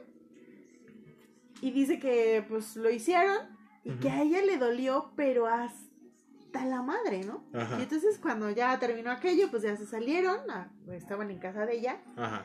y 1.62 1.70
dice 1.70 1.98
que 1.98 2.44
pues 2.48 2.76
lo 2.76 2.90
hicieron 2.90 3.58
y 3.84 3.92
que 3.94 4.10
a 4.10 4.22
ella 4.22 4.42
le 4.42 4.58
dolió, 4.58 5.12
pero 5.16 5.46
hasta 5.46 5.89
la 6.52 6.82
madre, 6.82 7.24
¿no? 7.24 7.44
Ajá. 7.52 7.78
Y 7.78 7.82
entonces 7.82 8.18
cuando 8.18 8.50
ya 8.50 8.78
terminó 8.78 9.10
aquello, 9.10 9.50
pues 9.50 9.62
ya 9.62 9.76
se 9.76 9.86
salieron, 9.86 10.38
estaban 10.92 11.30
en 11.30 11.38
casa 11.38 11.66
de 11.66 11.76
ella, 11.78 11.98
Ajá. 12.16 12.44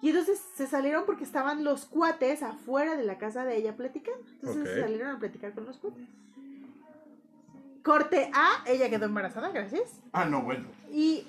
y 0.00 0.08
entonces 0.10 0.40
se 0.54 0.66
salieron 0.66 1.04
porque 1.06 1.24
estaban 1.24 1.64
los 1.64 1.84
cuates 1.84 2.42
afuera 2.42 2.96
de 2.96 3.04
la 3.04 3.18
casa 3.18 3.44
de 3.44 3.56
ella 3.56 3.76
platicando. 3.76 4.24
Entonces 4.34 4.68
se 4.68 4.80
salieron 4.80 5.08
a 5.08 5.18
platicar 5.18 5.52
con 5.54 5.66
los 5.66 5.78
cuates. 5.78 6.08
Corte 7.82 8.30
A, 8.32 8.62
ella 8.66 8.88
quedó 8.88 9.06
embarazada, 9.06 9.50
gracias. 9.50 10.00
Ah, 10.12 10.24
no, 10.24 10.42
bueno. 10.42 10.66
Y, 10.92 11.26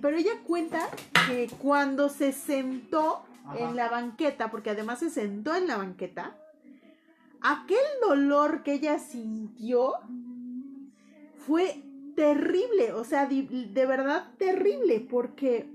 pero 0.00 0.16
ella 0.16 0.32
cuenta 0.46 0.88
que 1.26 1.50
cuando 1.60 2.08
se 2.08 2.32
sentó 2.32 3.24
Ajá. 3.44 3.58
en 3.58 3.76
la 3.76 3.88
banqueta, 3.88 4.50
porque 4.50 4.70
además 4.70 5.00
se 5.00 5.10
sentó 5.10 5.54
en 5.56 5.66
la 5.66 5.76
banqueta, 5.76 6.36
aquel 7.40 7.78
dolor 8.06 8.62
que 8.62 8.74
ella 8.74 8.98
sintió 9.00 9.94
fue 11.46 11.82
terrible, 12.16 12.92
o 12.92 13.04
sea, 13.04 13.26
de, 13.26 13.86
verdad 13.86 14.32
terrible, 14.38 15.00
porque 15.00 15.68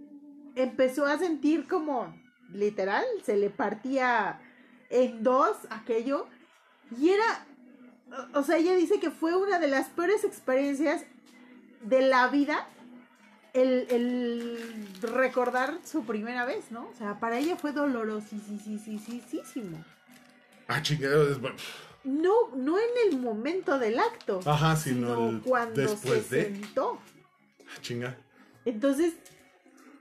empezó 0.56 1.06
a 1.06 1.18
sentir 1.18 1.68
como, 1.68 2.14
literal, 2.52 3.06
se 3.24 3.38
le 3.38 3.50
partía 3.50 4.42
en 4.90 5.24
dos 5.24 5.56
aquello, 5.70 6.28
y 7.00 7.10
era, 7.10 7.46
o- 8.34 8.44
sea, 8.44 8.58
ella 8.58 8.76
dice 8.76 9.00
que 9.00 9.12
fue 9.12 9.36
una 9.36 9.60
de 9.60 9.68
las 9.68 9.88
peores 9.90 10.24
experiencias 10.24 11.06
de 11.84 12.02
la 12.02 12.28
vida 12.28 12.68
el, 13.54 13.86
el 13.90 14.88
recordar 15.02 15.78
su 15.84 16.06
primera 16.06 16.46
vez, 16.46 16.72
¿no? 16.72 16.88
O 16.88 16.94
sea, 16.98 17.20
para 17.20 17.38
ella 17.38 17.56
fue 17.56 17.72
dolorosísimo. 17.72 19.84
Ah, 20.68 20.82
chingado. 20.82 21.28
No, 22.04 22.34
no 22.56 22.78
en 22.80 23.12
el 23.12 23.20
momento 23.20 23.78
del 23.78 24.00
acto, 24.00 24.40
Ajá, 24.46 24.76
sino 24.76 25.08
sino 25.16 25.30
el 25.30 25.42
cuando 25.42 25.82
después 25.82 26.26
se 26.26 26.36
de. 26.36 26.44
sentó. 26.46 27.00
Chinga. 27.82 28.18
Entonces, 28.66 29.14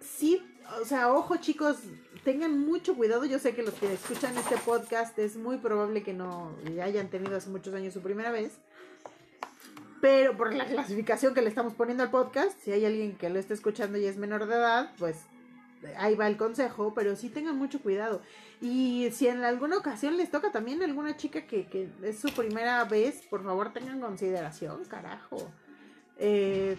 sí, 0.00 0.42
o 0.80 0.84
sea, 0.84 1.12
ojo 1.12 1.36
chicos, 1.36 1.76
tengan 2.24 2.58
mucho 2.58 2.94
cuidado. 2.94 3.24
Yo 3.24 3.38
sé 3.38 3.54
que 3.54 3.62
los 3.62 3.74
que 3.74 3.92
escuchan 3.92 4.36
este 4.36 4.56
podcast 4.58 5.18
es 5.18 5.36
muy 5.36 5.58
probable 5.58 6.02
que 6.02 6.12
no 6.12 6.56
hayan 6.82 7.08
tenido 7.08 7.36
hace 7.36 7.50
muchos 7.50 7.74
años 7.74 7.92
su 7.94 8.00
primera 8.02 8.30
vez. 8.30 8.52
Pero 10.00 10.36
por 10.36 10.54
la 10.54 10.66
clasificación 10.66 11.34
que 11.34 11.42
le 11.42 11.50
estamos 11.50 11.74
poniendo 11.74 12.02
al 12.02 12.10
podcast, 12.10 12.58
si 12.64 12.72
hay 12.72 12.86
alguien 12.86 13.16
que 13.16 13.28
lo 13.28 13.38
esté 13.38 13.52
escuchando 13.52 13.98
y 13.98 14.06
es 14.06 14.16
menor 14.16 14.46
de 14.46 14.54
edad, 14.54 14.92
pues 14.98 15.16
ahí 15.96 16.14
va 16.14 16.26
el 16.26 16.36
consejo, 16.36 16.92
pero 16.94 17.16
sí 17.16 17.28
tengan 17.28 17.56
mucho 17.56 17.80
cuidado. 17.80 18.22
Y 18.60 19.08
si 19.12 19.26
en 19.26 19.44
alguna 19.44 19.78
ocasión 19.78 20.16
les 20.16 20.30
toca 20.30 20.52
también 20.52 20.82
a 20.82 20.84
alguna 20.84 21.16
chica 21.16 21.46
que, 21.46 21.66
que 21.66 21.88
es 22.02 22.18
su 22.18 22.28
primera 22.32 22.84
vez, 22.84 23.22
por 23.28 23.42
favor 23.42 23.72
tengan 23.72 24.00
consideración, 24.00 24.84
carajo. 24.84 25.50
Eh, 26.18 26.76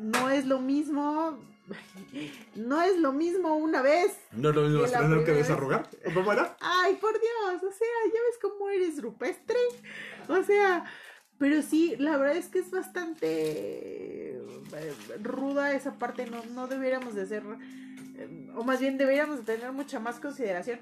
no 0.00 0.30
es 0.30 0.46
lo 0.46 0.58
mismo, 0.58 1.38
no 2.56 2.82
es 2.82 2.96
lo 2.98 3.12
mismo 3.12 3.54
una 3.54 3.82
vez. 3.82 4.18
¿No 4.32 4.50
es 4.50 4.56
lo 4.56 4.62
mismo 4.62 4.84
estrenar 4.84 5.24
que 5.24 5.32
desarrugar? 5.32 5.88
¿O 6.06 6.14
¿Cómo 6.14 6.32
era? 6.32 6.56
Ay, 6.60 6.94
por 6.96 7.12
Dios, 7.12 7.62
o 7.62 7.72
sea, 7.72 7.88
ya 8.06 8.20
ves 8.20 8.38
cómo 8.40 8.68
eres 8.68 9.00
rupestre. 9.00 9.58
O 10.28 10.42
sea, 10.42 10.84
pero 11.42 11.60
sí, 11.60 11.96
la 11.98 12.16
verdad 12.18 12.36
es 12.36 12.46
que 12.46 12.60
es 12.60 12.70
bastante 12.70 13.26
eh, 14.36 14.40
ruda 15.24 15.72
esa 15.72 15.98
parte, 15.98 16.30
no, 16.30 16.44
no 16.54 16.68
deberíamos 16.68 17.16
de 17.16 17.22
hacer, 17.22 17.42
eh, 18.16 18.48
o 18.54 18.62
más 18.62 18.78
bien 18.78 18.96
deberíamos 18.96 19.38
de 19.38 19.56
tener 19.56 19.72
mucha 19.72 19.98
más 19.98 20.20
consideración. 20.20 20.78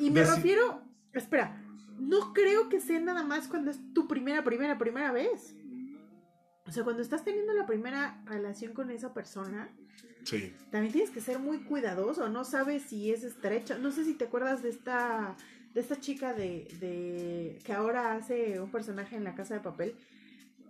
Y 0.00 0.10
me 0.10 0.22
Deci- 0.24 0.34
refiero, 0.34 0.80
espera, 1.12 1.62
no 1.96 2.32
creo 2.32 2.68
que 2.68 2.80
sea 2.80 2.98
nada 2.98 3.22
más 3.22 3.46
cuando 3.46 3.70
es 3.70 3.78
tu 3.94 4.08
primera, 4.08 4.42
primera, 4.42 4.76
primera 4.78 5.12
vez. 5.12 5.54
O 6.66 6.72
sea, 6.72 6.82
cuando 6.82 7.00
estás 7.00 7.22
teniendo 7.24 7.52
la 7.52 7.66
primera 7.66 8.20
relación 8.26 8.72
con 8.72 8.90
esa 8.90 9.14
persona, 9.14 9.68
Sí. 10.24 10.52
también 10.72 10.92
tienes 10.92 11.10
que 11.12 11.20
ser 11.20 11.38
muy 11.38 11.58
cuidadoso, 11.60 12.28
no 12.28 12.44
sabes 12.44 12.82
si 12.82 13.12
es 13.12 13.22
estrecha, 13.22 13.78
no 13.78 13.92
sé 13.92 14.04
si 14.04 14.14
te 14.14 14.24
acuerdas 14.24 14.60
de 14.64 14.70
esta 14.70 15.36
de 15.76 15.82
esta 15.82 16.00
chica 16.00 16.32
de, 16.32 16.66
de 16.80 17.58
que 17.62 17.70
ahora 17.74 18.14
hace 18.14 18.58
un 18.58 18.70
personaje 18.70 19.14
en 19.14 19.24
la 19.24 19.34
casa 19.34 19.52
de 19.52 19.60
papel. 19.60 19.94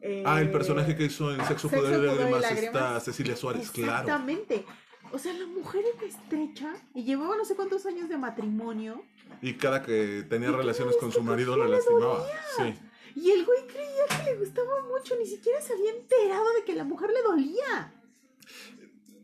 Eh, 0.03 0.25
Ah, 0.27 0.41
el 0.41 0.51
personaje 0.51 0.97
que 0.97 1.05
hizo 1.05 1.31
en 1.33 1.39
Sexo, 1.47 1.69
Sexo, 1.69 1.77
Poder 1.77 2.03
y 2.03 2.07
Lágrimas 2.07 2.51
está 2.51 2.99
Cecilia 2.99 3.37
Suárez, 3.37 3.71
claro. 3.71 4.01
Exactamente. 4.01 4.65
O 5.13 5.19
sea, 5.21 5.33
la 5.35 5.47
mujer 5.47 5.85
era 5.97 6.07
estrecha 6.09 6.75
y 6.93 7.05
llevaba 7.05 7.37
no 7.37 7.45
sé 7.45 7.55
cuántos 7.55 7.87
años 7.87 8.09
de 8.09 8.19
matrimonio 8.19 9.05
Y 9.41 9.55
cada 9.55 9.81
que 9.85 10.25
tenía 10.29 10.49
¿Y 10.49 10.51
cómo 10.51 10.63
relaciones 10.63 10.97
con 10.97 11.13
su 11.13 11.23
marido 11.23 11.57
la 11.57 11.69
lastimaba. 11.69 12.19
dolía? 12.19 12.41
Sí. 12.57 12.75
y 13.15 13.31
el 13.31 13.45
güey 13.45 13.61
creía 13.69 14.05
que 14.25 14.33
le 14.33 14.39
gustaba 14.39 14.83
mucho, 14.93 15.15
ni 15.21 15.27
siquiera 15.27 15.61
se 15.61 15.73
había 15.75 15.93
enterado 15.93 16.53
de 16.59 16.65
que 16.65 16.75
la 16.75 16.83
mujer 16.83 17.11
le 17.11 17.23
dolía. 17.23 17.95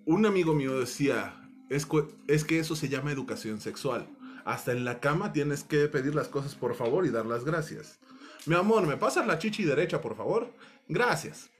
Un 0.04 0.26
amigo 0.26 0.54
mío 0.54 0.78
decía, 0.78 1.34
es, 1.68 1.88
es 2.28 2.44
que 2.44 2.60
eso 2.60 2.76
se 2.76 2.88
llama 2.88 3.10
educación 3.10 3.60
sexual. 3.60 4.06
Hasta 4.44 4.72
en 4.72 4.84
la 4.84 5.00
cama 5.00 5.32
tienes 5.32 5.64
que 5.64 5.86
pedir 5.88 6.14
las 6.14 6.28
cosas 6.28 6.54
por 6.54 6.74
favor 6.74 7.06
y 7.06 7.10
dar 7.10 7.26
las 7.26 7.44
gracias. 7.44 7.98
Mi 8.46 8.56
amor, 8.56 8.86
¿me 8.86 8.96
pasas 8.96 9.26
la 9.26 9.38
chichi 9.38 9.62
derecha, 9.64 10.00
por 10.00 10.16
favor? 10.16 10.52
Gracias. 10.88 11.50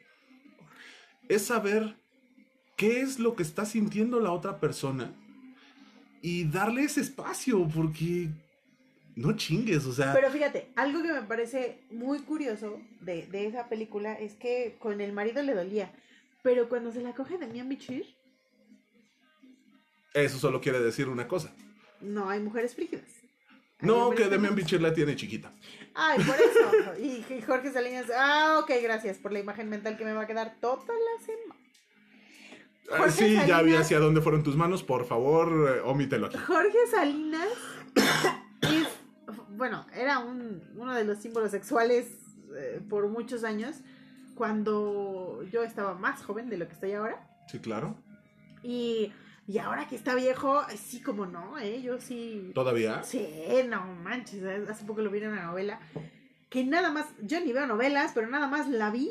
Es 1.28 1.46
saber 1.46 1.96
qué 2.76 3.00
es 3.00 3.18
lo 3.18 3.36
que 3.36 3.44
está 3.44 3.64
sintiendo 3.64 4.18
la 4.18 4.32
otra 4.32 4.58
persona 4.58 5.12
y 6.20 6.44
darle 6.44 6.84
ese 6.84 7.00
espacio, 7.00 7.68
porque 7.68 8.28
no 9.14 9.36
chingues, 9.36 9.84
o 9.86 9.92
sea... 9.92 10.12
Pero 10.12 10.30
fíjate, 10.30 10.72
algo 10.74 11.02
que 11.02 11.12
me 11.12 11.22
parece 11.22 11.80
muy 11.90 12.20
curioso 12.20 12.80
de, 13.00 13.26
de 13.26 13.46
esa 13.46 13.68
película 13.68 14.14
es 14.14 14.34
que 14.34 14.76
con 14.78 15.00
el 15.00 15.12
marido 15.12 15.42
le 15.42 15.54
dolía, 15.54 15.92
pero 16.42 16.68
cuando 16.68 16.90
se 16.90 17.02
la 17.02 17.14
coge 17.14 17.38
Demian 17.38 17.68
Bichir, 17.68 18.06
Eso 20.14 20.38
solo 20.38 20.60
quiere 20.60 20.80
decir 20.80 21.08
una 21.08 21.28
cosa. 21.28 21.54
No 22.02 22.28
hay 22.28 22.40
mujeres 22.40 22.74
frígidas. 22.74 23.08
Hay 23.80 23.88
No, 23.88 24.10
que 24.10 24.28
Demian. 24.28 24.54
Bichir 24.54 24.80
la 24.80 24.92
tiene 24.92 25.16
chiquita. 25.16 25.52
Ay, 25.94 26.22
por 26.22 26.36
eso. 26.36 27.00
Y, 27.00 27.24
y 27.34 27.42
Jorge 27.42 27.72
Salinas, 27.72 28.06
ah, 28.16 28.60
ok, 28.62 28.70
gracias 28.82 29.18
por 29.18 29.32
la 29.32 29.40
imagen 29.40 29.68
mental 29.68 29.96
que 29.96 30.04
me 30.04 30.12
va 30.12 30.22
a 30.22 30.26
quedar 30.26 30.56
toda 30.60 30.84
la 30.86 31.24
semana. 31.24 31.60
Ah, 32.90 32.98
Jorge 32.98 33.12
sí, 33.12 33.38
ya 33.46 33.62
vi 33.62 33.74
hacia 33.74 33.98
dónde 33.98 34.20
fueron 34.20 34.42
tus 34.42 34.56
manos, 34.56 34.82
por 34.82 35.06
favor, 35.06 35.76
eh, 35.76 35.80
omítelo 35.84 36.26
aquí. 36.26 36.36
Jorge 36.36 36.78
Salinas 36.90 37.48
es, 38.62 38.88
bueno, 39.50 39.86
era 39.94 40.18
un, 40.18 40.62
uno 40.76 40.94
de 40.94 41.04
los 41.04 41.18
símbolos 41.18 41.50
sexuales 41.50 42.08
eh, 42.54 42.80
por 42.88 43.08
muchos 43.08 43.44
años, 43.44 43.76
cuando 44.34 45.42
yo 45.50 45.62
estaba 45.62 45.94
más 45.94 46.22
joven 46.22 46.48
de 46.50 46.58
lo 46.58 46.66
que 46.66 46.74
estoy 46.74 46.92
ahora. 46.92 47.26
Sí, 47.50 47.58
claro. 47.60 47.96
Y, 48.62 49.12
y 49.46 49.58
ahora 49.58 49.86
que 49.88 49.96
está 49.96 50.14
viejo, 50.14 50.62
sí, 50.76 51.00
como 51.00 51.26
no, 51.26 51.58
¿eh? 51.58 51.82
Yo 51.82 52.00
sí. 52.00 52.52
¿Todavía? 52.54 53.02
Sí, 53.02 53.26
no 53.68 53.84
manches. 54.02 54.42
Hace 54.68 54.84
poco 54.84 55.00
lo 55.02 55.10
vi 55.10 55.18
en 55.20 55.32
una 55.32 55.44
novela. 55.46 55.80
Que 56.48 56.64
nada 56.64 56.90
más, 56.90 57.06
yo 57.22 57.40
ni 57.40 57.52
veo 57.52 57.66
novelas, 57.66 58.12
pero 58.14 58.28
nada 58.28 58.46
más 58.46 58.68
la 58.68 58.90
vi 58.90 59.10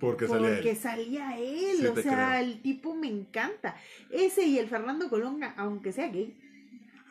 Porque 0.00 0.28
salía 0.28 0.50
porque 0.54 0.70
él. 0.70 0.76
salía 0.76 1.38
él. 1.38 1.76
Sí, 1.78 1.86
o 1.86 1.94
sea, 1.96 2.28
creo. 2.30 2.40
el 2.40 2.62
tipo 2.62 2.94
me 2.94 3.08
encanta. 3.08 3.74
Ese 4.10 4.44
y 4.44 4.58
el 4.58 4.68
Fernando 4.68 5.08
Colonga, 5.08 5.54
aunque 5.56 5.92
sea 5.92 6.08
gay. 6.08 6.36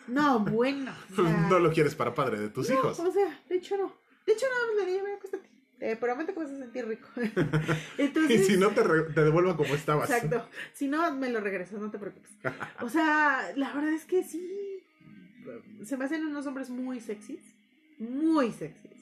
No, 0.07 0.39
bueno. 0.39 0.93
o 1.11 1.15
sea, 1.23 1.47
No 1.49 1.59
lo 1.59 1.71
quieres 1.71 1.95
para 1.95 2.13
padre 2.13 2.39
de 2.39 2.49
tus 2.49 2.69
no, 2.69 2.75
hijos. 2.75 2.99
O 2.99 3.11
sea, 3.11 3.41
de 3.49 3.55
hecho 3.55 3.75
no. 3.77 3.91
De 4.25 4.33
hecho 4.33 4.45
más 4.45 4.85
le 4.85 4.91
dije, 4.91 5.03
"Ven, 5.03 5.15
acuéstate. 5.15 5.49
Te 5.79 5.95
prometo 5.95 6.33
que 6.33 6.39
vas 6.39 6.49
a 6.51 6.57
sentir 6.57 6.87
rico. 6.87 7.07
Y 7.97 8.01
Entonces, 8.01 8.47
si 8.47 8.57
no, 8.57 8.69
te, 8.71 8.83
re- 8.83 9.13
te 9.13 9.23
devuelvo 9.23 9.55
como 9.55 9.75
estabas. 9.75 10.09
Exacto. 10.09 10.47
Si 10.73 10.87
no, 10.87 11.13
me 11.13 11.29
lo 11.29 11.39
regreso, 11.39 11.77
no 11.77 11.91
te 11.91 11.99
preocupes. 11.99 12.31
O 12.81 12.89
sea, 12.89 13.51
la 13.55 13.71
verdad 13.73 13.93
es 13.93 14.05
que 14.05 14.23
sí. 14.23 14.81
se 15.85 15.95
me 15.97 16.05
hacen 16.05 16.25
unos 16.25 16.47
hombres 16.47 16.69
muy 16.69 16.99
sexys, 16.99 17.41
muy 17.99 18.51
sexys. 18.51 18.96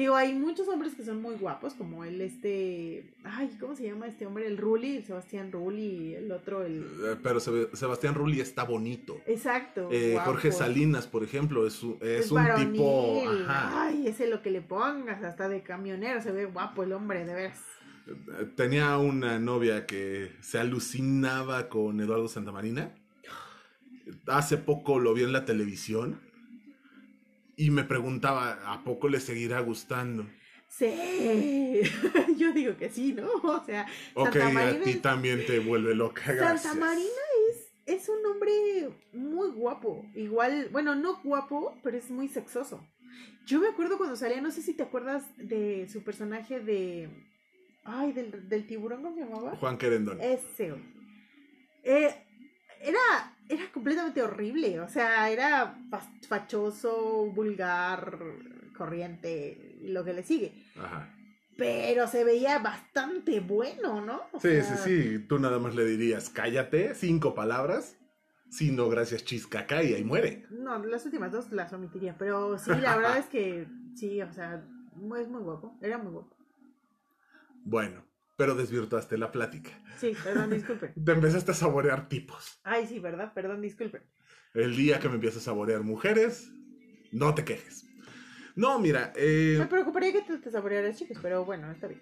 Digo, 0.00 0.16
hay 0.16 0.32
muchos 0.34 0.66
hombres 0.68 0.94
que 0.94 1.04
son 1.04 1.20
muy 1.20 1.34
guapos, 1.34 1.74
como 1.74 2.04
el 2.04 2.22
este, 2.22 3.04
ay, 3.22 3.50
¿cómo 3.60 3.76
se 3.76 3.84
llama 3.84 4.06
este 4.06 4.24
hombre? 4.26 4.46
El 4.46 4.56
Rulli, 4.56 4.96
el 4.96 5.04
Sebastián 5.04 5.52
Rulli, 5.52 6.14
el 6.14 6.32
otro, 6.32 6.64
el... 6.64 6.80
Eh, 7.04 7.16
Pero 7.22 7.38
Seb- 7.38 7.74
Sebastián 7.74 8.14
Rulli 8.14 8.40
está 8.40 8.64
bonito. 8.64 9.20
Exacto. 9.26 9.88
Eh. 9.92 10.16
Jorge 10.24 10.52
Salinas, 10.52 11.06
por 11.06 11.22
ejemplo, 11.22 11.66
es, 11.66 11.82
un- 11.82 11.98
es 12.00 12.24
Es 12.26 12.30
un 12.30 12.36
varonil. 12.42 12.72
tipo... 12.72 13.22
Ajá. 13.46 13.88
Ay, 13.88 14.06
ese 14.06 14.26
lo 14.26 14.40
que 14.40 14.50
le 14.50 14.62
pongas, 14.62 15.22
hasta 15.22 15.50
de 15.50 15.62
camionero, 15.62 16.22
se 16.22 16.32
ve 16.32 16.46
guapo 16.46 16.82
el 16.82 16.92
hombre, 16.94 17.26
de 17.26 17.34
veras. 17.34 17.60
Eh, 18.08 18.46
Tenía 18.56 18.96
una 18.96 19.38
novia 19.38 19.84
que 19.84 20.32
se 20.40 20.58
alucinaba 20.58 21.68
con 21.68 22.00
Eduardo 22.00 22.26
Santamarina. 22.26 22.94
Hace 24.26 24.56
poco 24.56 24.98
lo 24.98 25.12
vi 25.14 25.24
en 25.24 25.32
la 25.32 25.44
televisión 25.44 26.20
y 27.66 27.70
me 27.70 27.84
preguntaba, 27.84 28.72
¿a 28.72 28.84
poco 28.84 29.08
le 29.08 29.20
seguirá 29.20 29.60
gustando? 29.60 30.26
Sí, 30.68 31.80
yo 32.38 32.52
digo 32.52 32.76
que 32.76 32.90
sí, 32.90 33.12
¿no? 33.12 33.28
O 33.42 33.64
sea, 33.64 33.86
Ok, 34.14 34.36
Santa 34.36 34.46
a 34.46 34.50
Marina 34.50 34.84
ti 34.84 34.90
es- 34.90 35.02
también 35.02 35.44
te 35.46 35.58
vuelve 35.58 35.94
loca, 35.94 36.32
gracias. 36.32 36.62
Santa 36.62 36.74
Marina 36.74 37.22
es, 37.50 37.72
es 37.86 38.08
un 38.08 38.24
hombre 38.26 38.52
muy 39.12 39.50
guapo. 39.50 40.04
Igual, 40.14 40.68
bueno, 40.70 40.94
no 40.94 41.20
guapo, 41.22 41.76
pero 41.82 41.96
es 41.98 42.10
muy 42.10 42.28
sexoso. 42.28 42.86
Yo 43.46 43.60
me 43.60 43.68
acuerdo 43.68 43.98
cuando 43.98 44.16
salía, 44.16 44.40
no 44.40 44.50
sé 44.50 44.62
si 44.62 44.74
te 44.74 44.82
acuerdas 44.84 45.24
de 45.36 45.88
su 45.88 46.02
personaje 46.04 46.60
de. 46.60 47.08
Ay, 47.84 48.12
del, 48.12 48.48
del 48.48 48.66
tiburón, 48.66 49.02
¿cómo 49.02 49.14
se 49.16 49.22
llamaba? 49.22 49.56
Juan 49.56 49.76
Querendón. 49.78 50.20
Ese. 50.20 50.74
Eh, 51.82 52.14
era, 52.82 53.36
era 53.50 53.70
completamente 53.72 54.22
horrible. 54.22 54.80
O 54.80 54.88
sea, 54.88 55.30
era 55.30 55.76
fachoso, 56.28 57.26
vulgar, 57.34 58.18
corriente, 58.76 59.78
y 59.82 59.88
lo 59.88 60.04
que 60.04 60.12
le 60.12 60.22
sigue. 60.22 60.54
Ajá. 60.76 61.14
Pero 61.56 62.06
se 62.06 62.24
veía 62.24 62.58
bastante 62.58 63.40
bueno, 63.40 64.00
¿no? 64.00 64.22
O 64.32 64.40
Sí, 64.40 64.48
sea, 64.48 64.76
sí, 64.76 65.02
sí. 65.18 65.18
Tú 65.28 65.38
nada 65.38 65.58
más 65.58 65.74
le 65.74 65.84
dirías, 65.84 66.30
cállate, 66.30 66.94
cinco 66.94 67.34
palabras. 67.34 67.98
Si 68.50 68.72
no, 68.72 68.88
gracias, 68.88 69.24
chiscaca, 69.24 69.82
y 69.82 69.94
ahí 69.94 70.02
muere. 70.02 70.44
No, 70.50 70.78
las 70.84 71.04
últimas 71.04 71.30
dos 71.30 71.52
las 71.52 71.72
omitiría, 71.72 72.16
pero 72.18 72.58
sí, 72.58 72.72
la 72.80 72.96
verdad 72.96 73.18
es 73.18 73.26
que 73.26 73.68
sí, 73.94 74.20
o 74.22 74.32
sea, 74.32 74.64
es 75.20 75.28
muy 75.28 75.42
guapo, 75.42 75.78
era 75.82 75.98
muy 75.98 76.12
guapo. 76.12 76.36
Bueno, 77.62 78.02
pero 78.40 78.54
desvirtuaste 78.54 79.18
la 79.18 79.30
plática. 79.30 79.68
Sí, 79.98 80.16
perdón, 80.24 80.48
disculpen. 80.48 80.94
Te 81.04 81.12
empezaste 81.12 81.50
a 81.50 81.54
saborear 81.54 82.08
tipos. 82.08 82.58
Ay, 82.64 82.86
sí, 82.86 82.98
¿verdad? 82.98 83.34
Perdón, 83.34 83.60
disculpen. 83.60 84.02
El 84.54 84.74
día 84.76 84.98
que 84.98 85.10
me 85.10 85.16
empiezas 85.16 85.42
a 85.42 85.44
saborear 85.44 85.82
mujeres, 85.82 86.50
no 87.12 87.34
te 87.34 87.44
quejes. 87.44 87.84
No, 88.56 88.78
mira, 88.78 89.12
eh, 89.14 89.56
Me 89.58 89.66
preocuparía 89.66 90.10
que 90.12 90.22
te, 90.22 90.38
te 90.38 90.50
saborearas 90.50 90.96
chicos, 90.96 91.18
pero 91.20 91.44
bueno, 91.44 91.70
está 91.70 91.86
bien. 91.86 92.00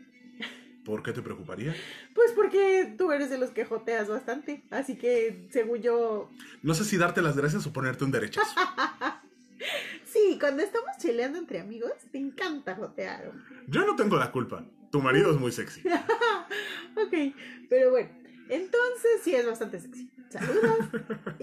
¿por 0.84 1.02
qué 1.02 1.12
te 1.12 1.22
preocuparía? 1.22 1.74
Pues 2.14 2.30
porque 2.36 2.94
tú 2.96 3.10
eres 3.10 3.28
de 3.30 3.38
los 3.38 3.50
que 3.50 3.64
joteas 3.64 4.06
bastante, 4.06 4.62
así 4.70 4.96
que 4.96 5.48
según 5.50 5.82
yo, 5.82 6.30
No 6.62 6.72
sé 6.72 6.84
si 6.84 6.96
darte 6.96 7.20
las 7.20 7.36
gracias 7.36 7.66
o 7.66 7.72
ponerte 7.72 8.04
un 8.04 8.12
derechazo. 8.12 8.54
sí, 10.04 10.38
cuando 10.38 10.62
estamos 10.62 10.90
chileando 10.98 11.36
entre 11.36 11.58
amigos, 11.58 11.90
te 12.12 12.18
encanta 12.18 12.76
jotear. 12.76 13.26
hombre. 13.26 13.56
Yo 13.66 13.84
no 13.84 13.96
tengo 13.96 14.16
la 14.16 14.30
culpa. 14.30 14.64
Tu 14.90 15.00
marido 15.00 15.30
es 15.32 15.38
muy 15.38 15.52
sexy. 15.52 15.82
ok, 16.96 17.34
pero 17.68 17.90
bueno, 17.90 18.10
entonces 18.48 19.20
sí 19.22 19.34
es 19.34 19.46
bastante 19.46 19.80
sexy. 19.80 20.10
Saludos. 20.28 20.78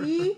Y 0.05 0.37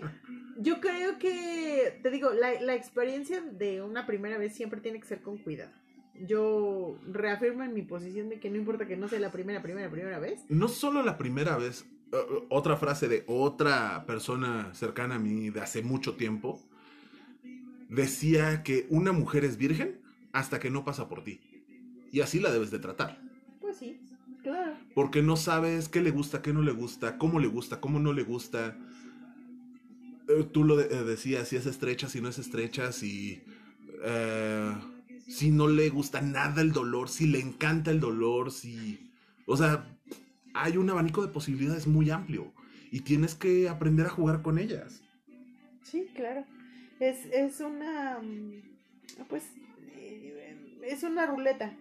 yo 0.58 0.80
creo 0.80 1.18
que, 1.18 2.00
te 2.02 2.10
digo, 2.10 2.30
la, 2.32 2.60
la 2.60 2.74
experiencia 2.74 3.40
de 3.40 3.82
una 3.82 4.06
primera 4.06 4.38
vez 4.38 4.54
siempre 4.54 4.80
tiene 4.80 5.00
que 5.00 5.06
ser 5.06 5.22
con 5.22 5.38
cuidado. 5.38 5.72
Yo 6.14 6.98
reafirmo 7.06 7.62
en 7.62 7.74
mi 7.74 7.82
posición 7.82 8.28
de 8.28 8.40
que 8.40 8.50
no 8.50 8.56
importa 8.56 8.86
que 8.86 8.96
no 8.96 9.08
sea 9.08 9.20
la 9.20 9.30
primera, 9.30 9.62
primera, 9.62 9.90
primera 9.90 10.18
vez. 10.18 10.40
No 10.48 10.68
solo 10.68 11.02
la 11.02 11.16
primera 11.16 11.56
vez, 11.56 11.86
otra 12.48 12.76
frase 12.76 13.08
de 13.08 13.24
otra 13.26 14.04
persona 14.06 14.74
cercana 14.74 15.16
a 15.16 15.18
mí 15.18 15.50
de 15.50 15.60
hace 15.60 15.82
mucho 15.82 16.16
tiempo, 16.16 16.60
decía 17.88 18.62
que 18.62 18.86
una 18.90 19.12
mujer 19.12 19.44
es 19.44 19.56
virgen 19.56 20.00
hasta 20.32 20.58
que 20.58 20.70
no 20.70 20.84
pasa 20.84 21.08
por 21.08 21.24
ti. 21.24 21.40
Y 22.12 22.20
así 22.20 22.40
la 22.40 22.50
debes 22.50 22.70
de 22.70 22.78
tratar. 22.78 23.20
Pues 23.60 23.76
sí, 23.76 24.00
claro. 24.42 24.72
Porque 24.94 25.22
no 25.22 25.36
sabes 25.36 25.88
qué 25.88 26.00
le 26.00 26.10
gusta, 26.10 26.40
qué 26.42 26.52
no 26.52 26.62
le 26.62 26.72
gusta, 26.72 27.18
cómo 27.18 27.38
le 27.40 27.48
gusta, 27.48 27.80
cómo 27.80 27.98
no 28.00 28.12
le 28.12 28.22
gusta. 28.22 28.76
Eh, 30.28 30.44
Tú 30.52 30.64
lo 30.64 30.76
de- 30.76 30.94
eh, 30.94 31.04
decías, 31.04 31.48
si 31.48 31.56
es 31.56 31.66
estrecha, 31.66 32.08
si 32.08 32.20
no 32.20 32.28
es 32.28 32.38
estrecha, 32.38 32.92
si... 32.92 33.42
eh, 34.04 34.72
si 35.26 35.50
no 35.50 35.68
le 35.68 35.90
gusta 35.90 36.22
nada 36.22 36.62
el 36.62 36.72
dolor, 36.72 37.10
si 37.10 37.26
le 37.26 37.38
encanta 37.40 37.90
el 37.90 38.00
dolor, 38.00 38.50
si... 38.50 39.10
O 39.46 39.56
sea, 39.58 39.86
hay 40.54 40.76
un 40.78 40.88
abanico 40.88 41.20
de 41.26 41.32
posibilidades 41.32 41.86
muy 41.86 42.08
amplio. 42.10 42.52
Y 42.90 43.00
tienes 43.00 43.34
que 43.34 43.68
aprender 43.68 44.06
a 44.06 44.10
jugar 44.10 44.40
con 44.40 44.58
ellas. 44.58 45.02
Sí, 45.82 46.06
claro. 46.14 46.44
Es, 47.00 47.26
es 47.26 47.60
una, 47.60 48.18
mm, 48.20 49.24
pues, 49.28 49.42
es 50.82 51.02
una 51.02 51.26
ruleta. 51.26 51.74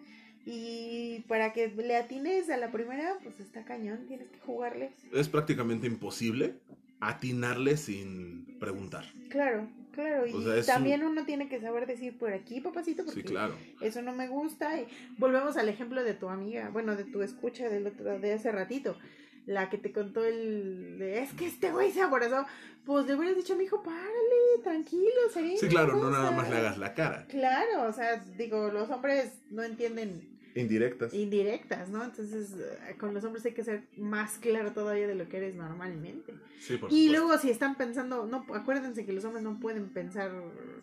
Y 0.50 1.26
para 1.28 1.52
que 1.52 1.68
le 1.68 1.98
atines 1.98 2.50
a 2.50 2.56
la 2.56 2.72
primera, 2.72 3.18
pues 3.22 3.38
está 3.42 3.66
cañón, 3.66 4.06
tienes 4.08 4.30
que 4.30 4.40
jugarle. 4.40 4.92
Es 5.12 5.28
prácticamente 5.28 5.88
imposible 5.88 6.56
atinarle 7.02 7.76
sin 7.76 8.58
preguntar. 8.58 9.04
Claro, 9.30 9.68
claro. 9.92 10.26
Y 10.26 10.32
O 10.32 10.42
sea, 10.42 10.56
es 10.56 10.66
también 10.66 11.04
uno 11.04 11.26
tiene 11.26 11.50
que 11.50 11.60
saber 11.60 11.86
decir 11.86 12.18
por 12.18 12.32
aquí, 12.32 12.62
papacito, 12.62 13.04
porque 13.04 13.24
Sí, 13.24 13.28
claro. 13.28 13.58
eso 13.82 14.02
no 14.02 14.14
me 14.14 14.30
gusta. 14.30 14.80
Y 14.80 14.88
volvemos 15.18 15.58
al 15.58 15.68
ejemplo 15.68 16.02
de 16.02 16.14
tu 16.14 16.30
amiga, 16.30 16.70
bueno, 16.70 16.96
de 16.96 17.04
tu 17.04 17.22
escucha 17.24 17.68
del 17.68 17.88
otro, 17.88 18.18
de 18.18 18.32
hace 18.32 18.50
ratito. 18.50 18.98
La 19.46 19.70
que 19.70 19.78
te 19.78 19.92
contó 19.92 20.24
el. 20.24 20.98
de, 20.98 21.24
es 21.24 21.34
que 21.34 21.46
este 21.48 21.72
güey 21.72 21.92
se 21.92 22.02
aborazó. 22.02 22.46
Pues 22.86 23.06
le 23.06 23.16
hubieras 23.16 23.36
dicho 23.36 23.54
a 23.54 23.58
mi 23.58 23.66
hijo, 23.66 23.84
párale, 23.84 24.64
tranquilo. 24.64 25.12
Sí, 25.34 25.68
claro, 25.68 25.98
no 25.98 26.10
nada 26.10 26.32
más 26.32 26.50
le 26.50 26.56
hagas 26.56 26.78
la 26.78 26.94
cara. 26.94 27.26
Claro, 27.28 27.84
o 27.88 27.92
sea, 27.92 28.16
digo, 28.38 28.70
los 28.72 28.90
hombres 28.90 29.42
no 29.50 29.64
entienden 29.64 30.37
Indirectas. 30.60 31.14
indirectas, 31.14 31.90
¿no? 31.90 32.04
Entonces, 32.04 32.54
eh, 32.58 32.96
con 32.98 33.14
los 33.14 33.24
hombres 33.24 33.46
hay 33.46 33.54
que 33.54 33.64
ser 33.64 33.88
más 33.98 34.38
claro 34.40 34.72
todavía 34.74 35.08
de 35.08 35.16
lo 35.16 35.28
que 35.30 35.38
eres 35.38 35.56
normalmente. 35.56 36.34
Sí, 36.60 36.78
por 36.78 36.92
Y 36.92 37.06
supuesto. 37.06 37.12
luego, 37.12 37.38
si 37.38 37.50
están 37.50 37.76
pensando, 37.76 38.26
no, 38.26 38.46
acuérdense 38.54 39.06
que 39.06 39.14
los 39.14 39.24
hombres 39.26 39.44
no 39.44 39.60
pueden 39.60 39.90
pensar 39.94 40.32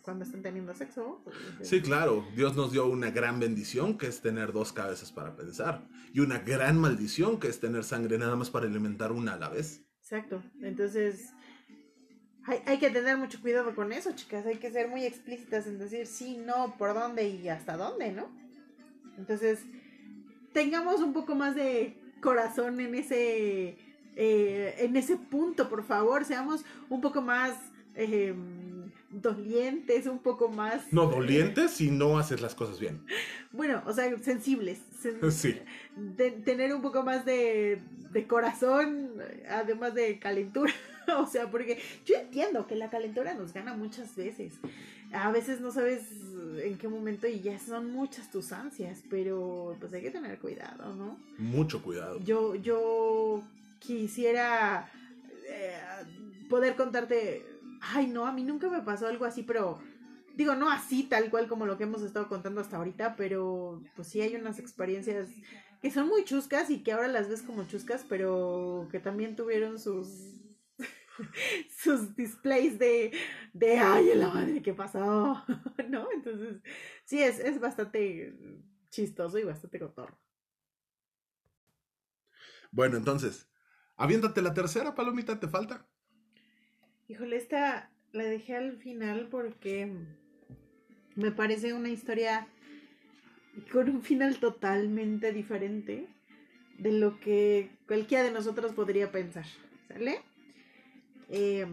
cuando 0.02 0.24
están 0.24 0.42
teniendo 0.42 0.74
sexo. 0.74 1.22
Sí, 1.62 1.80
claro. 1.80 2.24
Dios 2.36 2.54
nos 2.56 2.72
dio 2.72 2.86
una 2.86 3.10
gran 3.10 3.40
bendición 3.40 3.98
que 3.98 4.06
es 4.06 4.20
tener 4.20 4.52
dos 4.52 4.72
cabezas 4.72 5.10
para 5.12 5.34
pensar. 5.36 5.86
Y 6.12 6.20
una 6.20 6.38
gran 6.38 6.78
maldición 6.78 7.40
que 7.40 7.48
es 7.48 7.58
tener 7.60 7.84
sangre 7.84 8.18
nada 8.18 8.36
más 8.36 8.50
para 8.50 8.66
alimentar 8.66 9.10
una 9.12 9.34
a 9.34 9.38
la 9.38 9.48
vez. 9.48 9.82
Exacto. 10.00 10.42
Entonces, 10.60 11.32
hay, 12.46 12.58
hay 12.66 12.78
que 12.78 12.90
tener 12.90 13.16
mucho 13.16 13.40
cuidado 13.40 13.74
con 13.74 13.92
eso, 13.92 14.12
chicas. 14.14 14.44
Hay 14.46 14.56
que 14.58 14.70
ser 14.70 14.88
muy 14.88 15.04
explícitas 15.04 15.66
en 15.66 15.78
decir 15.78 16.06
sí, 16.06 16.36
no, 16.36 16.76
por 16.78 16.94
dónde 16.94 17.26
y 17.28 17.48
hasta 17.48 17.76
dónde, 17.76 18.12
¿no? 18.12 18.28
Entonces, 19.18 19.60
tengamos 20.52 21.00
un 21.00 21.12
poco 21.12 21.34
más 21.34 21.54
de 21.54 21.96
corazón 22.20 22.80
en 22.80 22.94
ese, 22.94 23.76
eh, 24.16 24.74
en 24.78 24.96
ese 24.96 25.16
punto, 25.16 25.68
por 25.68 25.84
favor. 25.84 26.24
Seamos 26.24 26.64
un 26.88 27.00
poco 27.00 27.20
más 27.22 27.54
eh, 27.94 28.34
dolientes, 29.10 30.06
un 30.06 30.18
poco 30.18 30.48
más... 30.48 30.92
No 30.92 31.06
dolientes 31.06 31.70
si 31.72 31.90
no 31.90 32.18
haces 32.18 32.40
las 32.40 32.54
cosas 32.54 32.80
bien. 32.80 33.00
Bueno, 33.52 33.82
o 33.86 33.92
sea, 33.92 34.16
sensibles. 34.18 34.80
sen- 35.02 35.30
Sí. 35.30 35.56
de- 35.96 36.30
tener 36.32 36.74
un 36.74 36.82
poco 36.82 37.02
más 37.02 37.24
de, 37.24 37.80
de 38.10 38.26
corazón, 38.26 39.10
además 39.48 39.94
de 39.94 40.18
calentura. 40.18 40.72
o 41.18 41.26
sea, 41.26 41.50
porque 41.50 41.80
yo 42.04 42.16
entiendo 42.16 42.66
que 42.66 42.76
la 42.76 42.90
calentura 42.90 43.34
nos 43.34 43.52
gana 43.52 43.74
muchas 43.74 44.14
veces. 44.16 44.54
A 45.12 45.30
veces 45.30 45.60
no 45.60 45.70
sabes 45.70 46.02
en 46.62 46.76
qué 46.78 46.88
momento 46.88 47.26
y 47.26 47.40
ya 47.40 47.58
son 47.58 47.92
muchas 47.92 48.30
tus 48.30 48.52
ansias, 48.52 49.02
pero 49.08 49.76
pues 49.80 49.92
hay 49.92 50.02
que 50.02 50.10
tener 50.10 50.38
cuidado, 50.38 50.94
¿no? 50.94 51.18
Mucho 51.38 51.82
cuidado. 51.82 52.18
Yo, 52.20 52.54
yo 52.56 53.42
quisiera 53.78 54.90
eh, 55.48 55.78
poder 56.48 56.74
contarte, 56.76 57.46
ay 57.80 58.06
no, 58.06 58.26
a 58.26 58.32
mí 58.32 58.42
nunca 58.42 58.68
me 58.68 58.80
pasó 58.82 59.06
algo 59.06 59.24
así, 59.24 59.42
pero 59.42 59.78
digo, 60.36 60.54
no 60.54 60.70
así 60.70 61.04
tal 61.04 61.30
cual 61.30 61.48
como 61.48 61.66
lo 61.66 61.76
que 61.76 61.84
hemos 61.84 62.02
estado 62.02 62.28
contando 62.28 62.60
hasta 62.60 62.76
ahorita, 62.76 63.16
pero 63.16 63.82
pues 63.94 64.08
sí 64.08 64.20
hay 64.20 64.34
unas 64.34 64.58
experiencias 64.58 65.28
que 65.80 65.90
son 65.90 66.08
muy 66.08 66.24
chuscas 66.24 66.70
y 66.70 66.78
que 66.78 66.92
ahora 66.92 67.08
las 67.08 67.28
ves 67.28 67.42
como 67.42 67.64
chuscas, 67.64 68.04
pero 68.08 68.88
que 68.90 69.00
también 69.00 69.36
tuvieron 69.36 69.78
sus 69.78 70.08
sus 71.70 72.14
displays 72.16 72.78
de, 72.78 73.12
de 73.52 73.78
ay, 73.78 74.14
la 74.14 74.28
madre, 74.28 74.62
¿qué 74.62 74.74
pasó? 74.74 75.42
¿No? 75.88 76.08
Entonces, 76.12 76.62
sí, 77.04 77.22
es, 77.22 77.38
es 77.38 77.60
bastante 77.60 78.34
chistoso 78.90 79.38
y 79.38 79.44
bastante 79.44 79.78
cotorro. 79.78 80.18
Bueno, 82.70 82.96
entonces, 82.96 83.48
aviéntate 83.96 84.42
la 84.42 84.54
tercera 84.54 84.94
palomita, 84.94 85.38
¿te 85.38 85.48
falta? 85.48 85.86
Híjole, 87.06 87.36
esta, 87.36 87.90
la 88.12 88.24
dejé 88.24 88.56
al 88.56 88.78
final 88.78 89.28
porque 89.30 89.92
me 91.14 91.30
parece 91.30 91.74
una 91.74 91.90
historia 91.90 92.48
con 93.72 93.88
un 93.88 94.02
final 94.02 94.38
totalmente 94.38 95.32
diferente 95.32 96.08
de 96.78 96.92
lo 96.92 97.20
que 97.20 97.70
cualquiera 97.86 98.24
de 98.24 98.32
nosotros 98.32 98.72
podría 98.72 99.12
pensar. 99.12 99.46
¿Sale? 99.88 100.20
Eh, 101.28 101.66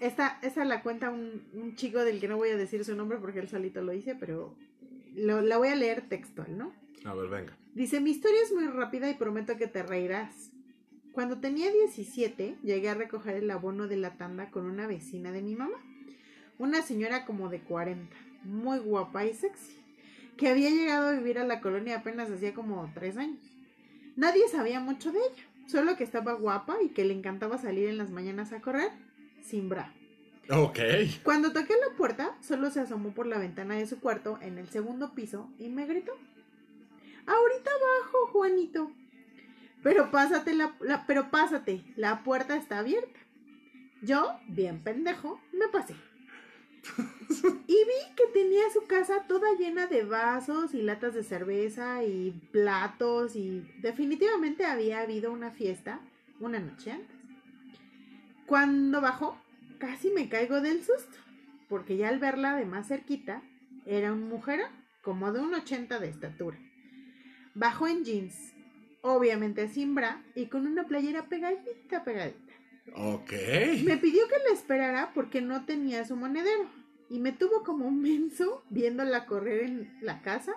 esta, 0.00 0.38
la 0.64 0.82
cuenta 0.82 1.10
un, 1.10 1.74
chico 1.76 1.98
del 2.04 2.20
que 2.20 2.28
no 2.28 2.36
voy 2.36 2.50
a 2.50 2.56
decir 2.56 2.84
su 2.84 2.96
nombre 2.96 3.18
porque 3.18 3.38
él 3.38 3.48
solito 3.48 3.82
lo 3.82 3.92
dice, 3.92 4.14
pero 4.14 4.54
la 5.14 5.58
voy 5.58 5.68
a 5.68 5.74
leer 5.74 6.08
textual, 6.08 6.56
¿no? 6.56 6.72
A 7.04 7.14
ver, 7.14 7.28
venga. 7.28 7.56
Dice, 7.74 8.00
mi 8.00 8.10
historia 8.10 8.40
es 8.42 8.52
muy 8.52 8.66
rápida 8.66 9.10
y 9.10 9.14
prometo 9.14 9.56
que 9.56 9.66
te 9.66 9.82
reirás. 9.82 10.50
Cuando 11.12 11.38
tenía 11.38 11.70
17, 11.70 12.56
llegué 12.62 12.88
a 12.88 12.94
recoger 12.94 13.36
el 13.36 13.50
abono 13.50 13.88
de 13.88 13.96
la 13.96 14.16
tanda 14.16 14.50
con 14.50 14.64
una 14.64 14.86
vecina 14.86 15.32
de 15.32 15.42
mi 15.42 15.54
mamá. 15.54 15.76
Una 16.58 16.82
señora 16.82 17.24
como 17.24 17.48
de 17.48 17.60
40, 17.60 18.14
muy 18.44 18.78
guapa 18.78 19.24
y 19.24 19.34
sexy, 19.34 19.76
que 20.36 20.48
había 20.48 20.70
llegado 20.70 21.08
a 21.08 21.12
vivir 21.12 21.38
a 21.38 21.44
la 21.44 21.60
colonia 21.60 21.98
apenas 21.98 22.30
hacía 22.30 22.54
como 22.54 22.90
tres 22.94 23.16
años. 23.16 23.40
Nadie 24.16 24.48
sabía 24.48 24.80
mucho 24.80 25.12
de 25.12 25.18
ella, 25.18 25.44
solo 25.70 25.96
que 25.96 26.04
estaba 26.04 26.34
guapa 26.34 26.76
y 26.82 26.90
que 26.90 27.04
le 27.04 27.14
encantaba 27.14 27.58
salir 27.58 27.88
en 27.88 27.98
las 27.98 28.10
mañanas 28.10 28.52
a 28.52 28.60
correr 28.60 28.90
sin 29.42 29.68
bra. 29.68 29.92
Ok. 30.50 30.78
Cuando 31.22 31.52
toqué 31.52 31.74
la 31.74 31.96
puerta, 31.96 32.36
solo 32.40 32.70
se 32.70 32.80
asomó 32.80 33.12
por 33.14 33.26
la 33.26 33.38
ventana 33.38 33.76
de 33.76 33.86
su 33.86 34.00
cuarto 34.00 34.38
en 34.42 34.58
el 34.58 34.68
segundo 34.68 35.14
piso 35.14 35.48
y 35.58 35.68
me 35.68 35.86
gritó. 35.86 36.12
Ahorita 37.26 37.70
abajo, 37.70 38.26
Juanito. 38.32 38.90
Pero 39.82 40.10
pásate 40.10 40.54
la, 40.54 40.74
pero 41.06 41.30
pásate, 41.30 41.82
la 41.96 42.22
puerta 42.22 42.56
está 42.56 42.78
abierta. 42.78 43.18
Yo, 44.02 44.36
bien 44.48 44.82
pendejo, 44.82 45.40
me 45.52 45.68
pasé. 45.68 45.94
Y 47.66 47.72
vi 47.72 48.14
que 48.16 48.24
tenía 48.32 48.62
su 48.72 48.86
casa 48.86 49.24
toda 49.28 49.54
llena 49.58 49.86
de 49.86 50.04
vasos 50.04 50.74
y 50.74 50.82
latas 50.82 51.14
de 51.14 51.22
cerveza 51.22 52.04
y 52.04 52.32
platos 52.52 53.36
y 53.36 53.60
definitivamente 53.80 54.64
había 54.64 55.00
habido 55.00 55.32
una 55.32 55.50
fiesta 55.50 56.00
una 56.40 56.58
noche 56.58 56.92
antes. 56.92 57.16
Cuando 58.46 59.00
bajó, 59.00 59.38
casi 59.78 60.10
me 60.10 60.28
caigo 60.28 60.60
del 60.60 60.82
susto, 60.82 61.18
porque 61.68 61.96
ya 61.96 62.08
al 62.08 62.18
verla 62.18 62.56
de 62.56 62.66
más 62.66 62.88
cerquita, 62.88 63.42
era 63.86 64.12
una 64.12 64.26
mujer 64.26 64.60
como 65.02 65.32
de 65.32 65.40
un 65.40 65.54
80 65.54 65.98
de 66.00 66.08
estatura. 66.08 66.58
Bajó 67.54 67.86
en 67.86 68.04
jeans, 68.04 68.54
obviamente 69.02 69.68
sin 69.68 69.94
bra 69.94 70.22
y 70.34 70.46
con 70.46 70.66
una 70.66 70.86
playera 70.86 71.28
pegadita, 71.28 72.04
pegadita. 72.04 72.52
Ok. 72.94 73.32
Me 73.84 73.96
pidió 73.96 74.26
que 74.28 74.36
la 74.48 74.54
esperara 74.54 75.12
porque 75.14 75.40
no 75.40 75.64
tenía 75.64 76.04
su 76.06 76.16
monedero 76.16 76.68
y 77.08 77.18
me 77.18 77.32
tuvo 77.32 77.62
como 77.64 77.86
un 77.86 78.00
menso 78.00 78.62
viéndola 78.70 79.26
correr 79.26 79.64
en 79.64 79.98
la 80.00 80.22
casa 80.22 80.54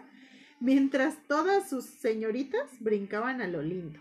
mientras 0.59 1.17
todas 1.27 1.69
sus 1.69 1.85
señoritas 1.85 2.69
brincaban 2.79 3.41
a 3.41 3.47
lo 3.47 3.61
lindo. 3.61 3.99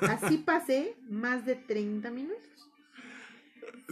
Así 0.00 0.38
pasé 0.46 0.96
más 1.08 1.44
de 1.44 1.56
30 1.56 2.10
minutos. 2.10 2.70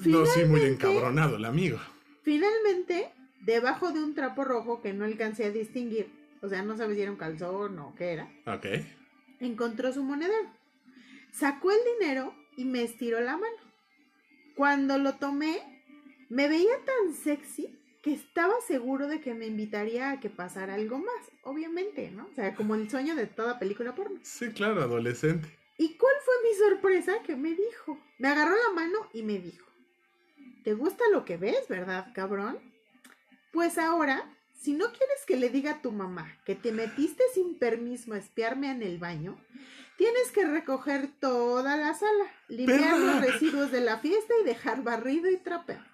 No, 0.05 0.25
sí, 0.25 0.45
muy 0.45 0.63
encabronado 0.63 1.37
el 1.37 1.45
amigo. 1.45 1.79
Finalmente, 2.23 3.11
debajo 3.45 3.93
de 3.93 4.03
un 4.03 4.15
trapo 4.15 4.45
rojo 4.45 4.81
que 4.81 4.93
no 4.93 5.05
alcancé 5.05 5.45
a 5.45 5.51
distinguir, 5.51 6.09
o 6.41 6.49
sea, 6.49 6.63
no 6.63 6.77
sabía 6.77 6.97
si 6.97 7.03
era 7.03 7.11
un 7.11 7.19
calzón 7.19 7.79
o 7.79 7.95
qué 7.95 8.13
era. 8.13 8.33
Ok. 8.47 8.67
Encontró 9.39 9.93
su 9.93 10.03
monedero. 10.03 10.49
Sacó 11.31 11.71
el 11.73 11.79
dinero 11.99 12.35
y 12.57 12.65
me 12.65 12.83
estiró 12.83 13.21
la 13.21 13.37
mano. 13.37 13.57
Cuando 14.55 14.99
lo 14.99 15.15
tomé, 15.15 15.85
me 16.29 16.49
veía 16.49 16.77
tan 16.85 17.15
sexy 17.15 17.79
que 18.03 18.13
estaba 18.13 18.55
seguro 18.67 19.07
de 19.07 19.21
que 19.21 19.33
me 19.33 19.47
invitaría 19.47 20.11
a 20.11 20.21
que 20.21 20.29
pasara 20.29 20.75
algo 20.75 20.99
más, 20.99 21.31
obviamente, 21.43 22.11
¿no? 22.11 22.27
O 22.27 22.35
sea, 22.35 22.55
como 22.55 22.75
el 22.75 22.91
sueño 22.91 23.15
de 23.15 23.27
toda 23.27 23.59
película 23.59 23.95
porno. 23.95 24.19
Sí, 24.23 24.51
claro, 24.51 24.83
adolescente. 24.83 25.49
¿Y 25.79 25.97
cuál 25.97 26.15
fue 26.25 26.35
mi 26.43 26.57
sorpresa? 26.57 27.23
Que 27.25 27.37
me 27.37 27.51
dijo, 27.51 27.99
me 28.19 28.29
agarró 28.29 28.55
la 28.57 28.75
mano 28.75 28.99
y 29.13 29.23
me 29.23 29.39
dijo, 29.39 29.67
¿te 30.65 30.75
gusta 30.75 31.05
lo 31.13 31.25
que 31.25 31.37
ves, 31.37 31.69
verdad, 31.69 32.09
cabrón? 32.15 32.59
Pues 33.53 33.79
ahora, 33.79 34.37
si 34.55 34.73
no 34.73 34.87
quieres 34.87 35.25
que 35.27 35.37
le 35.37 35.51
diga 35.51 35.73
a 35.73 35.83
tu 35.83 35.93
mamá 35.93 36.39
que 36.45 36.55
te 36.55 36.73
metiste 36.73 37.23
sin 37.35 37.59
permiso 37.59 38.13
a 38.13 38.19
espiarme 38.19 38.71
en 38.71 38.83
el 38.83 38.99
baño, 38.99 39.39
tienes 39.97 40.31
que 40.33 40.47
recoger 40.47 41.09
toda 41.21 41.77
la 41.77 41.95
sala, 41.95 42.25
limpiar 42.49 42.99
los 42.99 43.21
residuos 43.21 43.71
de 43.71 43.81
la 43.81 43.99
fiesta 43.99 44.35
y 44.41 44.45
dejar 44.45 44.83
barrido 44.83 45.31
y 45.31 45.37
trapeado. 45.37 45.85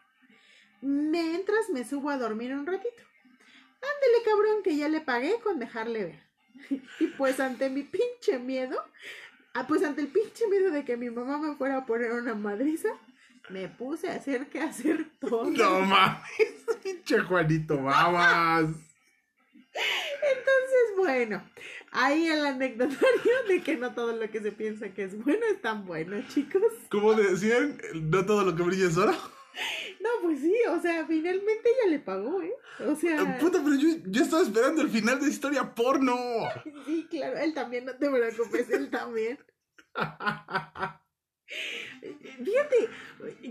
Mientras 0.81 1.71
me 1.71 1.85
subo 1.85 2.11
a 2.11 2.19
dormir 2.19 2.55
un 2.55 2.67
ratito. 2.67 3.03
Ándele, 3.75 4.25
cabrón, 4.25 4.63
que 4.63 4.77
ya 4.77 4.89
le 4.89 5.01
pagué 5.01 5.39
con 5.41 5.59
dejarle 5.59 6.05
ver. 6.05 6.23
y 7.01 7.07
pues 7.09 7.41
ante 7.41 7.71
mi 7.71 7.83
pinche 7.83 8.39
miedo, 8.39 8.83
Ah, 9.59 9.67
pues 9.67 9.83
ante 9.83 10.03
el 10.03 10.07
pinche 10.07 10.47
miedo 10.47 10.71
de 10.71 10.85
que 10.85 10.97
mi 10.97 11.11
mamá 11.11 11.37
me 11.39 11.57
fuera 11.57 11.79
a 11.79 11.85
poner 11.85 12.13
una 12.13 12.35
madriza, 12.35 12.91
me 13.49 13.69
puse 13.69 14.09
a 14.09 14.15
hacer 14.15 14.47
que 14.47 14.61
hacer 14.61 15.11
todo. 15.19 15.51
No 15.51 15.81
mames, 15.81 16.23
pinche 16.85 17.19
Juanito, 17.19 17.83
vamos. 17.83 18.77
Entonces, 19.73 20.97
bueno, 20.97 21.43
ahí 21.91 22.27
el 22.27 22.45
anecdotario 22.47 23.33
de 23.49 23.63
que 23.63 23.77
no 23.77 23.95
todo 23.95 24.13
lo 24.17 24.31
que 24.31 24.41
se 24.41 24.53
piensa 24.53 24.93
que 24.95 25.05
es 25.05 25.23
bueno 25.23 25.45
es 25.51 25.61
tan 25.61 25.87
bueno, 25.87 26.17
chicos. 26.29 26.63
¿Cómo 26.91 27.15
decían? 27.15 27.79
¿No 27.95 28.25
todo 28.25 28.45
lo 28.45 28.55
que 28.57 28.63
brilla 28.63 28.87
es 28.89 28.97
oro? 28.97 29.15
No, 30.01 30.09
pues 30.23 30.41
sí, 30.41 30.55
o 30.69 30.81
sea, 30.81 31.05
finalmente 31.07 31.63
ella 31.65 31.91
le 31.91 31.99
pagó, 31.99 32.41
¿eh? 32.43 32.55
O 32.87 32.95
sea. 32.95 33.21
Ah, 33.21 33.39
puta, 33.39 33.61
pero 33.63 33.75
yo, 33.75 33.89
yo 34.07 34.23
estaba 34.23 34.43
esperando 34.43 34.83
el 34.83 34.91
final 34.91 35.21
de 35.21 35.29
historia 35.29 35.75
porno. 35.75 36.17
Sí, 36.87 37.07
claro, 37.11 37.39
él 37.39 37.55
también, 37.55 37.85
no 37.85 37.97
te 37.97 38.09
preocupes, 38.09 38.71
él 38.71 38.89
también. 38.91 39.39
Fíjate, 42.45 42.89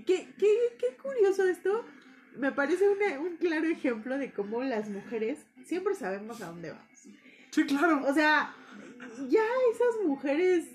qué, 0.05 0.33
qué, 0.37 0.77
qué 0.79 0.97
curioso 1.01 1.43
esto. 1.43 1.83
Me 2.37 2.51
parece 2.51 2.87
un 2.87 3.37
claro 3.37 3.65
ejemplo 3.67 4.17
de 4.17 4.31
cómo 4.31 4.63
las 4.63 4.87
mujeres 4.89 5.39
siempre 5.65 5.95
sabemos 5.95 6.39
a 6.41 6.47
dónde 6.47 6.71
vamos. 6.71 6.96
Sí, 7.57 7.65
claro. 7.65 8.03
O 8.07 8.13
sea, 8.13 8.53
ya 9.29 9.41
esas 9.73 10.05
mujeres 10.05 10.65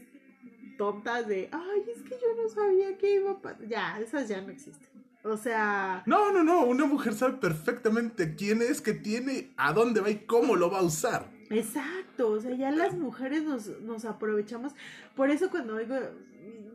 tontas 0.77 1.29
de, 1.29 1.49
ay, 1.53 1.83
es 1.95 2.03
que 2.03 2.11
yo 2.11 2.43
no 2.43 2.49
sabía 2.49 2.99
que 2.99 3.15
iba 3.15 3.31
a 3.31 3.41
pasar. 3.41 3.69
Ya, 3.69 4.01
esas 4.01 4.27
ya 4.27 4.41
no 4.41 4.49
existen. 4.49 4.89
O 5.23 5.37
sea... 5.37 6.03
No, 6.07 6.33
no, 6.33 6.43
no, 6.43 6.65
una 6.65 6.85
mujer 6.87 7.15
sabe 7.15 7.35
perfectamente 7.35 8.35
quién 8.35 8.63
es, 8.63 8.81
que 8.81 8.95
tiene, 8.95 9.53
a 9.57 9.73
dónde 9.73 10.01
va 10.01 10.11
y 10.11 10.27
cómo 10.27 10.57
lo 10.57 10.73
va 10.73 10.81
a 10.81 10.83
usar. 10.83 11.31
Exacto, 11.51 12.31
o 12.31 12.41
sea, 12.41 12.53
ya 12.57 12.73
las 12.73 12.95
mujeres 12.95 13.45
nos, 13.45 14.05
aprovechamos. 14.05 14.73
Por 15.15 15.31
eso 15.31 15.51
cuando 15.51 15.79
digo, 15.79 15.95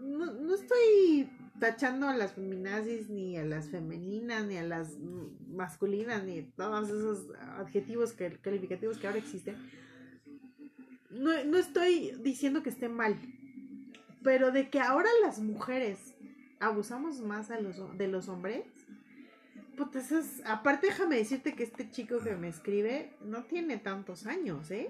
no, 0.04 0.54
estoy 0.54 1.30
tachando 1.60 2.08
a 2.08 2.16
las 2.16 2.32
feminazis, 2.32 3.10
ni 3.10 3.36
a 3.36 3.44
las 3.44 3.68
femeninas, 3.68 4.46
ni 4.46 4.56
a 4.56 4.64
las 4.64 4.98
masculinas, 5.50 6.24
ni 6.24 6.44
todos 6.44 6.88
esos 6.88 7.26
adjetivos 7.58 8.14
que, 8.14 8.38
calificativos 8.38 9.00
que 9.00 9.08
ahora 9.08 9.20
existen. 9.20 9.58
No, 11.10 11.44
no 11.46 11.58
estoy 11.58 12.12
diciendo 12.22 12.64
que 12.64 12.70
esté 12.70 12.90
mal, 12.90 13.18
pero 14.24 14.52
de 14.52 14.70
que 14.70 14.80
ahora 14.80 15.10
las 15.24 15.40
mujeres 15.40 16.16
abusamos 16.60 17.20
más 17.22 17.52
a 17.52 17.60
los, 17.60 17.98
de 17.98 18.08
los 18.08 18.28
hombres. 18.30 18.64
Pues 19.92 20.12
es, 20.12 20.42
aparte 20.46 20.88
déjame 20.88 21.18
decirte 21.18 21.54
que 21.54 21.64
este 21.64 21.90
chico 21.92 22.20
que 22.20 22.36
me 22.36 22.48
escribe 22.48 23.12
no 23.24 23.44
tiene 23.44 23.78
tantos 23.78 24.26
años, 24.26 24.72
¿eh? 24.72 24.90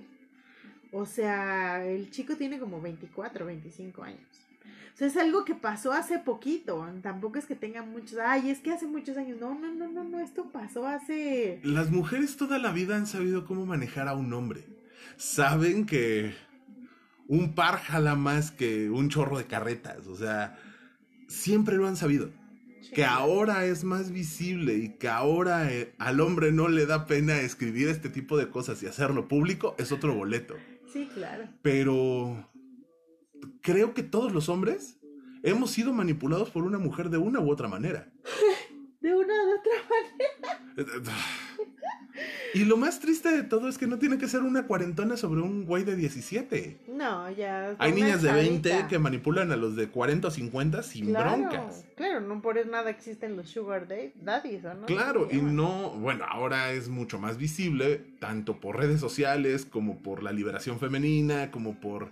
O 0.94 1.06
sea, 1.06 1.86
el 1.86 2.10
chico 2.10 2.38
tiene 2.38 2.58
como 2.58 2.80
24, 2.80 3.46
25 3.46 4.04
años. 4.04 4.48
O 4.94 4.98
sea, 4.98 5.08
es 5.08 5.18
algo 5.18 5.44
que 5.46 5.54
pasó 5.54 5.92
hace 5.92 6.18
poquito. 6.20 6.88
Tampoco 7.04 7.38
es 7.38 7.46
que 7.46 7.56
tenga 7.56 7.84
muchos. 7.84 8.18
Ay, 8.18 8.50
es 8.50 8.60
que 8.60 8.72
hace 8.72 8.88
muchos 8.88 9.18
años. 9.18 9.38
No, 9.40 9.54
no, 9.54 9.72
no, 9.72 9.88
no, 9.90 10.04
no. 10.04 10.20
Esto 10.20 10.50
pasó 10.50 10.88
hace. 10.88 11.60
Las 11.64 11.92
mujeres 11.92 12.38
toda 12.38 12.58
la 12.58 12.72
vida 12.72 12.96
han 12.96 13.06
sabido 13.06 13.46
cómo 13.46 13.66
manejar 13.66 14.08
a 14.08 14.16
un 14.16 14.34
hombre. 14.34 14.64
Saben 15.16 15.86
que 15.86 16.36
un 17.28 17.54
par 17.54 17.80
jala 17.80 18.16
más 18.16 18.52
que 18.52 18.90
un 18.90 19.10
chorro 19.10 19.38
de 19.38 19.46
carretas. 19.46 20.08
O 20.08 20.16
sea, 20.16 20.58
siempre 21.28 21.78
lo 21.78 21.88
han 21.88 21.98
sabido. 21.98 22.30
Que 22.94 23.04
ahora 23.04 23.66
es 23.66 23.84
más 23.84 24.12
visible 24.12 24.76
y 24.76 24.98
que 24.98 25.10
ahora 25.10 25.72
eh, 25.72 25.94
al 25.98 26.22
hombre 26.22 26.54
no 26.54 26.70
le 26.70 26.86
da 26.86 27.06
pena 27.06 27.42
escribir 27.42 27.90
este 27.90 28.10
tipo 28.10 28.38
de 28.38 28.50
cosas 28.50 28.82
y 28.82 28.88
hacerlo 28.88 29.28
público, 29.28 29.76
es 29.78 29.92
otro 29.92 30.16
boleto. 30.16 30.56
Sí, 30.94 31.10
claro. 31.14 31.50
Pero 31.62 32.50
creo 33.62 33.94
que 33.94 34.04
todos 34.04 34.32
los 34.32 34.48
hombres 34.48 35.00
hemos 35.44 35.72
sido 35.72 35.92
manipulados 35.92 36.50
por 36.50 36.64
una 36.64 36.78
mujer 36.78 37.10
de 37.10 37.18
una 37.18 37.42
u 37.42 37.52
otra 37.52 37.68
manera. 37.68 38.10
de 39.02 39.14
una 39.14 39.34
u 39.34 39.60
otra 39.60 39.74
manera. 39.90 41.04
Y 42.54 42.66
lo 42.66 42.78
más 42.78 43.00
triste 43.00 43.30
de 43.30 43.44
todo 43.44 43.70
es 43.70 43.78
que 43.78 43.86
no 43.86 44.00
tiene 44.00 44.18
que 44.18 44.28
ser 44.28 44.42
una 44.42 44.66
cuarentona 44.66 45.18
sobre 45.18 45.42
un 45.42 45.66
güey 45.66 45.84
de 45.84 45.96
17. 45.96 46.80
No, 46.88 47.30
ya. 47.30 47.76
Hay 47.78 47.92
niñas 47.92 48.24
de 48.24 48.32
20 48.32 48.70
chavita. 48.70 48.88
que 48.88 48.98
manipulan 48.98 49.52
a 49.52 49.56
los 49.58 49.76
de 49.76 49.90
40 49.90 50.30
o 50.30 50.32
50 50.32 50.82
sin 50.82 51.08
claro, 51.08 51.38
broncas. 51.38 51.86
Claro, 51.96 52.22
no 52.22 52.42
por 52.42 52.66
nada 52.66 52.90
existen 52.90 53.36
los 53.38 53.50
sugar 53.50 53.88
da- 53.88 53.96
daddies, 54.24 54.66
¿o 54.66 54.74
no? 54.74 54.88
Claro, 54.88 55.28
y 55.32 55.38
no, 55.38 55.92
bueno, 55.92 56.26
ahora 56.28 56.72
es 56.72 56.90
mucho 56.90 57.20
más 57.20 57.38
visible, 57.38 58.04
tanto 58.20 58.60
por 58.60 58.78
redes 58.78 59.00
sociales, 59.00 59.66
como 59.66 60.02
por 60.02 60.24
la 60.24 60.32
liberación 60.32 60.80
femenina, 60.80 61.52
como 61.52 61.80
por 61.80 62.12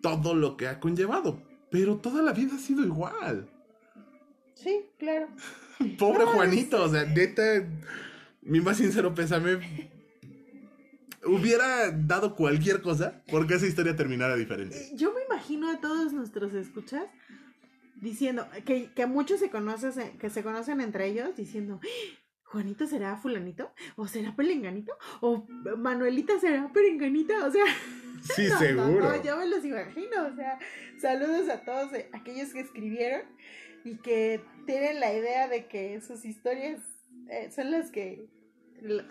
todo 0.00 0.34
lo 0.34 0.56
que 0.56 0.66
ha 0.66 0.80
conllevado. 0.80 1.40
Pero 1.70 1.96
toda 1.98 2.22
la 2.22 2.32
vida 2.32 2.56
ha 2.56 2.58
sido 2.58 2.82
igual. 2.84 3.48
Sí, 4.54 4.86
claro. 4.98 5.28
Pobre 5.98 6.24
No, 6.24 6.32
Juanito, 6.32 6.82
o 6.82 6.88
sea, 6.88 7.04
neta, 7.04 7.42
mi 8.46 8.60
más 8.60 8.76
sincero 8.78 9.14
pésame. 9.14 9.58
Hubiera 11.24 11.90
dado 11.90 12.36
cualquier 12.36 12.80
cosa 12.82 13.22
porque 13.30 13.54
esa 13.54 13.66
historia 13.66 13.96
terminara 13.96 14.36
diferente. 14.36 14.76
Eh, 14.78 14.90
Yo 14.94 15.12
me 15.12 15.24
imagino 15.24 15.68
a 15.70 15.80
todos 15.80 16.12
nuestros 16.12 16.54
escuchas 16.54 17.04
diciendo 17.96 18.46
que, 18.64 18.92
que 18.92 19.06
muchos 19.06 19.40
se 19.40 19.50
conocen, 19.50 20.18
que 20.18 20.30
se 20.30 20.42
conocen 20.44 20.80
entre 20.80 21.06
ellos 21.08 21.34
diciendo, 21.36 21.80
"¡Ah! 21.82 22.16
Juanito 22.44 22.86
será 22.86 23.16
fulanito, 23.16 23.72
o 23.96 24.06
será 24.06 24.36
pelenganito, 24.36 24.92
o 25.20 25.46
Manuelita 25.76 26.38
será 26.38 26.72
perenganita, 26.72 27.44
o 27.44 27.50
sea, 27.50 27.64
Sí, 28.36 28.46
no, 28.74 28.88
no, 28.88 29.00
no, 29.00 29.22
yo 29.22 29.36
me 29.36 29.46
los 29.46 29.64
imagino, 29.64 30.26
o 30.32 30.34
sea, 30.34 30.58
saludos 31.00 31.48
a 31.48 31.62
todos 31.62 31.90
aquellos 32.12 32.52
que 32.52 32.60
escribieron 32.60 33.22
y 33.84 33.96
que 33.96 34.40
tienen 34.64 35.00
la 35.00 35.12
idea 35.12 35.48
de 35.48 35.66
que 35.66 36.00
sus 36.00 36.24
historias 36.24 36.80
eh, 37.28 37.50
son 37.54 37.70
las 37.72 37.90
que 37.90 38.26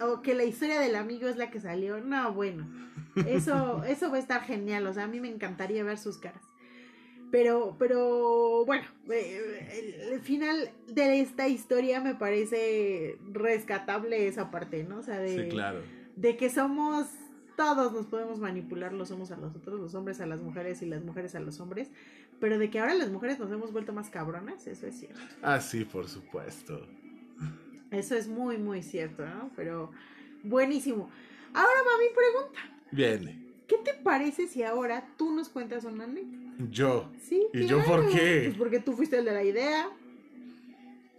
o 0.02 0.22
que 0.22 0.34
la 0.34 0.44
historia 0.44 0.80
del 0.80 0.96
amigo 0.96 1.28
es 1.28 1.38
la 1.38 1.50
que 1.50 1.60
salió. 1.60 2.00
No, 2.00 2.34
bueno, 2.34 2.68
eso 3.16 3.84
eso 3.88 4.10
va 4.10 4.18
a 4.18 4.20
estar 4.20 4.42
genial, 4.42 4.88
o 4.88 4.94
sea, 4.94 5.04
a 5.04 5.08
mí 5.08 5.20
me 5.20 5.30
encantaría 5.30 5.84
ver 5.84 5.98
sus 5.98 6.18
caras. 6.18 6.44
Pero, 7.32 7.76
pero, 7.78 8.64
bueno, 8.66 8.86
eh, 9.12 10.10
el, 10.14 10.22
final 10.22 10.70
de 10.88 11.20
esta 11.20 11.48
historia 11.48 12.00
me 12.00 12.16
parece 12.16 13.18
rescatable 13.32 14.28
esa 14.28 14.52
parte, 14.52 14.84
¿no? 14.84 15.00
O 15.00 15.02
sea, 15.02 15.20
de, 15.20 15.44
Sí, 15.44 15.50
claro. 15.50 15.82
de 16.16 16.38
que 16.38 16.50
somos, 16.50 17.08
todos 17.58 17.92
nos 17.92 18.06
podemos 18.06 18.40
manipular 18.40 18.94
los 18.94 19.12
unos 19.12 19.32
a 19.32 19.38
los 19.38 19.56
otros, 19.56 19.80
los 19.80 19.96
hombres 19.96 20.22
a 20.22 20.28
las 20.28 20.40
mujeres 20.40 20.82
y 20.82 20.86
las 20.86 21.04
mujeres 21.04 21.36
a 21.36 21.40
los 21.40 21.60
hombres, 21.60 21.92
pero 22.40 22.58
de 22.58 22.70
que 22.70 22.80
ahora 22.80 22.94
las 22.94 23.10
mujeres 23.10 23.40
nos 23.40 23.52
hemos 23.52 23.74
vuelto 23.74 23.92
más 23.92 24.10
cabronas, 24.10 24.66
eso 24.68 24.88
es 24.88 24.98
cierto. 24.98 25.20
Ah, 25.42 25.60
sí, 25.60 25.84
por 25.84 26.08
supuesto. 26.08 26.88
Eso 27.96 28.16
es 28.16 28.28
muy, 28.28 28.58
muy 28.58 28.84
cierto, 28.84 29.26
¿no? 29.26 29.50
Pero 29.56 29.92
buenísimo. 30.44 31.10
Ahora, 31.54 31.80
mami, 31.86 32.06
pregunta, 32.14 32.60
Viene. 32.92 33.42
¿qué 33.68 33.78
te 33.78 33.94
parece 33.94 34.48
si 34.48 34.64
ahora 34.64 35.08
tú 35.18 35.32
nos 35.32 35.50
cuentas 35.50 35.86
una 35.86 36.04
anécdota? 36.04 36.54
Yo. 36.70 37.10
Sí. 37.22 37.48
¿Y 37.54 37.66
yo 37.66 37.84
por 37.86 38.10
qué? 38.10 38.44
Pues 38.46 38.58
porque 38.58 38.80
tú 38.80 38.94
fuiste 38.94 39.18
el 39.18 39.26
de 39.26 39.32
la 39.32 39.44
idea. 39.44 39.90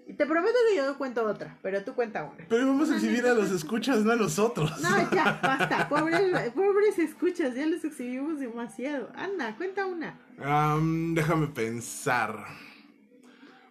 Y 0.08 0.12
te 0.12 0.24
prometo 0.24 0.54
que 0.70 0.76
yo 0.76 0.96
cuento 0.96 1.24
otra, 1.24 1.58
pero 1.62 1.82
tú 1.82 1.94
cuenta 1.94 2.22
una. 2.22 2.46
Pero 2.48 2.64
vamos 2.66 2.90
a 2.90 2.94
exhibir 2.94 3.26
a 3.26 3.34
los 3.34 3.50
escuchas, 3.50 4.04
no 4.04 4.12
a 4.12 4.16
nosotros. 4.16 4.80
No, 4.80 5.10
ya, 5.10 5.40
basta. 5.42 5.88
Pobres, 5.88 6.52
pobres 6.52 6.98
escuchas, 7.00 7.56
ya 7.56 7.66
los 7.66 7.84
exhibimos 7.84 8.38
demasiado. 8.38 9.10
Anda, 9.16 9.56
cuenta 9.56 9.84
una. 9.84 10.16
Am, 10.38 11.12
déjame 11.14 11.48
pensar. 11.48 12.46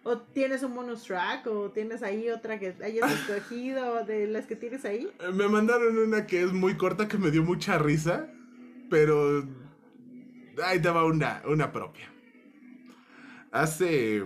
O 0.08 0.18
tienes 0.18 0.62
un 0.62 0.72
bonus 0.72 1.02
track, 1.02 1.48
o 1.48 1.72
tienes 1.72 2.00
ahí 2.04 2.30
otra 2.30 2.60
que 2.60 2.76
hayas 2.80 3.10
escogido 3.10 4.04
de 4.04 4.28
las 4.28 4.46
que 4.46 4.54
tienes 4.54 4.84
ahí. 4.84 5.10
Eh, 5.18 5.32
Me 5.32 5.48
mandaron 5.48 5.98
una 5.98 6.28
que 6.28 6.42
es 6.44 6.52
muy 6.52 6.76
corta 6.76 7.08
que 7.08 7.18
me 7.18 7.32
dio 7.32 7.42
mucha 7.42 7.76
risa, 7.76 8.30
pero 8.88 9.44
ahí 10.64 10.80
te 10.80 10.90
va 10.90 11.04
una, 11.04 11.42
una 11.48 11.72
propia. 11.72 12.08
Hace 13.50 14.24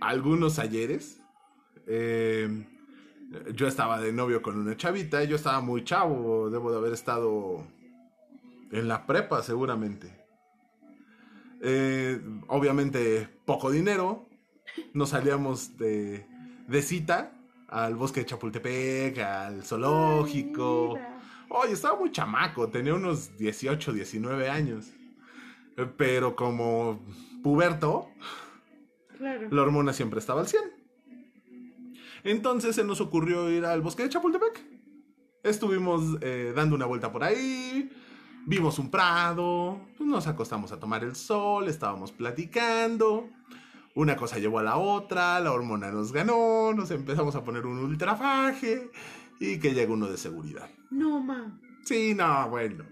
algunos 0.00 0.58
ayeres, 0.58 1.20
eh, 1.86 2.66
yo 3.54 3.68
estaba 3.68 4.00
de 4.00 4.12
novio 4.12 4.42
con 4.42 4.58
una 4.58 4.76
chavita, 4.76 5.22
yo 5.22 5.36
estaba 5.36 5.60
muy 5.60 5.84
chavo, 5.84 6.50
debo 6.50 6.72
de 6.72 6.76
haber 6.76 6.92
estado 6.92 7.64
en 8.72 8.88
la 8.88 9.06
prepa 9.06 9.44
seguramente. 9.44 10.12
Eh, 11.60 12.20
obviamente 12.48 13.28
poco 13.44 13.70
dinero, 13.70 14.27
nos 14.94 15.10
salíamos 15.10 15.76
de, 15.78 16.26
de 16.66 16.82
cita 16.82 17.32
al 17.68 17.96
bosque 17.96 18.20
de 18.20 18.26
Chapultepec, 18.26 19.18
al 19.18 19.62
zoológico. 19.64 20.98
Oye, 21.50 21.72
estaba 21.72 21.98
muy 21.98 22.10
chamaco, 22.12 22.68
tenía 22.68 22.94
unos 22.94 23.36
18, 23.38 23.92
19 23.92 24.48
años. 24.48 24.86
Pero 25.96 26.34
como 26.34 27.00
puberto, 27.42 28.08
Claro. 29.16 29.48
la 29.50 29.62
hormona 29.62 29.92
siempre 29.92 30.18
estaba 30.20 30.40
al 30.40 30.48
100. 30.48 30.62
Entonces 32.24 32.74
se 32.74 32.84
nos 32.84 33.00
ocurrió 33.00 33.50
ir 33.50 33.64
al 33.64 33.80
bosque 33.80 34.02
de 34.02 34.08
Chapultepec. 34.08 34.64
Estuvimos 35.42 36.18
eh, 36.20 36.52
dando 36.54 36.74
una 36.76 36.84
vuelta 36.86 37.10
por 37.12 37.22
ahí, 37.22 37.90
vimos 38.44 38.78
un 38.78 38.90
prado, 38.90 39.80
pues 39.96 40.08
nos 40.08 40.26
acostamos 40.26 40.72
a 40.72 40.80
tomar 40.80 41.04
el 41.04 41.14
sol, 41.14 41.68
estábamos 41.68 42.10
platicando. 42.12 43.28
Una 43.94 44.16
cosa 44.16 44.38
llevó 44.38 44.58
a 44.60 44.62
la 44.62 44.76
otra, 44.76 45.40
la 45.40 45.52
hormona 45.52 45.90
nos 45.90 46.12
ganó, 46.12 46.72
nos 46.72 46.90
empezamos 46.90 47.34
a 47.34 47.42
poner 47.42 47.66
un 47.66 47.78
ultrafaje 47.78 48.90
y 49.40 49.58
que 49.58 49.74
llega 49.74 49.92
uno 49.92 50.08
de 50.08 50.16
seguridad. 50.16 50.70
No, 50.90 51.20
ma. 51.20 51.60
Sí, 51.84 52.14
no, 52.14 52.48
bueno. 52.50 52.84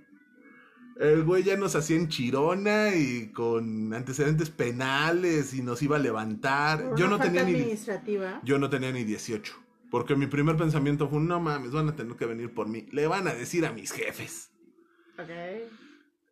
El 0.99 1.25
güey 1.25 1.43
ya 1.43 1.57
nos 1.57 1.77
hacía 1.77 1.97
en 1.97 2.09
chirona 2.09 2.95
y 2.95 3.31
con 3.33 3.93
antecedentes 3.93 4.49
penales 4.49 5.53
y 5.53 5.63
nos 5.63 5.83
iba 5.83 5.97
a 5.97 6.01
levantar. 6.01 6.89
Por 6.89 6.99
Yo 6.99 7.07
no 7.07 7.19
tenía 7.19 7.45
ni 7.45 7.53
administrativa. 7.53 8.41
yo 8.43 8.59
no 8.59 8.71
tenía 8.71 8.91
ni 8.93 9.05
18, 9.05 9.55
porque 9.91 10.17
mi 10.17 10.27
primer 10.27 10.57
pensamiento 10.57 11.09
fue, 11.09 11.21
no 11.21 11.39
mames, 11.39 11.73
van 11.73 11.91
a 11.91 11.97
tener 11.97 12.17
que 12.17 12.25
venir 12.25 12.55
por 12.55 12.69
mí. 12.69 12.87
Le 12.93 13.07
van 13.07 13.29
a 13.29 13.35
decir 13.35 13.67
a 13.67 13.73
mis 13.73 13.93
jefes. 13.93 14.51
Ok. 15.19 15.29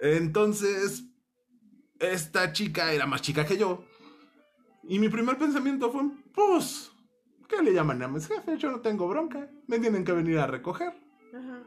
Entonces, 0.01 1.05
esta 1.99 2.53
chica 2.53 2.93
era 2.93 3.07
más 3.07 3.21
chica 3.23 3.45
que 3.45 3.59
yo. 3.59 3.85
Y 4.89 4.99
mi 4.99 5.09
primer 5.09 5.39
pensamiento 5.39 5.91
fue, 5.91 6.03
pues, 6.35 6.93
¿qué 7.49 7.63
le 7.63 7.73
llaman 7.73 8.03
a 8.03 8.09
mis 8.09 8.27
jefes? 8.27 8.59
Yo 8.59 8.71
no 8.71 8.81
tengo 8.81 9.09
bronca. 9.09 9.49
Me 9.67 9.79
tienen 9.79 10.05
que 10.05 10.13
venir 10.13 10.39
a 10.39 10.47
recoger. 10.47 10.93
Ajá. 11.35 11.63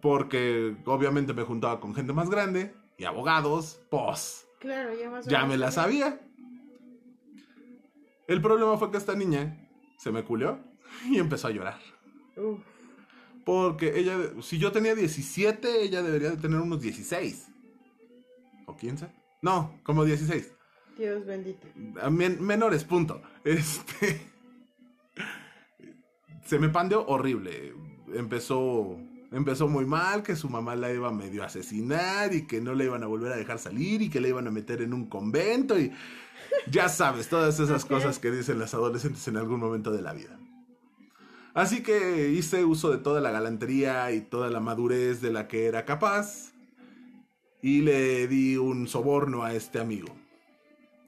Porque 0.00 0.76
obviamente 0.84 1.32
me 1.32 1.42
juntaba 1.42 1.80
con 1.80 1.94
gente 1.94 2.12
más 2.12 2.28
grande 2.28 2.74
y 2.98 3.04
abogados, 3.04 3.80
pues 3.90 4.46
Claro, 4.58 4.90
ya 4.94 5.10
más 5.10 5.26
ya 5.26 5.46
me 5.46 5.56
la 5.56 5.70
sabía. 5.70 6.20
El 8.26 8.42
problema 8.42 8.76
fue 8.76 8.90
que 8.90 8.98
esta 8.98 9.14
niña 9.14 9.68
se 9.96 10.12
me 10.12 10.22
culió 10.22 10.58
y 11.08 11.18
empezó 11.18 11.48
a 11.48 11.50
llorar. 11.50 11.80
Uf. 12.36 12.60
Porque 13.44 13.98
ella, 13.98 14.16
si 14.42 14.58
yo 14.58 14.70
tenía 14.70 14.94
17, 14.94 15.82
ella 15.82 16.02
debería 16.02 16.30
de 16.30 16.36
tener 16.36 16.60
unos 16.60 16.80
16. 16.80 17.48
¿O 18.66 18.76
15? 18.76 19.10
No, 19.42 19.80
como 19.82 20.04
16. 20.04 20.52
Dios 21.00 21.24
bendito. 21.26 21.66
A 22.02 22.10
men- 22.10 22.42
menores, 22.42 22.84
punto. 22.84 23.22
Este. 23.44 24.20
Se 26.44 26.58
me 26.58 26.68
pandeó 26.68 27.06
horrible. 27.06 27.74
Empezó. 28.14 28.98
Empezó 29.32 29.68
muy 29.68 29.86
mal, 29.86 30.24
que 30.24 30.34
su 30.34 30.48
mamá 30.48 30.74
la 30.74 30.92
iba 30.92 31.08
a 31.08 31.12
medio 31.12 31.44
asesinar 31.44 32.34
y 32.34 32.48
que 32.48 32.60
no 32.60 32.74
la 32.74 32.82
iban 32.84 33.04
a 33.04 33.06
volver 33.06 33.32
a 33.32 33.36
dejar 33.36 33.60
salir 33.60 34.02
y 34.02 34.10
que 34.10 34.20
la 34.20 34.26
iban 34.26 34.48
a 34.48 34.50
meter 34.50 34.82
en 34.82 34.92
un 34.92 35.06
convento 35.06 35.78
y 35.78 35.92
ya 36.68 36.88
sabes, 36.88 37.28
todas 37.28 37.60
esas 37.60 37.84
cosas 37.84 38.18
que 38.18 38.32
dicen 38.32 38.58
las 38.58 38.74
adolescentes 38.74 39.28
en 39.28 39.36
algún 39.36 39.60
momento 39.60 39.92
de 39.92 40.02
la 40.02 40.12
vida. 40.14 40.36
Así 41.54 41.80
que 41.84 42.30
hice 42.30 42.64
uso 42.64 42.90
de 42.90 42.98
toda 42.98 43.20
la 43.20 43.30
galantería 43.30 44.10
y 44.10 44.20
toda 44.20 44.50
la 44.50 44.58
madurez 44.58 45.20
de 45.20 45.30
la 45.32 45.46
que 45.46 45.66
era 45.66 45.84
capaz 45.84 46.50
y 47.62 47.82
le 47.82 48.26
di 48.26 48.56
un 48.56 48.88
soborno 48.88 49.44
a 49.44 49.54
este 49.54 49.78
amigo. 49.78 50.08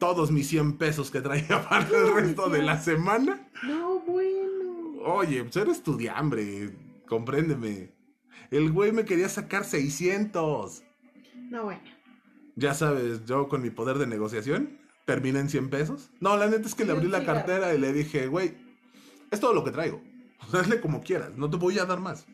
Todos 0.03 0.33
mis 0.33 0.49
100 0.49 0.79
pesos 0.79 1.13
que 1.13 1.21
traía 1.21 1.65
para 1.69 1.87
el 1.87 2.13
resto 2.13 2.51
de 2.51 2.61
la 2.61 2.77
semana. 2.77 3.49
No, 3.63 4.01
bueno. 4.01 4.99
Oye, 5.05 5.45
pues 5.45 5.55
eres 5.57 5.77
estudiambre, 5.77 6.71
compréndeme. 7.07 7.93
El 8.51 8.73
güey 8.73 8.91
me 8.91 9.05
quería 9.05 9.29
sacar 9.29 9.65
600. 9.65 10.83
No, 11.51 11.63
bueno. 11.63 11.81
Ya 12.57 12.75
sabes, 12.75 13.25
yo 13.27 13.49
con 13.49 13.63
mi 13.63 13.71
poder 13.71 13.99
de 13.99 14.09
negociación 14.09 14.77
terminé 15.05 15.39
en 15.39 15.49
100 15.49 15.71
pesos. 15.71 16.11
No, 16.19 16.37
la 16.37 16.49
neta 16.49 16.67
es 16.67 16.75
que 16.75 16.85
le 16.85 16.91
abrí 16.91 17.07
la 17.07 17.25
cartera 17.25 17.73
y 17.73 17.79
le 17.79 17.93
dije, 17.93 18.27
güey, 18.27 18.57
es 19.31 19.39
todo 19.39 19.55
lo 19.55 19.63
que 19.63 19.71
traigo. 19.71 20.03
Hazle 20.53 20.81
como 20.81 21.01
quieras, 21.03 21.31
no 21.37 21.49
te 21.49 21.59
voy 21.59 21.79
a 21.79 21.85
dar 21.85 22.01
más. 22.01 22.27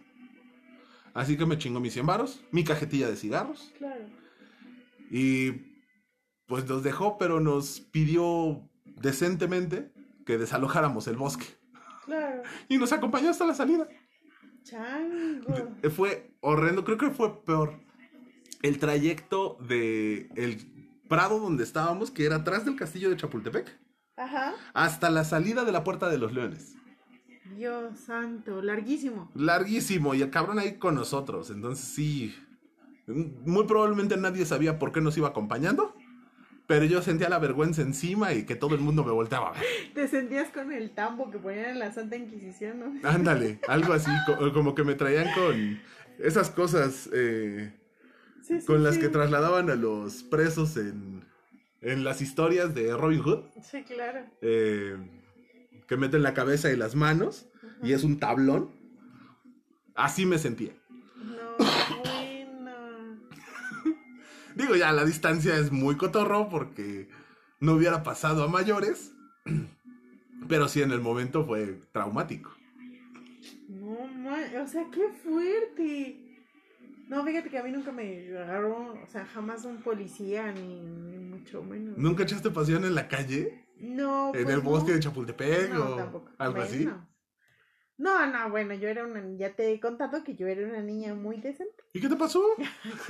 Así 1.12 1.36
que 1.36 1.44
me 1.44 1.58
chingo 1.58 1.80
mis 1.80 1.92
100 1.92 2.06
varos, 2.06 2.40
mi 2.50 2.64
cajetilla 2.64 3.10
de 3.10 3.16
cigarros 3.16 3.74
Claro. 3.76 4.06
y 5.10 5.67
pues 6.48 6.66
nos 6.66 6.82
dejó, 6.82 7.18
pero 7.18 7.38
nos 7.40 7.78
pidió 7.80 8.68
decentemente 8.84 9.92
que 10.26 10.38
desalojáramos 10.38 11.06
el 11.06 11.16
bosque. 11.16 11.44
Claro. 12.06 12.42
Y 12.68 12.78
nos 12.78 12.90
acompañó 12.92 13.30
hasta 13.30 13.46
la 13.46 13.54
salida. 13.54 13.86
chango. 14.64 15.54
Fue 15.94 16.32
horrendo, 16.40 16.84
creo 16.84 16.98
que 16.98 17.10
fue 17.10 17.44
peor. 17.44 17.74
El 18.62 18.78
trayecto 18.78 19.56
de 19.68 20.30
el 20.34 20.56
prado 21.08 21.38
donde 21.38 21.64
estábamos, 21.64 22.10
que 22.10 22.24
era 22.26 22.36
atrás 22.36 22.64
del 22.64 22.76
castillo 22.76 23.08
de 23.10 23.16
Chapultepec, 23.16 23.78
Ajá. 24.16 24.54
hasta 24.74 25.10
la 25.10 25.24
salida 25.24 25.64
de 25.64 25.72
la 25.72 25.84
puerta 25.84 26.08
de 26.08 26.18
los 26.18 26.32
leones. 26.32 26.74
Dios 27.56 27.98
santo, 28.00 28.60
larguísimo. 28.62 29.30
Larguísimo, 29.34 30.14
y 30.14 30.22
el 30.22 30.30
cabrón 30.30 30.58
ahí 30.58 30.78
con 30.78 30.94
nosotros. 30.94 31.50
Entonces 31.50 31.84
sí, 31.84 32.34
muy 33.06 33.64
probablemente 33.66 34.16
nadie 34.16 34.44
sabía 34.44 34.78
por 34.78 34.92
qué 34.92 35.00
nos 35.00 35.16
iba 35.16 35.28
acompañando. 35.28 35.94
Pero 36.68 36.84
yo 36.84 37.00
sentía 37.02 37.28
la 37.30 37.38
vergüenza 37.38 37.80
encima 37.80 38.34
y 38.34 38.44
que 38.44 38.54
todo 38.54 38.74
el 38.74 38.82
mundo 38.82 39.02
me 39.02 39.10
volteaba 39.10 39.48
a 39.48 39.52
ver. 39.54 39.62
Te 39.94 40.06
sentías 40.06 40.50
con 40.50 40.70
el 40.70 40.90
tambo 40.90 41.30
que 41.30 41.38
ponían 41.38 41.70
en 41.70 41.78
la 41.78 41.92
Santa 41.92 42.14
Inquisición, 42.16 42.78
¿no? 43.02 43.08
Ándale, 43.08 43.58
algo 43.66 43.94
así, 43.94 44.10
co- 44.26 44.52
como 44.52 44.74
que 44.74 44.84
me 44.84 44.94
traían 44.94 45.32
con 45.32 45.80
esas 46.18 46.50
cosas 46.50 47.08
eh, 47.14 47.72
Sí, 48.42 48.60
sí, 48.60 48.66
con 48.66 48.82
las 48.84 48.96
sí. 48.96 49.00
que 49.00 49.08
trasladaban 49.08 49.70
a 49.70 49.76
los 49.76 50.22
presos 50.24 50.76
en, 50.76 51.24
en 51.80 52.04
las 52.04 52.20
historias 52.20 52.74
de 52.74 52.94
Robin 52.94 53.22
Hood, 53.22 53.44
Sí, 53.62 53.82
claro. 53.84 54.20
eh, 54.42 54.96
que 55.86 55.96
meten 55.96 56.22
la 56.22 56.34
cabeza 56.34 56.70
y 56.70 56.76
las 56.76 56.94
manos 56.94 57.48
y 57.82 57.92
es 57.94 58.04
un 58.04 58.18
tablón. 58.18 58.70
Así 59.94 60.26
me 60.26 60.36
sentía. 60.38 60.72
Digo, 64.58 64.74
ya 64.74 64.90
la 64.92 65.04
distancia 65.04 65.56
es 65.56 65.70
muy 65.70 65.96
cotorro 65.96 66.48
porque 66.48 67.08
no 67.60 67.74
hubiera 67.74 68.02
pasado 68.02 68.42
a 68.42 68.48
mayores, 68.48 69.12
pero 70.48 70.66
sí 70.68 70.82
en 70.82 70.90
el 70.90 71.00
momento 71.00 71.44
fue 71.46 71.80
traumático. 71.92 72.50
No, 73.68 74.06
ma- 74.08 74.60
o 74.62 74.66
sea, 74.66 74.84
qué 74.92 75.08
fuerte. 75.22 76.24
No, 77.08 77.24
fíjate 77.24 77.48
que 77.48 77.58
a 77.58 77.62
mí 77.62 77.70
nunca 77.70 77.92
me 77.92 78.36
agarró, 78.36 78.94
o 79.00 79.06
sea, 79.06 79.24
jamás 79.26 79.64
un 79.64 79.78
policía, 79.80 80.50
ni, 80.52 80.80
ni 80.82 81.18
mucho 81.18 81.62
menos. 81.62 81.96
¿Nunca 81.96 82.24
echaste 82.24 82.50
pasión 82.50 82.84
en 82.84 82.96
la 82.96 83.06
calle? 83.06 83.64
No, 83.78 84.34
¿En 84.34 84.42
pues 84.42 84.54
el 84.56 84.60
bosque 84.60 84.90
no. 84.90 84.94
de 84.96 85.00
Chapultepec 85.00 85.72
No, 85.72 85.84
o 85.92 85.96
tampoco. 85.96 86.30
algo 86.36 86.60
así? 86.62 86.88
No, 87.98 88.26
no, 88.26 88.48
bueno, 88.50 88.74
yo 88.74 88.88
era 88.88 89.04
una, 89.04 89.20
ya 89.36 89.52
te 89.54 89.72
he 89.72 89.80
contado 89.80 90.22
que 90.22 90.36
yo 90.36 90.46
era 90.46 90.64
una 90.66 90.80
niña 90.80 91.14
muy 91.14 91.38
decente. 91.40 91.82
¿Y 91.92 92.00
qué 92.00 92.08
te 92.08 92.14
pasó? 92.16 92.40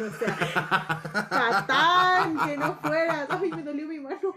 O 0.01 0.11
sea, 0.19 0.33
fatal, 1.29 2.37
que 2.47 2.57
no 2.57 2.75
fueras. 2.77 3.29
Ay, 3.31 3.51
me 3.51 3.63
dolió 3.63 3.87
mi 3.87 4.01
mano. 4.01 4.35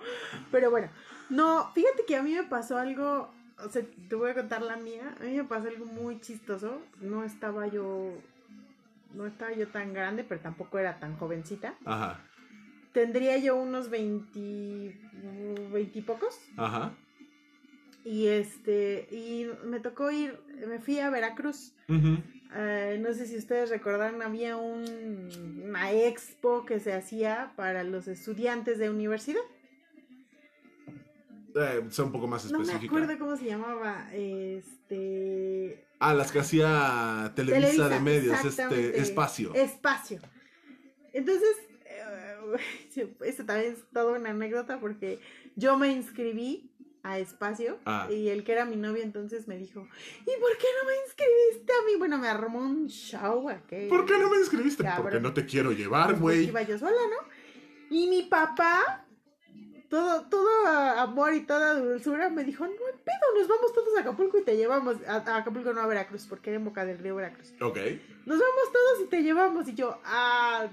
Pero 0.52 0.70
bueno, 0.70 0.90
no, 1.30 1.72
fíjate 1.74 2.04
que 2.06 2.18
a 2.18 2.22
mí 2.24 2.34
me 2.34 2.44
pasó 2.44 2.78
algo, 2.78 3.32
o 3.64 3.70
sea, 3.70 3.82
te 4.10 4.16
voy 4.16 4.32
a 4.32 4.36
contar 4.36 4.62
la 4.62 4.76
mía. 4.76 5.16
A 5.22 5.24
mí 5.24 5.38
me 5.38 5.46
pasó 5.46 5.70
algo 5.70 5.86
muy 5.86 6.20
chistoso. 6.20 6.82
No 7.00 7.24
estaba 7.24 7.68
yo, 7.68 8.12
no 9.14 9.26
estaba 9.26 9.54
yo 9.54 9.70
tan 9.70 9.94
grande, 9.94 10.26
pero 10.26 10.42
tampoco 10.42 10.80
era 10.80 11.00
tan 11.00 11.16
jovencita. 11.18 11.76
Ajá, 11.86 12.20
Tendría 12.92 13.38
yo 13.38 13.56
unos 13.56 13.90
20, 13.90 15.00
20 15.72 15.98
y 15.98 16.02
pocos. 16.02 16.38
ajá. 16.58 16.92
Y 18.04 18.28
este, 18.28 19.08
y 19.12 19.48
me 19.64 19.80
tocó 19.80 20.10
ir, 20.12 20.40
me 20.68 20.80
fui 20.80 21.00
a 21.00 21.10
Veracruz. 21.10 21.74
Eh, 22.54 23.00
no 23.00 23.14
sé 23.14 23.28
si 23.28 23.38
ustedes 23.38 23.70
recordan, 23.70 24.22
había 24.22 24.58
un, 24.58 25.64
una 25.64 25.92
expo 25.92 26.66
que 26.66 26.80
se 26.80 26.94
hacía 26.94 27.54
para 27.56 27.84
los 27.84 28.08
estudiantes 28.08 28.78
de 28.78 28.90
universidad. 28.90 29.42
Eh, 31.56 31.86
sea 31.90 32.06
un 32.06 32.12
poco 32.12 32.28
más 32.28 32.50
No 32.52 32.60
me 32.60 32.64
específica. 32.64 32.96
acuerdo 32.96 33.20
cómo 33.20 33.36
se 33.38 33.46
llamaba. 33.46 34.08
Este. 34.14 35.86
Ah, 36.00 36.14
las 36.14 36.32
que 36.32 36.40
hacía 36.40 37.32
Televisa, 37.36 37.68
Televisa, 37.68 37.90
de 37.90 38.00
Medios, 38.00 38.46
este 38.46 39.00
espacio. 39.00 39.54
Espacio. 39.54 40.20
Entonces, 41.14 41.56
eh, 41.86 43.08
esto 43.26 43.46
también 43.46 43.74
es 43.74 43.84
toda 43.94 44.18
una 44.18 44.32
anécdota 44.32 44.80
porque 44.80 45.20
yo 45.56 45.78
me 45.78 45.92
inscribí 45.92 46.71
a 47.04 47.18
Espacio 47.20 47.80
Ah. 47.86 48.08
y 48.12 48.30
el 48.30 48.44
que 48.44 48.52
era 48.52 48.66
mi 48.66 48.76
novio 48.76 49.02
entonces 49.04 49.48
me 49.48 49.58
dijo, 49.58 49.82
¿y 50.22 50.40
por 50.40 50.58
qué 50.58 50.68
no 50.80 50.88
me 50.88 50.96
inscribiste 51.06 51.74
a 51.74 51.86
mí? 51.86 51.96
Bueno, 51.98 52.18
me 52.18 52.28
armó 52.28 52.60
un 52.60 52.88
show 52.88 53.50
aquel. 53.50 53.88
¿Por 53.88 54.06
qué 54.06 54.18
no 54.20 54.30
me 54.30 54.38
inscribiste? 54.38 54.84
Cabrón. 54.84 55.04
Porque 55.04 55.20
no 55.20 55.34
te 55.34 55.46
quiero 55.46 55.72
llevar, 55.72 56.10
Pues, 56.12 56.20
güey. 56.22 56.48
Iba 56.48 56.62
yo 56.64 56.78
sola, 56.78 56.92
¿no? 56.92 57.28
Y 57.90 58.08
mi 58.08 58.24
papá, 58.24 59.06
todo, 59.90 60.22
todo 60.30 60.68
amor 60.68 61.34
y 61.34 61.42
toda 61.42 61.74
dulzura, 61.74 62.30
me 62.30 62.44
dijo, 62.46 62.66
no 62.66 62.72
hay 62.72 62.78
pedo, 63.04 63.40
nos 63.40 63.48
vamos 63.50 63.74
todos 63.74 63.98
a 63.98 64.02
Acapulco 64.02 64.38
y 64.38 64.44
te 64.44 64.56
llevamos. 64.56 64.96
A, 65.08 65.16
a 65.18 65.38
Acapulco 65.38 65.74
no 65.74 65.82
a 65.82 65.88
Veracruz, 65.88 66.26
porque 66.30 66.52
era 66.52 66.58
en 66.60 66.66
Boca 66.66 66.86
del 66.86 67.00
Río 67.00 67.16
Veracruz. 67.16 67.54
Ok. 67.60 67.78
Nos 68.26 68.40
vamos 68.40 68.72
todos 68.72 69.02
y 69.04 69.10
te 69.10 69.22
llevamos. 69.24 69.68
Y 69.68 69.74
yo, 69.74 70.00
ah, 70.06 70.68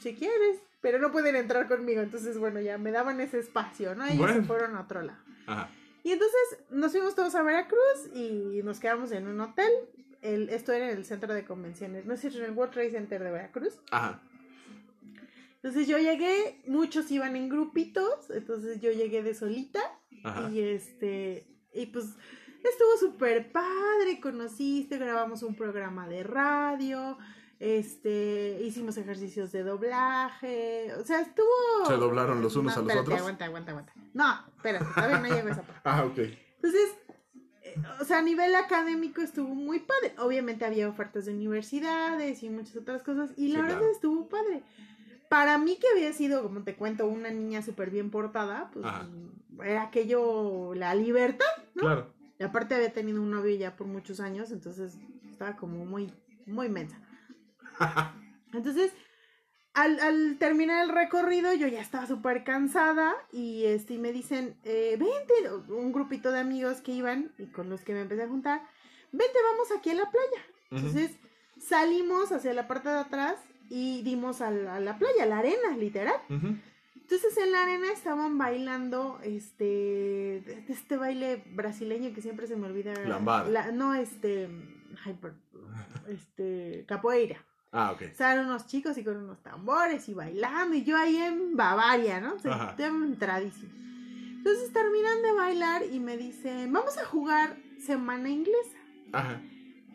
si 0.00 0.14
quieres, 0.14 0.58
pero 0.82 0.98
no 0.98 1.10
pueden 1.10 1.36
entrar 1.36 1.66
conmigo. 1.68 2.02
Entonces, 2.02 2.36
bueno, 2.36 2.60
ya 2.60 2.76
me 2.76 2.90
daban 2.92 3.18
ese 3.22 3.38
espacio, 3.38 3.94
¿no? 3.94 4.04
Ellos 4.04 4.18
Bueno. 4.18 4.34
se 4.34 4.42
fueron 4.42 4.76
a 4.76 4.82
otro 4.82 5.00
lado. 5.02 5.18
Ajá. 5.46 5.70
Y 6.02 6.12
entonces 6.12 6.58
nos 6.70 6.92
fuimos 6.92 7.16
todos 7.16 7.34
a 7.34 7.42
Veracruz 7.42 8.14
y 8.14 8.62
nos 8.62 8.78
quedamos 8.78 9.10
en 9.10 9.26
un 9.26 9.40
hotel. 9.40 9.72
El, 10.22 10.48
esto 10.50 10.72
era 10.72 10.90
en 10.90 10.96
el 10.96 11.04
centro 11.04 11.34
de 11.34 11.44
convenciones, 11.44 12.06
no 12.06 12.14
es 12.14 12.20
cierto, 12.20 12.38
en 12.38 12.44
el 12.44 12.52
World 12.52 12.72
Trade 12.72 12.90
Center 12.92 13.22
de 13.22 13.30
Veracruz. 13.30 13.80
Ajá. 13.90 14.22
Entonces 15.56 15.88
yo 15.88 15.98
llegué, 15.98 16.62
muchos 16.68 17.10
iban 17.10 17.34
en 17.34 17.48
grupitos, 17.48 18.30
entonces 18.30 18.80
yo 18.80 18.92
llegué 18.92 19.24
de 19.24 19.34
solita 19.34 19.80
Ajá. 20.22 20.48
y 20.50 20.60
este, 20.60 21.48
y 21.72 21.86
pues 21.86 22.04
estuvo 22.62 22.96
súper 23.00 23.50
padre, 23.50 24.20
conociste, 24.20 24.98
grabamos 24.98 25.42
un 25.42 25.56
programa 25.56 26.06
de 26.08 26.22
radio, 26.22 27.18
este, 27.58 28.60
hicimos 28.62 28.96
ejercicios 28.98 29.50
de 29.52 29.62
doblaje, 29.62 30.92
o 30.94 31.04
sea, 31.04 31.20
estuvo... 31.20 31.46
¿Se 31.86 31.94
doblaron 31.94 32.42
los 32.42 32.54
unos 32.56 32.76
No, 32.76 32.80
a 32.80 32.82
los 32.82 32.90
espérate, 32.90 33.00
otros? 33.00 33.20
Aguanta, 33.20 33.44
aguanta, 33.46 33.70
aguanta. 33.72 33.92
No, 34.12 34.34
espérate, 34.56 34.86
todavía 34.94 35.18
no 35.18 35.34
llego 35.34 35.48
a 35.48 35.52
esa 35.52 35.62
parte. 35.62 35.80
Ah, 35.84 36.04
ok. 36.04 36.18
Entonces, 36.56 36.94
eh, 37.62 37.74
o 38.00 38.04
sea, 38.04 38.18
a 38.18 38.22
nivel 38.22 38.54
académico 38.54 39.22
estuvo 39.22 39.54
muy 39.54 39.80
padre. 39.80 40.14
Obviamente 40.18 40.64
había 40.64 40.88
ofertas 40.88 41.26
de 41.26 41.32
universidades 41.34 42.42
y 42.42 42.50
muchas 42.50 42.76
otras 42.76 43.02
cosas. 43.02 43.30
Y 43.36 43.48
la 43.48 43.62
verdad 43.62 43.78
claro. 43.78 43.92
estuvo 43.92 44.28
padre. 44.28 44.62
Para 45.28 45.58
mí 45.58 45.76
que 45.76 45.86
había 45.94 46.12
sido, 46.12 46.42
como 46.42 46.62
te 46.62 46.76
cuento, 46.76 47.06
una 47.06 47.30
niña 47.30 47.62
súper 47.62 47.90
bien 47.90 48.10
portada, 48.10 48.70
pues 48.72 48.84
Ajá. 48.84 49.08
era 49.64 49.82
aquello, 49.82 50.74
la 50.74 50.94
libertad. 50.94 51.46
¿no? 51.74 51.82
Claro. 51.82 52.12
Y 52.38 52.44
aparte 52.44 52.74
había 52.74 52.92
tenido 52.92 53.20
un 53.22 53.30
novio 53.30 53.56
ya 53.56 53.76
por 53.76 53.86
muchos 53.86 54.20
años, 54.20 54.50
entonces 54.50 54.98
estaba 55.30 55.56
como 55.56 55.84
muy, 55.84 56.12
muy 56.46 56.68
mensa. 56.68 57.00
Entonces, 58.52 58.92
al, 59.74 60.00
al 60.00 60.36
terminar 60.38 60.82
el 60.84 60.94
recorrido, 60.94 61.52
yo 61.52 61.66
ya 61.68 61.80
estaba 61.80 62.06
súper 62.06 62.44
cansada 62.44 63.14
y, 63.32 63.64
este, 63.66 63.94
y 63.94 63.98
me 63.98 64.12
dicen, 64.12 64.56
eh, 64.64 64.96
vente, 64.98 65.72
un 65.72 65.92
grupito 65.92 66.32
de 66.32 66.40
amigos 66.40 66.80
que 66.80 66.92
iban 66.92 67.32
y 67.38 67.46
con 67.46 67.68
los 67.68 67.82
que 67.82 67.92
me 67.92 68.00
empecé 68.00 68.22
a 68.22 68.28
juntar, 68.28 68.62
vente, 69.12 69.38
vamos 69.52 69.68
aquí 69.76 69.90
a 69.90 69.94
la 69.94 70.10
playa. 70.10 70.42
Entonces, 70.70 71.10
salimos 71.60 72.32
hacia 72.32 72.52
la 72.54 72.66
parte 72.68 72.88
de 72.88 72.98
atrás 72.98 73.36
y 73.68 74.02
dimos 74.02 74.40
a 74.40 74.50
la, 74.50 74.76
a 74.76 74.80
la 74.80 74.98
playa, 74.98 75.24
a 75.24 75.26
la 75.26 75.38
arena, 75.38 75.76
literal. 75.76 76.16
Entonces 76.94 77.36
en 77.38 77.52
la 77.52 77.62
arena 77.62 77.86
estaban 77.92 78.36
bailando 78.36 79.20
este 79.22 80.38
este 80.68 80.96
baile 80.96 81.40
brasileño 81.52 82.12
que 82.12 82.20
siempre 82.20 82.48
se 82.48 82.56
me 82.56 82.66
olvida. 82.66 82.94
La- 83.48 83.70
no, 83.70 83.94
este, 83.94 84.48
ay, 85.04 85.14
per- 85.14 85.34
este 86.08 86.84
capoeira. 86.88 87.44
Ah, 87.72 87.92
ok. 87.92 88.02
Estaban 88.02 88.46
unos 88.46 88.66
chicos 88.66 88.96
y 88.96 89.04
con 89.04 89.16
unos 89.16 89.42
tambores 89.42 90.08
y 90.08 90.14
bailando 90.14 90.74
y 90.76 90.84
yo 90.84 90.96
ahí 90.96 91.16
en 91.16 91.56
Bavaria, 91.56 92.20
¿no? 92.20 92.34
O 92.34 92.38
sea, 92.38 92.74
entradísimo. 92.78 93.72
Entonces 94.36 94.72
terminan 94.72 95.22
de 95.22 95.32
bailar 95.32 95.82
y 95.90 95.98
me 95.98 96.16
dicen, 96.16 96.72
vamos 96.72 96.96
a 96.98 97.04
jugar 97.04 97.56
semana 97.84 98.28
inglesa. 98.28 98.78
Ajá. 99.12 99.40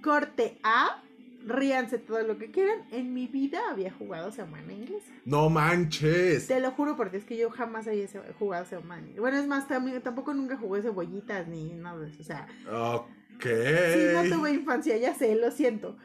Corte 0.03 0.59
A, 0.63 1.01
ríanse 1.45 1.97
todo 1.97 2.22
lo 2.24 2.38
que 2.38 2.51
quieran. 2.51 2.86
En 2.91 3.13
mi 3.13 3.28
vida 3.28 3.61
había 3.69 3.91
jugado 3.93 4.32
semana 4.32 4.74
inglesa. 4.74 5.11
No 5.26 5.49
manches. 5.49 6.47
Te 6.47 6.59
lo 6.59 6.72
juro 6.72 6.97
porque 6.97 7.17
es 7.17 7.24
que 7.24 7.38
yo 7.38 7.49
jamás 7.49 7.88
había 7.88 8.07
jugado 8.38 8.65
semana 8.65 9.01
inglesa. 9.01 9.22
Bueno, 9.22 9.38
es 9.38 9.47
más, 9.47 9.67
tampoco 10.03 10.34
nunca 10.34 10.57
jugué 10.57 10.82
cebollitas 10.82 11.47
ni 11.47 11.72
nada 11.74 11.99
de 11.99 12.09
eso. 12.09 12.22
O 12.22 12.26
sea, 12.26 12.47
Ok. 12.69 13.43
sí, 13.43 14.30
no 14.30 14.36
tuve 14.38 14.51
infancia, 14.51 14.97
ya 14.97 15.15
sé, 15.15 15.34
lo 15.36 15.49
siento. 15.51 15.97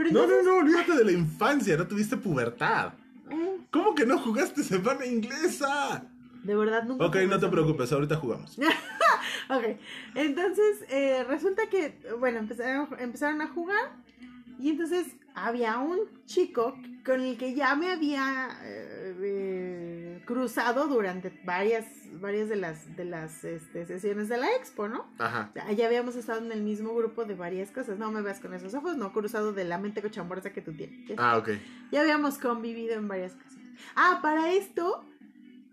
Pero 0.00 0.12
No, 0.12 0.26
no, 0.26 0.42
no, 0.42 0.54
olvídate 0.56 0.94
de 0.96 1.04
la 1.04 1.12
infancia, 1.12 1.76
no 1.76 1.86
tuviste 1.86 2.16
pubertad. 2.16 2.94
eh, 3.30 3.58
¿Cómo 3.70 3.94
que 3.94 4.06
no 4.06 4.18
jugaste 4.18 4.62
semana 4.62 5.04
inglesa? 5.04 6.04
de 6.42 6.56
verdad 6.56 6.84
nunca. 6.84 7.04
Ok, 7.04 7.16
no 7.28 7.38
te 7.38 7.48
preocupes, 7.48 7.92
ahorita 7.92 8.16
jugamos. 8.16 8.58
Ok, 9.50 9.64
entonces 10.14 10.84
eh, 10.88 11.24
resulta 11.24 11.68
que, 11.68 11.98
bueno, 12.18 12.38
empezaron, 12.38 12.88
empezaron 12.98 13.42
a 13.42 13.48
jugar 13.48 13.96
y 14.60 14.70
entonces 14.70 15.08
había 15.34 15.78
un 15.78 15.98
chico 16.24 16.76
con 17.04 17.20
el 17.20 17.36
que 17.36 17.52
ya 17.54 17.74
me 17.74 17.90
había 17.90 18.48
eh, 18.62 19.14
eh, 19.20 20.22
cruzado 20.24 20.86
durante 20.86 21.30
varias 21.44 21.84
varias 22.20 22.48
de 22.48 22.56
las, 22.56 22.96
de 22.96 23.04
las 23.04 23.44
este, 23.44 23.86
sesiones 23.86 24.28
de 24.28 24.36
la 24.38 24.46
expo, 24.56 24.88
¿no? 24.88 25.06
Ajá. 25.18 25.52
Ya 25.76 25.86
habíamos 25.86 26.16
estado 26.16 26.44
en 26.44 26.50
el 26.52 26.62
mismo 26.62 26.94
grupo 26.94 27.24
de 27.24 27.34
varias 27.34 27.70
cosas. 27.70 27.98
No 27.98 28.10
me 28.10 28.22
veas 28.22 28.40
con 28.40 28.54
esos 28.54 28.74
ojos, 28.74 28.96
no 28.96 29.12
cruzado 29.12 29.52
de 29.52 29.64
la 29.64 29.78
mente 29.78 30.02
cochambrosa 30.02 30.52
que 30.52 30.62
tú 30.62 30.72
tienes. 30.72 31.06
Ya, 31.08 31.14
Ah, 31.18 31.36
ok. 31.38 31.50
ya 31.92 32.00
habíamos 32.00 32.38
convivido 32.38 32.94
en 32.94 33.08
varias 33.08 33.34
cosas. 33.34 33.58
Ah, 33.96 34.18
para 34.22 34.52
esto, 34.52 35.04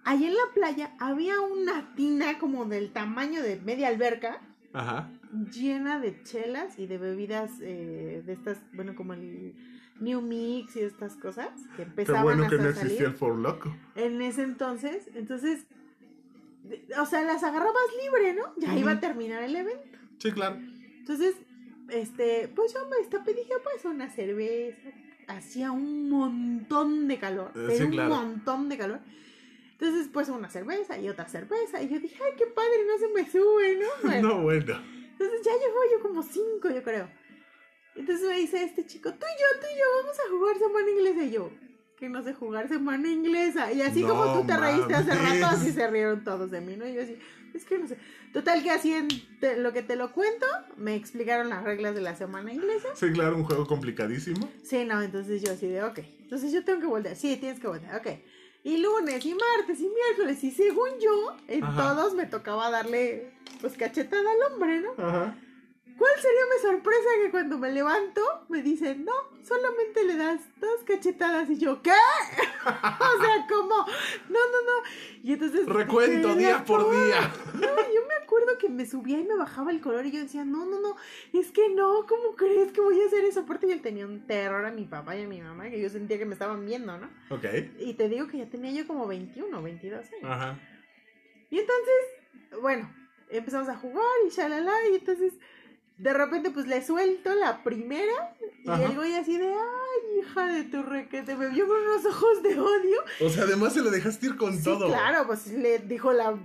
allá 0.03 0.27
en 0.27 0.33
la 0.35 0.53
playa 0.53 0.91
había 0.99 1.39
una 1.41 1.93
tina 1.95 2.37
como 2.39 2.65
del 2.65 2.91
tamaño 2.91 3.41
de 3.41 3.57
media 3.57 3.87
alberca 3.89 4.39
Ajá. 4.73 5.09
llena 5.51 5.99
de 5.99 6.21
chelas 6.23 6.77
y 6.79 6.87
de 6.87 6.97
bebidas 6.97 7.51
eh, 7.61 8.23
de 8.25 8.33
estas, 8.33 8.59
bueno, 8.73 8.95
como 8.95 9.13
el 9.13 9.55
New 9.99 10.21
Mix 10.21 10.75
y 10.75 10.81
estas 10.81 11.15
cosas 11.15 11.49
que 11.71 11.77
Qué 11.77 11.81
empezaban 11.83 12.23
bueno 12.23 12.45
a 12.45 12.49
que 12.49 12.57
no 12.57 12.61
salir 12.65 12.77
existía 12.83 13.07
el 13.07 13.13
For 13.15 13.35
Loco. 13.35 13.75
en 13.95 14.21
ese 14.21 14.43
entonces. 14.43 15.09
Entonces, 15.15 15.65
o 16.99 17.05
sea, 17.05 17.21
las 17.23 17.43
agarrabas 17.43 17.83
libre, 18.03 18.33
¿no? 18.33 18.53
Ya 18.57 18.75
iba 18.77 18.91
a 18.91 18.99
terminar 18.99 19.43
el 19.43 19.55
evento. 19.55 19.97
Sí, 20.19 20.31
claro. 20.31 20.55
Entonces, 20.99 21.35
este, 21.89 22.47
pues 22.55 22.73
yo 22.73 22.87
me 22.89 22.97
destapé 22.97 23.31
y 23.31 23.35
dije, 23.35 23.53
pues 23.63 23.85
una 23.85 24.09
cerveza. 24.09 24.89
Hacía 25.27 25.71
un 25.71 26.09
montón 26.09 27.07
de 27.09 27.19
calor, 27.19 27.51
Eh, 27.55 27.75
sí, 27.77 27.83
un 27.83 27.91
claro. 27.91 28.15
montón 28.15 28.69
de 28.69 28.77
calor. 28.77 28.99
Entonces, 29.73 30.09
pues 30.11 30.29
una 30.29 30.49
cerveza 30.49 30.97
y 30.97 31.09
otra 31.09 31.27
cerveza. 31.27 31.81
Y 31.81 31.89
yo 31.89 31.99
dije, 31.99 32.17
ay, 32.23 32.31
qué 32.37 32.47
padre, 32.47 32.85
no 32.87 32.97
se 32.97 33.07
me 33.13 33.29
sube, 33.29 33.75
¿no? 33.77 33.87
Bueno, 34.03 34.27
No, 34.29 34.41
bueno. 34.43 34.75
entonces 35.11 35.41
ya 35.43 35.51
llevo 35.51 35.79
yo 35.91 35.99
como 36.01 36.23
cinco, 36.23 36.69
yo 36.69 36.81
creo. 36.81 37.09
Entonces 37.95 38.27
me 38.27 38.37
dice 38.39 38.63
este 38.63 38.85
chico, 38.85 39.11
tú 39.11 39.25
y 39.25 39.41
yo, 39.41 39.59
tú 39.59 39.67
y 39.73 39.77
yo, 39.77 39.85
vamos 40.01 40.17
a 40.19 40.29
jugar 40.29 40.57
semana 40.57 40.89
inglesa. 40.91 41.23
Y 41.23 41.31
yo, 41.31 41.51
que 41.97 42.09
no 42.09 42.23
sé 42.23 42.33
jugar 42.33 42.67
semana 42.67 43.09
inglesa. 43.09 43.71
Y 43.71 43.81
así 43.81 44.01
No 44.03 44.09
como 44.09 44.33
tú 44.33 44.45
te 44.45 44.55
reíste 44.55 44.93
hace 44.93 45.13
rato, 45.15 45.45
así 45.47 45.71
se 45.71 45.87
rieron 45.87 46.23
todos 46.23 46.51
de 46.51 46.61
mí, 46.61 46.75
¿no? 46.77 46.87
Y 46.87 46.93
yo 46.93 47.01
así, 47.01 47.17
es 47.53 47.65
que 47.65 47.79
no 47.79 47.87
sé. 47.87 47.97
Total 48.33 48.61
que 48.61 48.69
así 48.69 48.93
en 48.93 49.07
te- 49.39 49.57
lo 49.57 49.73
que 49.73 49.81
te 49.81 49.95
lo 49.95 50.11
cuento, 50.11 50.45
me 50.77 50.95
explicaron 50.95 51.49
las 51.49 51.63
reglas 51.63 51.95
de 51.95 52.01
la 52.01 52.15
semana 52.15 52.53
inglesa. 52.53 52.87
Sí, 52.95 53.11
claro, 53.11 53.35
un 53.35 53.43
juego 53.43 53.65
complicadísimo. 53.65 54.47
Sí, 54.63 54.85
no, 54.85 55.01
entonces 55.01 55.41
yo 55.41 55.51
así 55.51 55.67
de, 55.67 55.81
ok. 55.83 55.99
Entonces 56.21 56.51
yo 56.51 56.63
tengo 56.63 56.79
que 56.81 56.85
voltear. 56.87 57.15
Sí, 57.15 57.35
tienes 57.37 57.59
que 57.59 57.67
voltear, 57.67 57.95
ok. 57.99 58.07
Y 58.63 58.77
lunes, 58.77 59.25
y 59.25 59.33
martes, 59.33 59.79
y 59.79 59.89
miércoles, 59.89 60.43
y 60.43 60.51
según 60.51 60.89
yo, 61.01 61.35
en 61.47 61.63
Ajá. 61.63 61.95
todos 61.95 62.13
me 62.13 62.25
tocaba 62.25 62.69
darle, 62.69 63.31
pues, 63.61 63.73
cachetada 63.73 64.21
al 64.21 64.53
hombre, 64.53 64.81
¿no? 64.81 64.91
Ajá. 65.03 65.35
¿Cuál 65.97 66.11
sería 66.17 66.41
mi 66.53 66.61
sorpresa 66.61 67.09
que 67.23 67.31
cuando 67.31 67.57
me 67.57 67.71
levanto 67.71 68.21
me 68.49 68.61
dicen, 68.61 69.03
no, 69.03 69.13
solamente 69.41 70.05
le 70.05 70.15
das 70.15 70.41
dos 70.59 70.83
cachetadas 70.85 71.49
y 71.49 71.57
yo, 71.57 71.81
¿qué? 71.81 71.89
o 72.65 73.23
sea, 73.23 73.47
como, 73.49 73.75
no, 74.29 74.39
no, 74.39 74.61
no. 74.63 75.23
Y 75.23 75.33
entonces... 75.33 75.65
Recuento 75.65 76.35
día 76.35 76.63
por 76.63 76.91
día. 76.91 77.33
No, 77.55 77.75
yo 77.75 78.07
me 78.07 78.23
acuerdo 78.23 78.57
que 78.59 78.69
me 78.69 78.85
subía 78.85 79.19
y 79.19 79.23
me 79.23 79.35
bajaba 79.35 79.71
el 79.71 79.81
color 79.81 80.05
y 80.05 80.11
yo 80.11 80.19
decía, 80.19 80.45
no, 80.45 80.65
no, 80.67 80.79
no, 80.79 80.95
es 81.33 81.51
que 81.51 81.69
no, 81.69 82.05
¿cómo 82.05 82.35
crees 82.35 82.71
que 82.71 82.81
voy 82.81 83.01
a 83.01 83.07
hacer 83.07 83.25
eso? 83.25 83.39
Aparte 83.39 83.67
yo 83.67 83.81
tenía 83.81 84.05
un 84.05 84.27
terror 84.27 84.63
a 84.65 84.71
mi 84.71 84.85
papá 84.85 85.15
y 85.17 85.23
a 85.23 85.27
mi 85.27 85.41
mamá 85.41 85.69
que 85.71 85.81
yo 85.81 85.89
sentía 85.89 86.19
que 86.19 86.25
me 86.25 86.33
estaban 86.33 86.63
viendo, 86.63 86.95
¿no? 86.97 87.09
Ok. 87.31 87.45
Y 87.79 87.95
te 87.95 88.09
digo 88.09 88.27
que 88.27 88.37
ya 88.37 88.45
tenía 88.47 88.71
yo 88.71 88.85
como 88.85 89.07
21, 89.07 89.63
22 89.63 90.05
años. 90.05 90.23
Ajá. 90.23 90.59
Y 91.49 91.59
entonces, 91.59 92.61
bueno, 92.61 92.93
empezamos 93.29 93.69
a 93.69 93.75
jugar 93.75 94.05
y 94.27 94.29
shalala, 94.29 94.73
y 94.91 94.95
entonces 94.95 95.33
de 95.97 96.13
repente 96.13 96.51
pues 96.51 96.67
le 96.67 96.83
suelto 96.85 97.33
la 97.35 97.63
primera 97.63 98.35
y 98.63 98.69
Ajá. 98.69 98.83
el 98.85 98.95
güey 98.95 99.15
así 99.15 99.37
de, 99.37 99.47
ay, 99.47 100.19
hija 100.21 100.45
de 100.45 100.63
tu 100.65 100.83
requete, 100.83 101.35
me 101.35 101.47
vio 101.49 101.67
con 101.67 101.77
unos 101.79 102.05
ojos 102.05 102.43
de 102.43 102.59
odio. 102.59 102.99
O 103.21 103.29
sea, 103.29 103.43
además 103.43 103.73
se 103.73 103.81
lo 103.81 103.89
dejaste 103.89 104.27
ir 104.27 104.37
con 104.37 104.53
Sí, 104.57 104.63
todo. 104.63 104.87
claro, 104.87 105.25
pues 105.27 105.47
le 105.47 105.79
dijo 105.79 106.13
la 106.13 106.37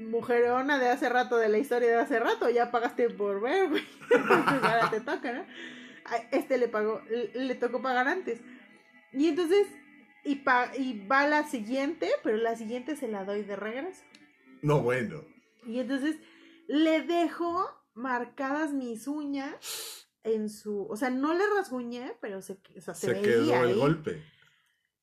mujerona 0.00 0.78
de 0.78 0.88
hace 0.88 1.08
rato, 1.08 1.36
de 1.36 1.48
la 1.48 1.58
historia 1.58 1.88
de 1.88 1.96
hace 1.96 2.18
rato, 2.18 2.48
ya 2.50 2.70
pagaste 2.70 3.10
por 3.10 3.40
ver, 3.40 3.68
güey. 3.68 3.84
Entonces 4.10 4.62
ahora 4.62 4.90
te 4.90 5.00
toca, 5.00 5.32
¿no? 5.32 5.44
A 6.04 6.16
Este 6.30 6.56
le 6.58 6.68
pagó, 6.68 7.02
le, 7.10 7.30
le 7.34 7.54
tocó 7.56 7.82
pagar 7.82 8.06
antes. 8.08 8.40
Y 9.12 9.28
entonces, 9.28 9.66
y, 10.24 10.36
pa- 10.36 10.70
y 10.76 11.06
va 11.06 11.26
la 11.26 11.44
siguiente, 11.48 12.08
pero 12.22 12.36
la 12.36 12.56
siguiente 12.56 12.96
se 12.96 13.08
la 13.08 13.24
doy 13.24 13.42
de 13.42 13.56
regreso. 13.56 14.02
No, 14.62 14.80
bueno. 14.80 15.22
Y 15.66 15.80
entonces 15.80 16.16
le 16.68 17.02
dejo 17.02 17.68
marcadas 17.96 18.72
mis 18.72 19.06
uñas 19.08 20.08
en 20.22 20.48
su, 20.48 20.86
o 20.88 20.96
sea, 20.96 21.10
no 21.10 21.34
le 21.34 21.44
rasguñé, 21.56 22.16
pero 22.20 22.42
se, 22.42 22.58
o 22.76 22.80
sea, 22.80 22.94
se, 22.94 23.14
Se, 23.14 23.22
quedó 23.22 23.54
el 23.64 23.70
ahí. 23.70 23.78
golpe. 23.78 24.22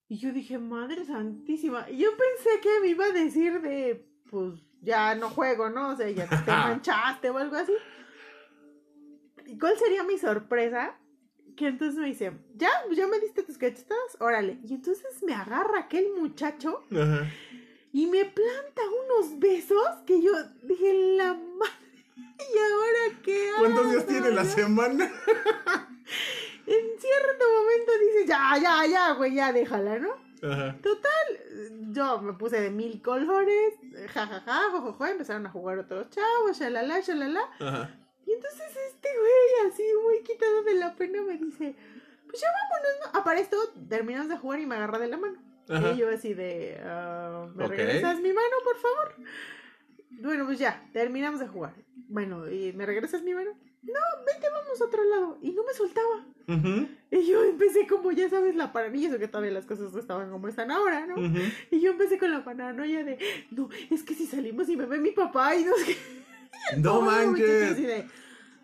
Y 0.09 0.17
yo 0.17 0.31
dije, 0.31 0.57
madre 0.57 1.05
santísima. 1.05 1.89
Y 1.89 1.97
yo 1.97 2.09
pensé 2.11 2.59
que 2.61 2.79
me 2.81 2.87
iba 2.89 3.05
a 3.05 3.11
decir 3.11 3.61
de, 3.61 4.05
pues, 4.29 4.59
ya 4.81 5.15
no 5.15 5.29
juego, 5.29 5.69
¿no? 5.69 5.91
O 5.91 5.95
sea, 5.95 6.09
ya 6.09 6.27
te 6.27 6.35
manchaste 6.51 7.29
o 7.29 7.37
algo 7.37 7.55
así. 7.55 7.71
¿Y 9.45 9.57
cuál 9.57 9.77
sería 9.77 10.03
mi 10.03 10.17
sorpresa? 10.17 10.97
Que 11.55 11.67
entonces 11.67 11.99
me 11.99 12.07
dice, 12.07 12.33
ya, 12.55 12.69
ya 12.95 13.07
me 13.07 13.19
diste 13.19 13.43
tus 13.43 13.57
cachetadas, 13.57 14.17
órale. 14.19 14.59
Y 14.63 14.73
entonces 14.73 15.21
me 15.23 15.33
agarra 15.33 15.79
aquel 15.81 16.07
muchacho 16.19 16.83
Ajá. 16.91 17.27
y 17.91 18.07
me 18.07 18.25
planta 18.25 18.81
unos 19.05 19.39
besos 19.39 19.87
que 20.05 20.21
yo 20.21 20.31
dije, 20.63 21.15
la 21.17 21.33
¿y 22.15 22.57
ahora 22.57 23.21
qué 23.23 23.49
hago? 23.49 23.59
¿Cuántos 23.59 23.91
días 23.91 24.05
tiene 24.07 24.31
la 24.31 24.43
no?". 24.43 24.49
semana? 24.49 25.11
En 26.65 26.97
cierto 26.97 27.45
momento 27.57 27.91
dice, 27.99 28.25
ya, 28.25 28.57
ya, 28.61 28.85
ya, 28.85 29.11
güey, 29.13 29.35
ya 29.35 29.51
déjala, 29.51 29.99
¿no? 29.99 30.11
Ajá. 30.49 30.77
Yo 31.91 32.21
me 32.21 32.33
puse 32.33 32.61
de 32.61 32.69
mil 32.69 33.01
colores, 33.01 33.73
jajaja, 34.13 34.71
jojojo, 34.71 35.05
empezaron 35.05 35.45
a 35.45 35.49
jugar 35.49 35.79
otros 35.79 36.09
chavos, 36.09 36.57
shalala, 36.57 37.01
shalala. 37.01 37.41
Ajá. 37.59 37.89
Y 38.25 38.31
entonces 38.31 38.69
este 38.87 39.09
güey, 39.19 39.69
así 39.71 39.83
muy 40.03 40.23
quitado 40.23 40.63
de 40.63 40.75
la 40.75 40.95
pena, 40.95 41.21
me 41.21 41.37
dice, 41.37 41.75
pues 42.27 42.39
ya 42.41 42.47
vámonos, 42.47 43.13
¿no? 43.13 43.19
Ah, 43.19 43.23
para 43.25 43.39
esto 43.41 43.57
terminamos 43.89 44.29
de 44.29 44.37
jugar 44.37 44.59
y 44.61 44.65
me 44.65 44.75
agarra 44.75 44.99
de 44.99 45.07
la 45.07 45.17
mano. 45.17 45.37
Ajá. 45.69 45.91
Y 45.91 45.97
yo 45.97 46.09
así 46.09 46.33
de, 46.33 46.79
ah, 46.83 47.45
¿me 47.55 47.65
Ok. 47.65 47.71
regresas 47.71 48.19
mi 48.21 48.31
mano, 48.31 48.55
por 48.63 48.77
favor? 48.77 49.15
Bueno, 50.21 50.45
pues 50.45 50.59
ya, 50.59 50.83
terminamos 50.93 51.39
de 51.39 51.47
jugar. 51.47 51.73
Bueno, 52.07 52.49
¿y 52.49 52.73
me 52.73 52.85
regresas 52.85 53.23
mi 53.23 53.33
mano? 53.33 53.51
No, 53.81 53.99
vete, 54.25 54.47
vamos 54.49 54.79
a 54.81 54.85
otro 54.85 55.03
lado. 55.03 55.37
Y 55.41 55.51
no 55.51 55.63
me 55.65 55.73
soltaba. 55.73 56.25
Y 57.11 57.25
yo 57.27 57.43
empecé 57.43 57.87
como, 57.87 58.11
ya 58.11 58.29
sabes, 58.29 58.55
la 58.55 58.73
paranoia, 58.73 59.09
eso 59.09 59.19
que 59.19 59.27
todavía 59.27 59.51
las 59.51 59.65
cosas 59.65 59.93
no 59.93 59.99
estaban 59.99 60.29
como 60.29 60.47
están 60.47 60.71
ahora, 60.71 61.05
¿no? 61.05 61.15
Y 61.71 61.79
yo 61.81 61.91
empecé 61.91 62.17
con 62.17 62.31
la 62.31 62.43
paranoia 62.43 63.03
de, 63.03 63.17
no, 63.51 63.69
es 63.89 64.03
que 64.03 64.13
si 64.13 64.25
salimos 64.25 64.69
y 64.69 64.77
me 64.77 64.85
ve 64.85 64.99
mi 64.99 65.11
papá 65.11 65.55
y 65.55 65.63
no 65.65 65.75
sé 65.77 65.85
qué. 65.85 65.97
No 66.77 67.01
manches. 67.01 67.77
de, 67.77 68.07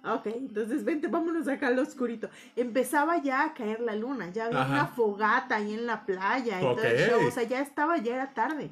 ok, 0.05 0.27
entonces 0.27 0.85
vente, 0.85 1.07
vámonos 1.07 1.47
acá 1.49 1.67
al 1.67 1.79
oscurito. 1.79 2.29
Empezaba 2.55 3.21
ya 3.21 3.43
a 3.43 3.53
caer 3.53 3.81
la 3.81 3.93
luna, 3.95 4.31
ya 4.31 4.45
había 4.45 4.61
Ajá. 4.61 4.71
una 4.71 4.87
fogata 4.87 5.57
ahí 5.57 5.73
en 5.73 5.85
la 5.85 6.05
playa 6.05 6.59
y 6.61 6.63
todo 6.75 6.83
el 6.83 6.95
Ok. 6.95 7.09
show, 7.09 7.27
o 7.27 7.31
sea, 7.31 7.43
ya 7.43 7.59
estaba, 7.61 7.97
ya 7.97 8.15
era 8.15 8.33
tarde. 8.33 8.69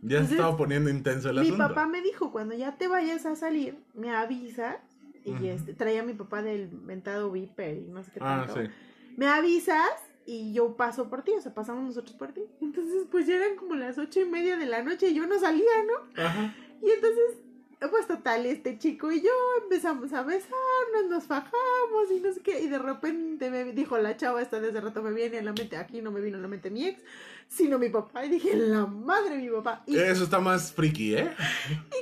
Ya 0.00 0.24
se 0.24 0.32
estaba 0.34 0.56
poniendo 0.56 0.90
intenso 0.90 1.30
el 1.30 1.36
mi 1.40 1.46
asunto. 1.46 1.68
papá 1.68 1.86
me 1.86 2.00
dijo, 2.02 2.30
cuando 2.30 2.54
ya 2.54 2.76
te 2.76 2.86
vayas 2.88 3.26
a 3.26 3.34
salir, 3.36 3.76
me 3.94 4.10
avisas. 4.10 4.76
Y 5.24 5.32
Ujú. 5.32 5.44
este, 5.46 5.74
traía 5.74 6.00
a 6.00 6.04
mi 6.04 6.14
papá 6.14 6.40
del 6.42 6.70
mentado 6.70 7.30
Viper 7.30 7.76
y 7.76 7.88
no 7.88 8.02
sé 8.02 8.10
qué 8.12 8.20
Ah, 8.22 8.46
tanto. 8.46 8.62
sí. 8.62 8.70
Me 9.16 9.26
avisas 9.26 9.90
y 10.24 10.52
yo 10.54 10.76
paso 10.76 11.10
por 11.10 11.22
ti, 11.22 11.32
o 11.32 11.40
sea, 11.40 11.52
pasamos 11.52 11.84
nosotros 11.84 12.16
por 12.16 12.32
ti. 12.32 12.42
Entonces, 12.62 13.04
pues 13.10 13.26
ya 13.26 13.36
eran 13.36 13.56
como 13.56 13.74
las 13.74 13.98
ocho 13.98 14.20
y 14.20 14.24
media 14.24 14.56
de 14.56 14.66
la 14.66 14.82
noche 14.82 15.08
y 15.08 15.14
yo 15.14 15.26
no 15.26 15.38
salía, 15.38 15.64
¿no? 15.86 16.22
Ajá. 16.22 16.54
Y 16.82 16.90
entonces, 16.90 17.42
pues 17.90 18.06
total, 18.06 18.46
este 18.46 18.78
chico 18.78 19.10
y 19.12 19.20
yo 19.20 19.30
empezamos 19.62 20.12
a 20.12 20.22
besarnos, 20.22 21.10
nos 21.10 21.24
fajamos 21.24 22.10
y 22.14 22.20
no 22.20 22.32
sé 22.32 22.40
qué. 22.40 22.60
Y 22.60 22.68
de 22.68 22.78
repente 22.78 23.50
me 23.50 23.64
dijo 23.72 23.98
la 23.98 24.16
chava, 24.16 24.40
esta 24.40 24.60
desde 24.60 24.80
rato 24.80 25.02
me 25.02 25.12
viene 25.12 25.38
a 25.38 25.42
la 25.42 25.52
mente, 25.52 25.76
aquí 25.76 26.00
no 26.00 26.10
me 26.10 26.20
vino 26.20 26.38
a 26.38 26.40
la 26.40 26.48
mente 26.48 26.70
mi 26.70 26.86
ex, 26.86 27.02
sino 27.48 27.78
mi 27.78 27.88
papá. 27.88 28.24
Y 28.24 28.30
dije, 28.30 28.54
la 28.56 28.86
madre 28.86 29.36
de 29.36 29.42
mi 29.42 29.50
papá. 29.50 29.82
Y, 29.86 29.96
Eso 29.96 30.24
está 30.24 30.38
más 30.38 30.72
friki, 30.72 31.16
¿eh? 31.16 31.34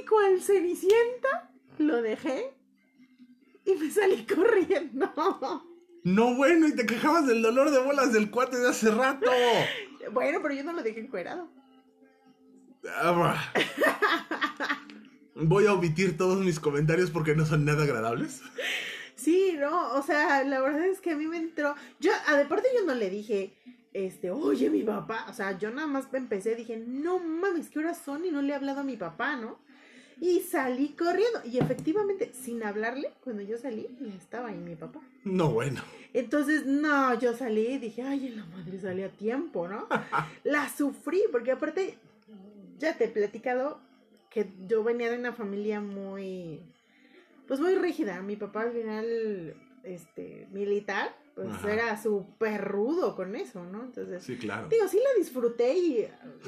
y 0.00 0.06
cual 0.06 0.40
cenicienta, 0.40 1.50
lo 1.78 2.02
dejé 2.02 2.52
y 3.64 3.74
me 3.74 3.90
salí 3.90 4.26
corriendo. 4.26 5.12
No, 6.04 6.36
bueno, 6.36 6.68
y 6.68 6.76
te 6.76 6.86
quejabas 6.86 7.26
del 7.26 7.42
dolor 7.42 7.70
de 7.70 7.80
bolas 7.80 8.12
del 8.12 8.30
cuate 8.30 8.58
de 8.58 8.68
hace 8.68 8.90
rato. 8.92 9.28
Bueno, 10.12 10.38
pero 10.40 10.54
yo 10.54 10.62
no 10.62 10.72
lo 10.72 10.82
dejé 10.82 11.00
encuerado. 11.00 11.48
Ah, 12.88 13.52
Voy 15.34 15.66
a 15.66 15.72
omitir 15.72 16.16
todos 16.16 16.38
mis 16.38 16.60
comentarios 16.60 17.10
porque 17.10 17.34
no 17.34 17.44
son 17.44 17.64
nada 17.64 17.82
agradables. 17.82 18.40
Sí, 19.16 19.56
no, 19.58 19.94
o 19.94 20.02
sea, 20.02 20.44
la 20.44 20.60
verdad 20.60 20.86
es 20.86 21.00
que 21.00 21.10
a 21.10 21.16
mí 21.16 21.26
me 21.26 21.38
entró. 21.38 21.74
Yo, 21.98 22.12
aparte, 22.28 22.68
yo 22.78 22.86
no 22.86 22.94
le 22.94 23.10
dije, 23.10 23.58
este, 23.96 24.30
oye, 24.30 24.68
mi 24.68 24.82
papá. 24.82 25.24
O 25.30 25.32
sea, 25.32 25.56
yo 25.58 25.70
nada 25.70 25.86
más 25.86 26.06
empecé, 26.12 26.54
dije, 26.54 26.76
no 26.76 27.18
mames, 27.18 27.70
¿qué 27.70 27.78
horas 27.78 27.98
son? 28.04 28.26
Y 28.26 28.30
no 28.30 28.42
le 28.42 28.52
he 28.52 28.54
hablado 28.54 28.80
a 28.80 28.84
mi 28.84 28.98
papá, 28.98 29.36
¿no? 29.36 29.58
Y 30.20 30.40
salí 30.40 30.88
corriendo. 30.88 31.40
Y 31.46 31.56
efectivamente, 31.56 32.30
sin 32.34 32.62
hablarle, 32.62 33.10
cuando 33.24 33.40
yo 33.40 33.56
salí, 33.56 33.88
ya 33.98 34.14
estaba 34.14 34.48
ahí 34.48 34.56
mi 34.56 34.76
papá. 34.76 35.00
No, 35.24 35.50
bueno. 35.50 35.80
Entonces, 36.12 36.66
no, 36.66 37.18
yo 37.18 37.34
salí 37.34 37.68
y 37.68 37.78
dije, 37.78 38.02
ay, 38.02 38.26
en 38.26 38.36
la 38.36 38.44
madre 38.44 38.78
salí 38.78 39.02
a 39.02 39.08
tiempo, 39.08 39.66
¿no? 39.66 39.88
la 40.44 40.68
sufrí, 40.68 41.22
porque 41.32 41.52
aparte, 41.52 41.96
ya 42.78 42.98
te 42.98 43.04
he 43.04 43.08
platicado, 43.08 43.80
que 44.28 44.52
yo 44.68 44.84
venía 44.84 45.10
de 45.10 45.18
una 45.18 45.32
familia 45.32 45.80
muy, 45.80 46.60
pues 47.48 47.60
muy 47.60 47.74
rígida. 47.76 48.20
Mi 48.20 48.36
papá 48.36 48.62
al 48.62 48.72
final, 48.72 49.56
este, 49.84 50.48
militar, 50.52 51.14
pues 51.36 51.48
Ajá. 51.50 51.72
era 51.72 52.02
súper 52.02 52.64
rudo 52.64 53.14
con 53.14 53.36
eso, 53.36 53.62
¿no? 53.64 53.84
Entonces, 53.84 54.24
Sí, 54.24 54.36
claro. 54.38 54.68
digo, 54.68 54.88
sí 54.88 54.96
la 54.96 55.18
disfruté 55.20 55.76
y 55.76 55.98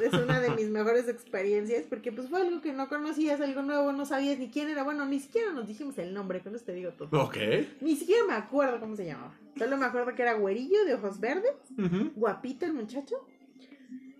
es 0.03 0.13
una 0.15 0.41
de 0.41 0.49
mis 0.51 0.67
mejores 0.71 1.07
experiencias 1.09 1.85
porque 1.89 2.11
pues 2.11 2.29
fue 2.31 2.41
algo 2.41 2.63
que 2.63 2.73
no 2.73 2.89
conocías, 2.89 3.39
algo 3.43 3.61
nuevo, 3.63 3.93
no 3.93 4.07
sabías 4.07 4.39
ni 4.39 4.49
quién 4.51 4.71
era. 4.71 4.83
Bueno, 4.85 5.05
ni 5.05 5.21
siquiera 5.21 5.53
nos 5.53 5.69
dijimos 5.69 5.99
el 5.99 6.15
nombre, 6.15 6.41
con 6.41 6.55
eso 6.57 6.65
te 6.65 6.73
digo 6.73 6.91
todo. 6.93 7.11
Ok. 7.23 7.37
Ni 7.83 7.97
siquiera 7.97 8.23
me 8.27 8.33
acuerdo 8.33 8.81
cómo 8.81 8.97
se 8.97 9.05
llamaba. 9.05 9.35
Solo 9.59 9.77
me 9.77 9.85
acuerdo 9.85 10.15
que 10.15 10.23
era 10.23 10.33
güerillo, 10.33 10.85
de 10.87 10.95
ojos 10.95 11.21
verdes, 11.21 11.53
Ujú. 11.77 12.11
guapito 12.17 12.65
el 12.65 12.73
muchacho. 12.73 13.17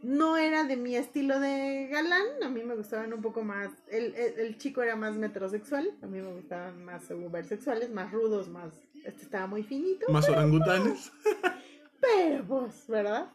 No 0.09 0.39
era 0.39 0.65
de 0.65 0.79
mi 0.79 0.97
estilo 0.97 1.39
de 1.39 1.87
galán, 1.91 2.43
a 2.43 2.49
mí 2.49 2.63
me 2.63 2.75
gustaban 2.75 3.13
un 3.13 3.21
poco 3.21 3.45
más, 3.45 3.71
el, 3.91 4.15
el, 4.15 4.41
el 4.41 4.57
chico 4.57 4.83
era 4.83 4.97
más 4.97 5.17
metrosexual, 5.17 5.93
a 6.01 6.07
mí 6.07 6.23
me 6.23 6.33
gustaban 6.33 6.83
más 6.83 7.11
ubersexuales, 7.11 7.91
más 7.91 8.11
rudos, 8.11 8.49
más, 8.49 8.73
este 9.05 9.25
estaba 9.25 9.47
muy 9.47 9.65
finito, 9.65 10.11
Más 10.11 10.27
orangutanes. 10.27 11.13
pero 12.01 12.43
pues, 12.43 12.87
¿verdad? 12.89 13.31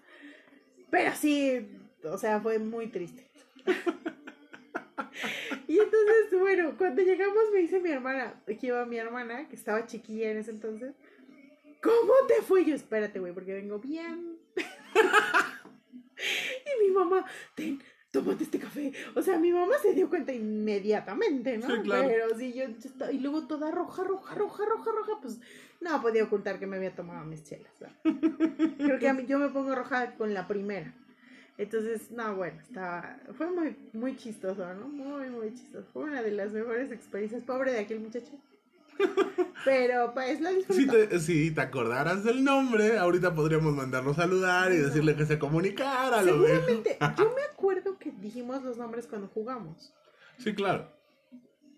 Pero 0.90 1.12
sí, 1.14 1.64
o 2.06 2.18
sea, 2.18 2.42
fue 2.42 2.58
muy 2.58 2.88
triste. 2.88 3.24
y 5.68 5.78
entonces, 5.78 6.40
bueno, 6.40 6.74
cuando 6.76 7.04
llegamos 7.04 7.52
me 7.54 7.60
dice 7.60 7.80
mi 7.82 7.92
hermana, 7.92 8.42
aquí 8.50 8.66
iba 8.66 8.84
mi 8.88 8.98
hermana, 8.98 9.48
que 9.48 9.56
estaba 9.56 9.86
chiquilla 9.86 10.32
en 10.32 10.38
ese 10.38 10.50
entonces, 10.50 10.96
¿cómo 11.84 12.14
te 12.28 12.42
fue? 12.42 12.66
Yo, 12.66 12.74
espérate, 12.74 13.20
güey, 13.20 13.32
porque 13.32 13.54
vengo 13.54 13.78
bien. 13.78 14.40
mi 16.82 16.92
mamá, 16.92 17.26
ten, 17.56 17.82
tómate 18.12 18.44
este 18.44 18.60
café. 18.60 18.92
O 19.16 19.22
sea, 19.22 19.38
mi 19.40 19.52
mamá 19.52 19.74
se 19.82 19.94
dio 19.94 20.10
cuenta 20.10 20.32
inmediatamente, 20.34 21.58
¿no? 21.58 21.68
Sí, 21.68 21.82
claro. 21.84 22.08
Pero 22.08 22.38
sí, 22.38 22.54
yo, 22.54 22.66
yo 22.68 22.76
estaba- 22.90 23.12
y 23.12 23.20
luego 23.20 23.48
toda 23.48 23.72
roja, 23.72 24.04
roja, 24.04 24.36
roja, 24.36 24.66
roja, 24.66 24.92
roja, 24.92 25.12
pues 25.22 25.40
no 25.82 26.02
podía 26.02 26.24
ocultar 26.24 26.60
que 26.60 26.68
me 26.68 26.78
había 26.78 26.96
tomado 26.96 27.26
mis 27.26 27.44
chelas. 27.44 27.72
Creo 28.78 29.00
que 29.00 29.10
a 29.10 29.14
mí, 29.14 29.26
yo 29.26 29.40
me 29.40 29.50
pongo 29.50 29.74
roja 29.76 30.16
con 30.16 30.34
la 30.34 30.48
primera. 30.48 30.94
Entonces, 31.58 32.10
no, 32.12 32.36
bueno, 32.36 32.60
estaba, 32.62 33.18
fue 33.38 33.48
muy, 33.52 33.76
muy 33.94 34.16
chistoso, 34.18 34.74
¿no? 34.74 34.88
Muy, 34.88 35.30
muy 35.30 35.54
chistoso. 35.54 35.86
Fue 35.94 36.04
una 36.04 36.22
de 36.24 36.32
las 36.32 36.52
mejores 36.52 36.92
experiencias. 36.92 37.44
Pobre 37.44 37.72
de 37.72 37.80
aquel 37.80 38.00
muchacho. 38.00 38.32
Pero, 39.66 40.14
pues, 40.14 40.42
la. 40.42 40.52
Si 40.70 40.88
te, 40.88 41.20
si 41.20 41.52
te 41.52 41.62
acordaras 41.62 42.24
del 42.24 42.44
nombre, 42.44 42.98
ahorita 42.98 43.34
podríamos 43.34 43.74
mandarlo 43.74 44.12
a 44.12 44.16
saludar 44.16 44.72
y 44.72 44.78
decirle 44.78 45.16
que 45.16 45.26
se 45.26 45.40
comunicara. 45.40 46.22
lo. 46.22 46.34
Seguramente, 46.34 46.98
yo 47.18 47.34
me 47.36 47.44
acuerdo 47.52 47.98
que 47.98 48.12
dijimos 48.12 48.64
los 48.64 48.78
nombres 48.78 49.08
cuando 49.08 49.28
jugamos. 49.28 49.94
Sí, 50.38 50.54
claro. 50.54 50.92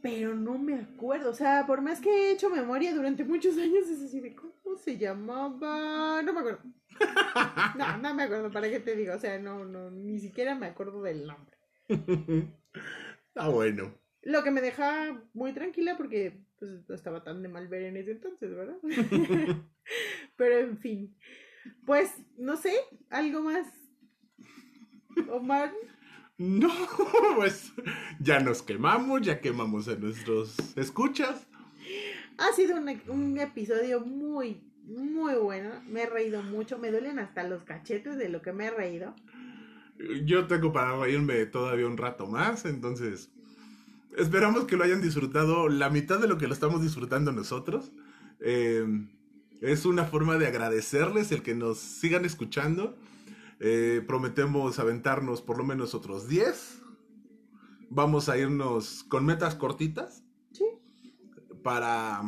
Pero 0.01 0.35
no 0.35 0.57
me 0.57 0.75
acuerdo. 0.75 1.29
O 1.31 1.35
sea, 1.35 1.65
por 1.65 1.81
más 1.81 1.99
que 1.99 2.09
he 2.09 2.31
hecho 2.31 2.49
memoria 2.49 2.93
durante 2.93 3.23
muchos 3.23 3.57
años, 3.57 3.87
es 3.89 4.01
así 4.01 4.19
de 4.19 4.35
cómo 4.35 4.77
se 4.77 4.97
llamaba. 4.97 6.21
No 6.21 6.33
me 6.33 6.39
acuerdo. 6.39 6.59
No, 7.75 7.97
no 7.97 8.13
me 8.13 8.23
acuerdo, 8.23 8.49
¿para 8.51 8.69
qué 8.69 8.79
te 8.79 8.95
digo? 8.95 9.13
O 9.13 9.19
sea, 9.19 9.37
no, 9.37 9.65
no, 9.65 9.91
ni 9.91 10.17
siquiera 10.19 10.55
me 10.55 10.67
acuerdo 10.67 11.01
del 11.01 11.27
nombre. 11.27 11.57
Ah, 13.37 13.49
bueno. 13.49 13.93
Lo 14.21 14.43
que 14.43 14.51
me 14.51 14.61
deja 14.61 15.21
muy 15.33 15.51
tranquila 15.51 15.97
porque 15.97 16.39
pues, 16.59 16.71
no 16.87 16.95
estaba 16.95 17.23
tan 17.23 17.41
de 17.41 17.49
mal 17.49 17.67
ver 17.67 17.83
en 17.83 17.97
ese 17.97 18.11
entonces, 18.11 18.55
¿verdad? 18.55 18.77
Pero 20.35 20.59
en 20.59 20.77
fin. 20.77 21.15
Pues, 21.85 22.13
no 22.37 22.57
sé, 22.57 22.73
algo 23.09 23.41
más. 23.41 23.67
Omar. 25.29 25.71
No, 26.37 26.69
pues 27.35 27.71
ya 28.19 28.39
nos 28.39 28.61
quemamos, 28.61 29.21
ya 29.21 29.39
quemamos 29.39 29.87
a 29.87 29.95
nuestros 29.95 30.75
escuchas. 30.77 31.47
Ha 32.37 32.51
sido 32.53 32.77
un, 32.77 33.01
un 33.07 33.37
episodio 33.39 34.01
muy, 34.01 34.61
muy 34.83 35.35
bueno. 35.35 35.81
Me 35.87 36.03
he 36.03 36.05
reído 36.05 36.43
mucho. 36.43 36.77
Me 36.77 36.91
duelen 36.91 37.19
hasta 37.19 37.43
los 37.43 37.63
cachetes 37.63 38.17
de 38.17 38.29
lo 38.29 38.41
que 38.41 38.51
me 38.51 38.65
he 38.65 38.71
reído. 38.71 39.15
Yo 40.25 40.45
tengo 40.47 40.73
para 40.73 40.97
reírme 40.97 41.45
todavía 41.45 41.87
un 41.87 41.97
rato 41.97 42.27
más, 42.27 42.65
entonces 42.65 43.31
esperamos 44.17 44.65
que 44.65 44.77
lo 44.77 44.83
hayan 44.83 45.01
disfrutado 45.01 45.69
la 45.69 45.89
mitad 45.89 46.19
de 46.19 46.27
lo 46.27 46.37
que 46.37 46.47
lo 46.47 46.53
estamos 46.53 46.81
disfrutando 46.81 47.31
nosotros. 47.31 47.91
Eh, 48.39 48.85
es 49.61 49.85
una 49.85 50.05
forma 50.05 50.37
de 50.37 50.47
agradecerles 50.47 51.31
el 51.31 51.41
que 51.41 51.55
nos 51.55 51.77
sigan 51.79 52.25
escuchando. 52.25 52.97
Eh, 53.59 54.03
prometemos 54.05 54.79
aventarnos 54.79 55.41
por 55.41 55.57
lo 55.57 55.63
menos 55.63 55.93
otros 55.95 56.27
10. 56.27 56.81
Vamos 57.89 58.29
a 58.29 58.37
irnos 58.37 59.03
con 59.07 59.25
metas 59.25 59.55
cortitas 59.55 60.23
Sí. 60.51 60.65
para, 61.63 62.21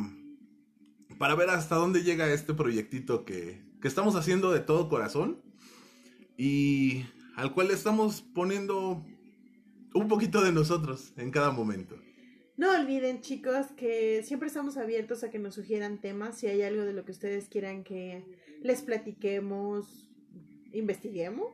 para 1.18 1.34
ver 1.34 1.50
hasta 1.50 1.76
dónde 1.76 2.02
llega 2.02 2.32
este 2.32 2.54
proyectito 2.54 3.24
que, 3.24 3.62
que 3.80 3.88
estamos 3.88 4.14
haciendo 4.16 4.50
de 4.52 4.60
todo 4.60 4.88
corazón 4.88 5.42
y 6.36 7.04
al 7.36 7.52
cual 7.52 7.70
estamos 7.70 8.22
poniendo 8.22 9.04
un 9.94 10.08
poquito 10.08 10.42
de 10.42 10.52
nosotros 10.52 11.12
en 11.16 11.30
cada 11.30 11.50
momento. 11.50 11.96
No 12.56 12.72
olviden, 12.72 13.20
chicos, 13.20 13.66
que 13.76 14.22
siempre 14.24 14.48
estamos 14.48 14.76
abiertos 14.76 15.22
a 15.22 15.30
que 15.30 15.38
nos 15.38 15.54
sugieran 15.54 16.00
temas. 16.00 16.38
Si 16.38 16.48
hay 16.48 16.62
algo 16.62 16.84
de 16.84 16.92
lo 16.92 17.04
que 17.04 17.12
ustedes 17.12 17.48
quieran 17.48 17.84
que 17.84 18.24
les 18.62 18.82
platiquemos, 18.82 20.08
investiguemos. 20.72 21.52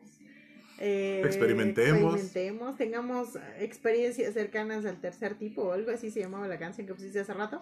eh, 0.80 1.22
Experimentemos. 1.24 2.14
experimentemos, 2.16 2.76
tengamos 2.76 3.28
experiencias 3.60 4.32
cercanas 4.34 4.84
al 4.86 5.00
tercer 5.00 5.34
tipo 5.38 5.62
o 5.62 5.72
algo 5.72 5.90
así 5.92 6.10
se 6.10 6.20
llamaba 6.20 6.48
la 6.48 6.58
canción 6.58 6.86
que 6.86 6.94
pusiste 6.94 7.20
hace 7.20 7.34
rato. 7.34 7.60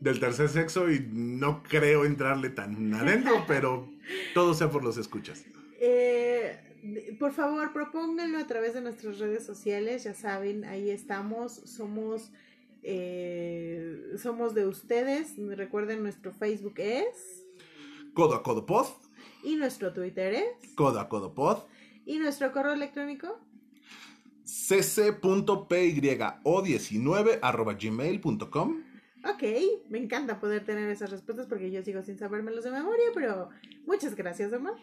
Del 0.00 0.20
tercer 0.20 0.48
sexo 0.48 0.90
y 0.90 1.00
no 1.12 1.62
creo 1.62 2.04
entrarle 2.04 2.50
tan 2.50 2.92
adentro, 2.94 3.44
pero 3.48 3.88
todo 4.34 4.52
sea 4.54 4.70
por 4.70 4.84
los 4.84 4.96
escuchas. 4.98 5.44
Eh, 5.80 6.56
por 7.18 7.32
favor, 7.32 7.72
propónganlo 7.72 8.38
a 8.38 8.46
través 8.46 8.74
de 8.74 8.80
nuestras 8.80 9.18
redes 9.18 9.44
sociales. 9.44 10.04
Ya 10.04 10.14
saben, 10.14 10.64
ahí 10.64 10.90
estamos. 10.90 11.52
Somos, 11.54 12.30
eh, 12.82 14.12
somos 14.18 14.54
de 14.54 14.66
ustedes. 14.66 15.36
Recuerden, 15.38 16.02
nuestro 16.02 16.32
Facebook 16.32 16.74
es. 16.78 17.44
Codo 18.14 18.34
a 18.34 18.42
codo 18.42 18.66
pod, 18.66 18.86
Y 19.42 19.56
nuestro 19.56 19.92
Twitter 19.92 20.34
es. 20.34 20.74
codo 20.74 21.00
a 21.00 21.08
codo 21.08 21.34
pod, 21.34 21.64
Y 22.04 22.18
nuestro 22.18 22.52
correo 22.52 22.74
electrónico. 22.74 23.38
cc.pyo19 24.44 27.38
arroba 27.42 27.74
gmail.com. 27.74 28.82
Ok, 29.24 29.42
me 29.88 29.98
encanta 29.98 30.40
poder 30.40 30.64
tener 30.64 30.90
esas 30.90 31.10
respuestas 31.10 31.46
porque 31.46 31.70
yo 31.70 31.80
sigo 31.84 32.02
sin 32.02 32.18
sabérmelos 32.18 32.64
de 32.64 32.72
memoria, 32.72 33.04
pero 33.14 33.50
muchas 33.86 34.16
gracias, 34.16 34.52
Omar. 34.52 34.74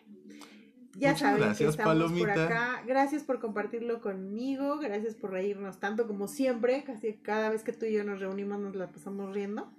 Ya 1.00 1.12
Muchas 1.12 1.20
saben 1.20 1.38
que 1.38 1.46
gracias, 1.46 1.70
estamos 1.70 2.12
por 2.12 2.30
acá. 2.30 2.84
Gracias 2.86 3.24
por 3.24 3.40
compartirlo 3.40 4.02
conmigo, 4.02 4.80
gracias 4.80 5.16
por 5.16 5.32
reírnos 5.32 5.80
tanto 5.80 6.08
como 6.08 6.28
siempre. 6.28 6.84
Casi 6.84 7.14
cada 7.14 7.50
vez 7.50 7.64
que 7.64 7.72
tú 7.72 7.86
y 7.86 7.94
yo 7.94 8.04
nos 8.04 8.20
reunimos 8.20 8.60
nos 8.60 8.76
la 8.76 8.92
pasamos 8.92 9.34
riendo. 9.34 9.72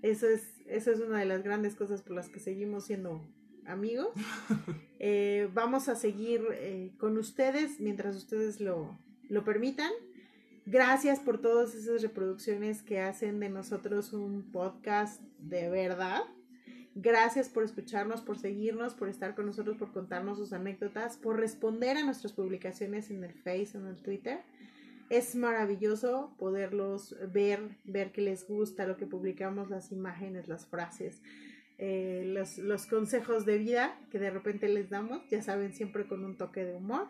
Eso 0.00 0.26
es, 0.26 0.42
eso 0.66 0.90
es 0.90 1.00
una 1.00 1.18
de 1.18 1.26
las 1.26 1.42
grandes 1.42 1.74
cosas 1.74 2.00
por 2.00 2.16
las 2.16 2.30
que 2.30 2.40
seguimos 2.40 2.84
siendo 2.86 3.22
amigos. 3.66 4.08
Eh, 5.06 5.50
vamos 5.52 5.90
a 5.90 5.96
seguir 5.96 6.40
eh, 6.52 6.94
con 6.96 7.18
ustedes 7.18 7.78
mientras 7.78 8.16
ustedes 8.16 8.58
lo, 8.58 8.96
lo 9.28 9.44
permitan. 9.44 9.90
Gracias 10.64 11.20
por 11.20 11.42
todas 11.42 11.74
esas 11.74 12.00
reproducciones 12.00 12.82
que 12.82 13.00
hacen 13.00 13.38
de 13.38 13.50
nosotros 13.50 14.14
un 14.14 14.50
podcast 14.50 15.20
de 15.40 15.68
verdad. 15.68 16.22
Gracias 16.96 17.48
por 17.48 17.64
escucharnos, 17.64 18.20
por 18.20 18.38
seguirnos, 18.38 18.94
por 18.94 19.08
estar 19.08 19.34
con 19.34 19.46
nosotros, 19.46 19.76
por 19.76 19.92
contarnos 19.92 20.38
sus 20.38 20.52
anécdotas, 20.52 21.16
por 21.16 21.40
responder 21.40 21.96
a 21.96 22.04
nuestras 22.04 22.32
publicaciones 22.32 23.10
en 23.10 23.24
el 23.24 23.32
Face, 23.32 23.76
en 23.76 23.86
el 23.86 23.96
Twitter. 23.96 24.42
Es 25.10 25.34
maravilloso 25.34 26.32
poderlos 26.38 27.16
ver, 27.32 27.76
ver 27.84 28.12
que 28.12 28.22
les 28.22 28.46
gusta 28.46 28.86
lo 28.86 28.96
que 28.96 29.06
publicamos, 29.06 29.70
las 29.70 29.90
imágenes, 29.90 30.46
las 30.46 30.66
frases, 30.66 31.20
eh, 31.78 32.22
los, 32.26 32.58
los 32.58 32.86
consejos 32.86 33.44
de 33.44 33.58
vida 33.58 33.98
que 34.12 34.20
de 34.20 34.30
repente 34.30 34.68
les 34.68 34.88
damos, 34.88 35.28
ya 35.28 35.42
saben, 35.42 35.74
siempre 35.74 36.06
con 36.06 36.24
un 36.24 36.36
toque 36.36 36.64
de 36.64 36.76
humor. 36.76 37.08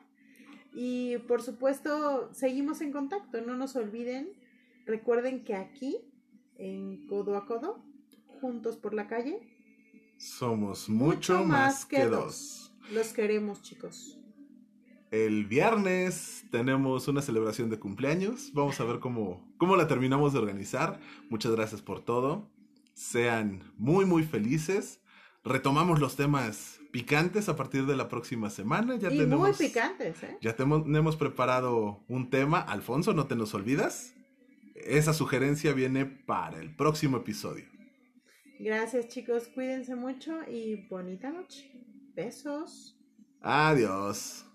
Y 0.72 1.18
por 1.28 1.42
supuesto, 1.42 2.32
seguimos 2.32 2.80
en 2.80 2.90
contacto, 2.90 3.42
no 3.42 3.54
nos 3.54 3.76
olviden. 3.76 4.32
Recuerden 4.86 5.44
que 5.44 5.54
aquí, 5.54 5.98
en 6.56 7.06
Codo 7.06 7.36
a 7.36 7.46
Codo, 7.46 7.84
juntos 8.40 8.76
por 8.76 8.94
la 8.94 9.06
calle, 9.06 9.53
Somos 10.24 10.88
mucho, 10.88 11.44
más 11.44 11.84
que 11.84 12.06
dos. 12.06 12.72
los 12.90 13.08
queremos, 13.08 13.60
chicos. 13.60 14.18
El 15.10 15.44
viernes 15.44 16.46
tenemos 16.50 17.08
una 17.08 17.20
celebración 17.20 17.68
de 17.68 17.78
cumpleaños. 17.78 18.50
Vamos 18.54 18.80
a 18.80 18.84
ver 18.84 19.00
cómo, 19.00 19.46
cómo 19.58 19.76
la 19.76 19.86
terminamos 19.86 20.32
de 20.32 20.38
organizar. 20.38 20.98
Muchas 21.28 21.52
gracias 21.52 21.82
por 21.82 22.00
todo. 22.00 22.48
Sean 22.94 23.70
muy, 23.76 24.06
muy 24.06 24.22
felices. 24.22 25.02
Retomamos 25.44 26.00
los 26.00 26.16
temas 26.16 26.80
picantes 26.90 27.50
a 27.50 27.56
partir 27.56 27.84
de 27.84 27.94
la 27.94 28.08
próxima 28.08 28.48
semana. 28.48 28.96
Ya 28.96 29.12
y 29.12 29.18
tenemos, 29.18 29.58
muy 29.58 29.68
picantes, 29.68 30.22
¿eh? 30.22 30.38
Ya 30.40 30.56
tenemos 30.56 31.16
preparado 31.16 32.02
un 32.08 32.30
tema. 32.30 32.60
Alfonso, 32.60 33.12
no 33.12 33.26
te 33.26 33.36
nos 33.36 33.52
olvidas. 33.52 34.14
esa 34.74 35.12
sugerencia 35.12 35.74
viene 35.74 36.06
para 36.06 36.60
el 36.60 36.74
próximo 36.74 37.18
episodio. 37.18 37.73
Gracias 38.58 39.08
chicos, 39.08 39.48
cuídense 39.48 39.94
mucho 39.96 40.42
y 40.48 40.86
bonita 40.88 41.30
noche. 41.30 41.70
Besos. 42.14 42.96
Adiós. 43.40 44.46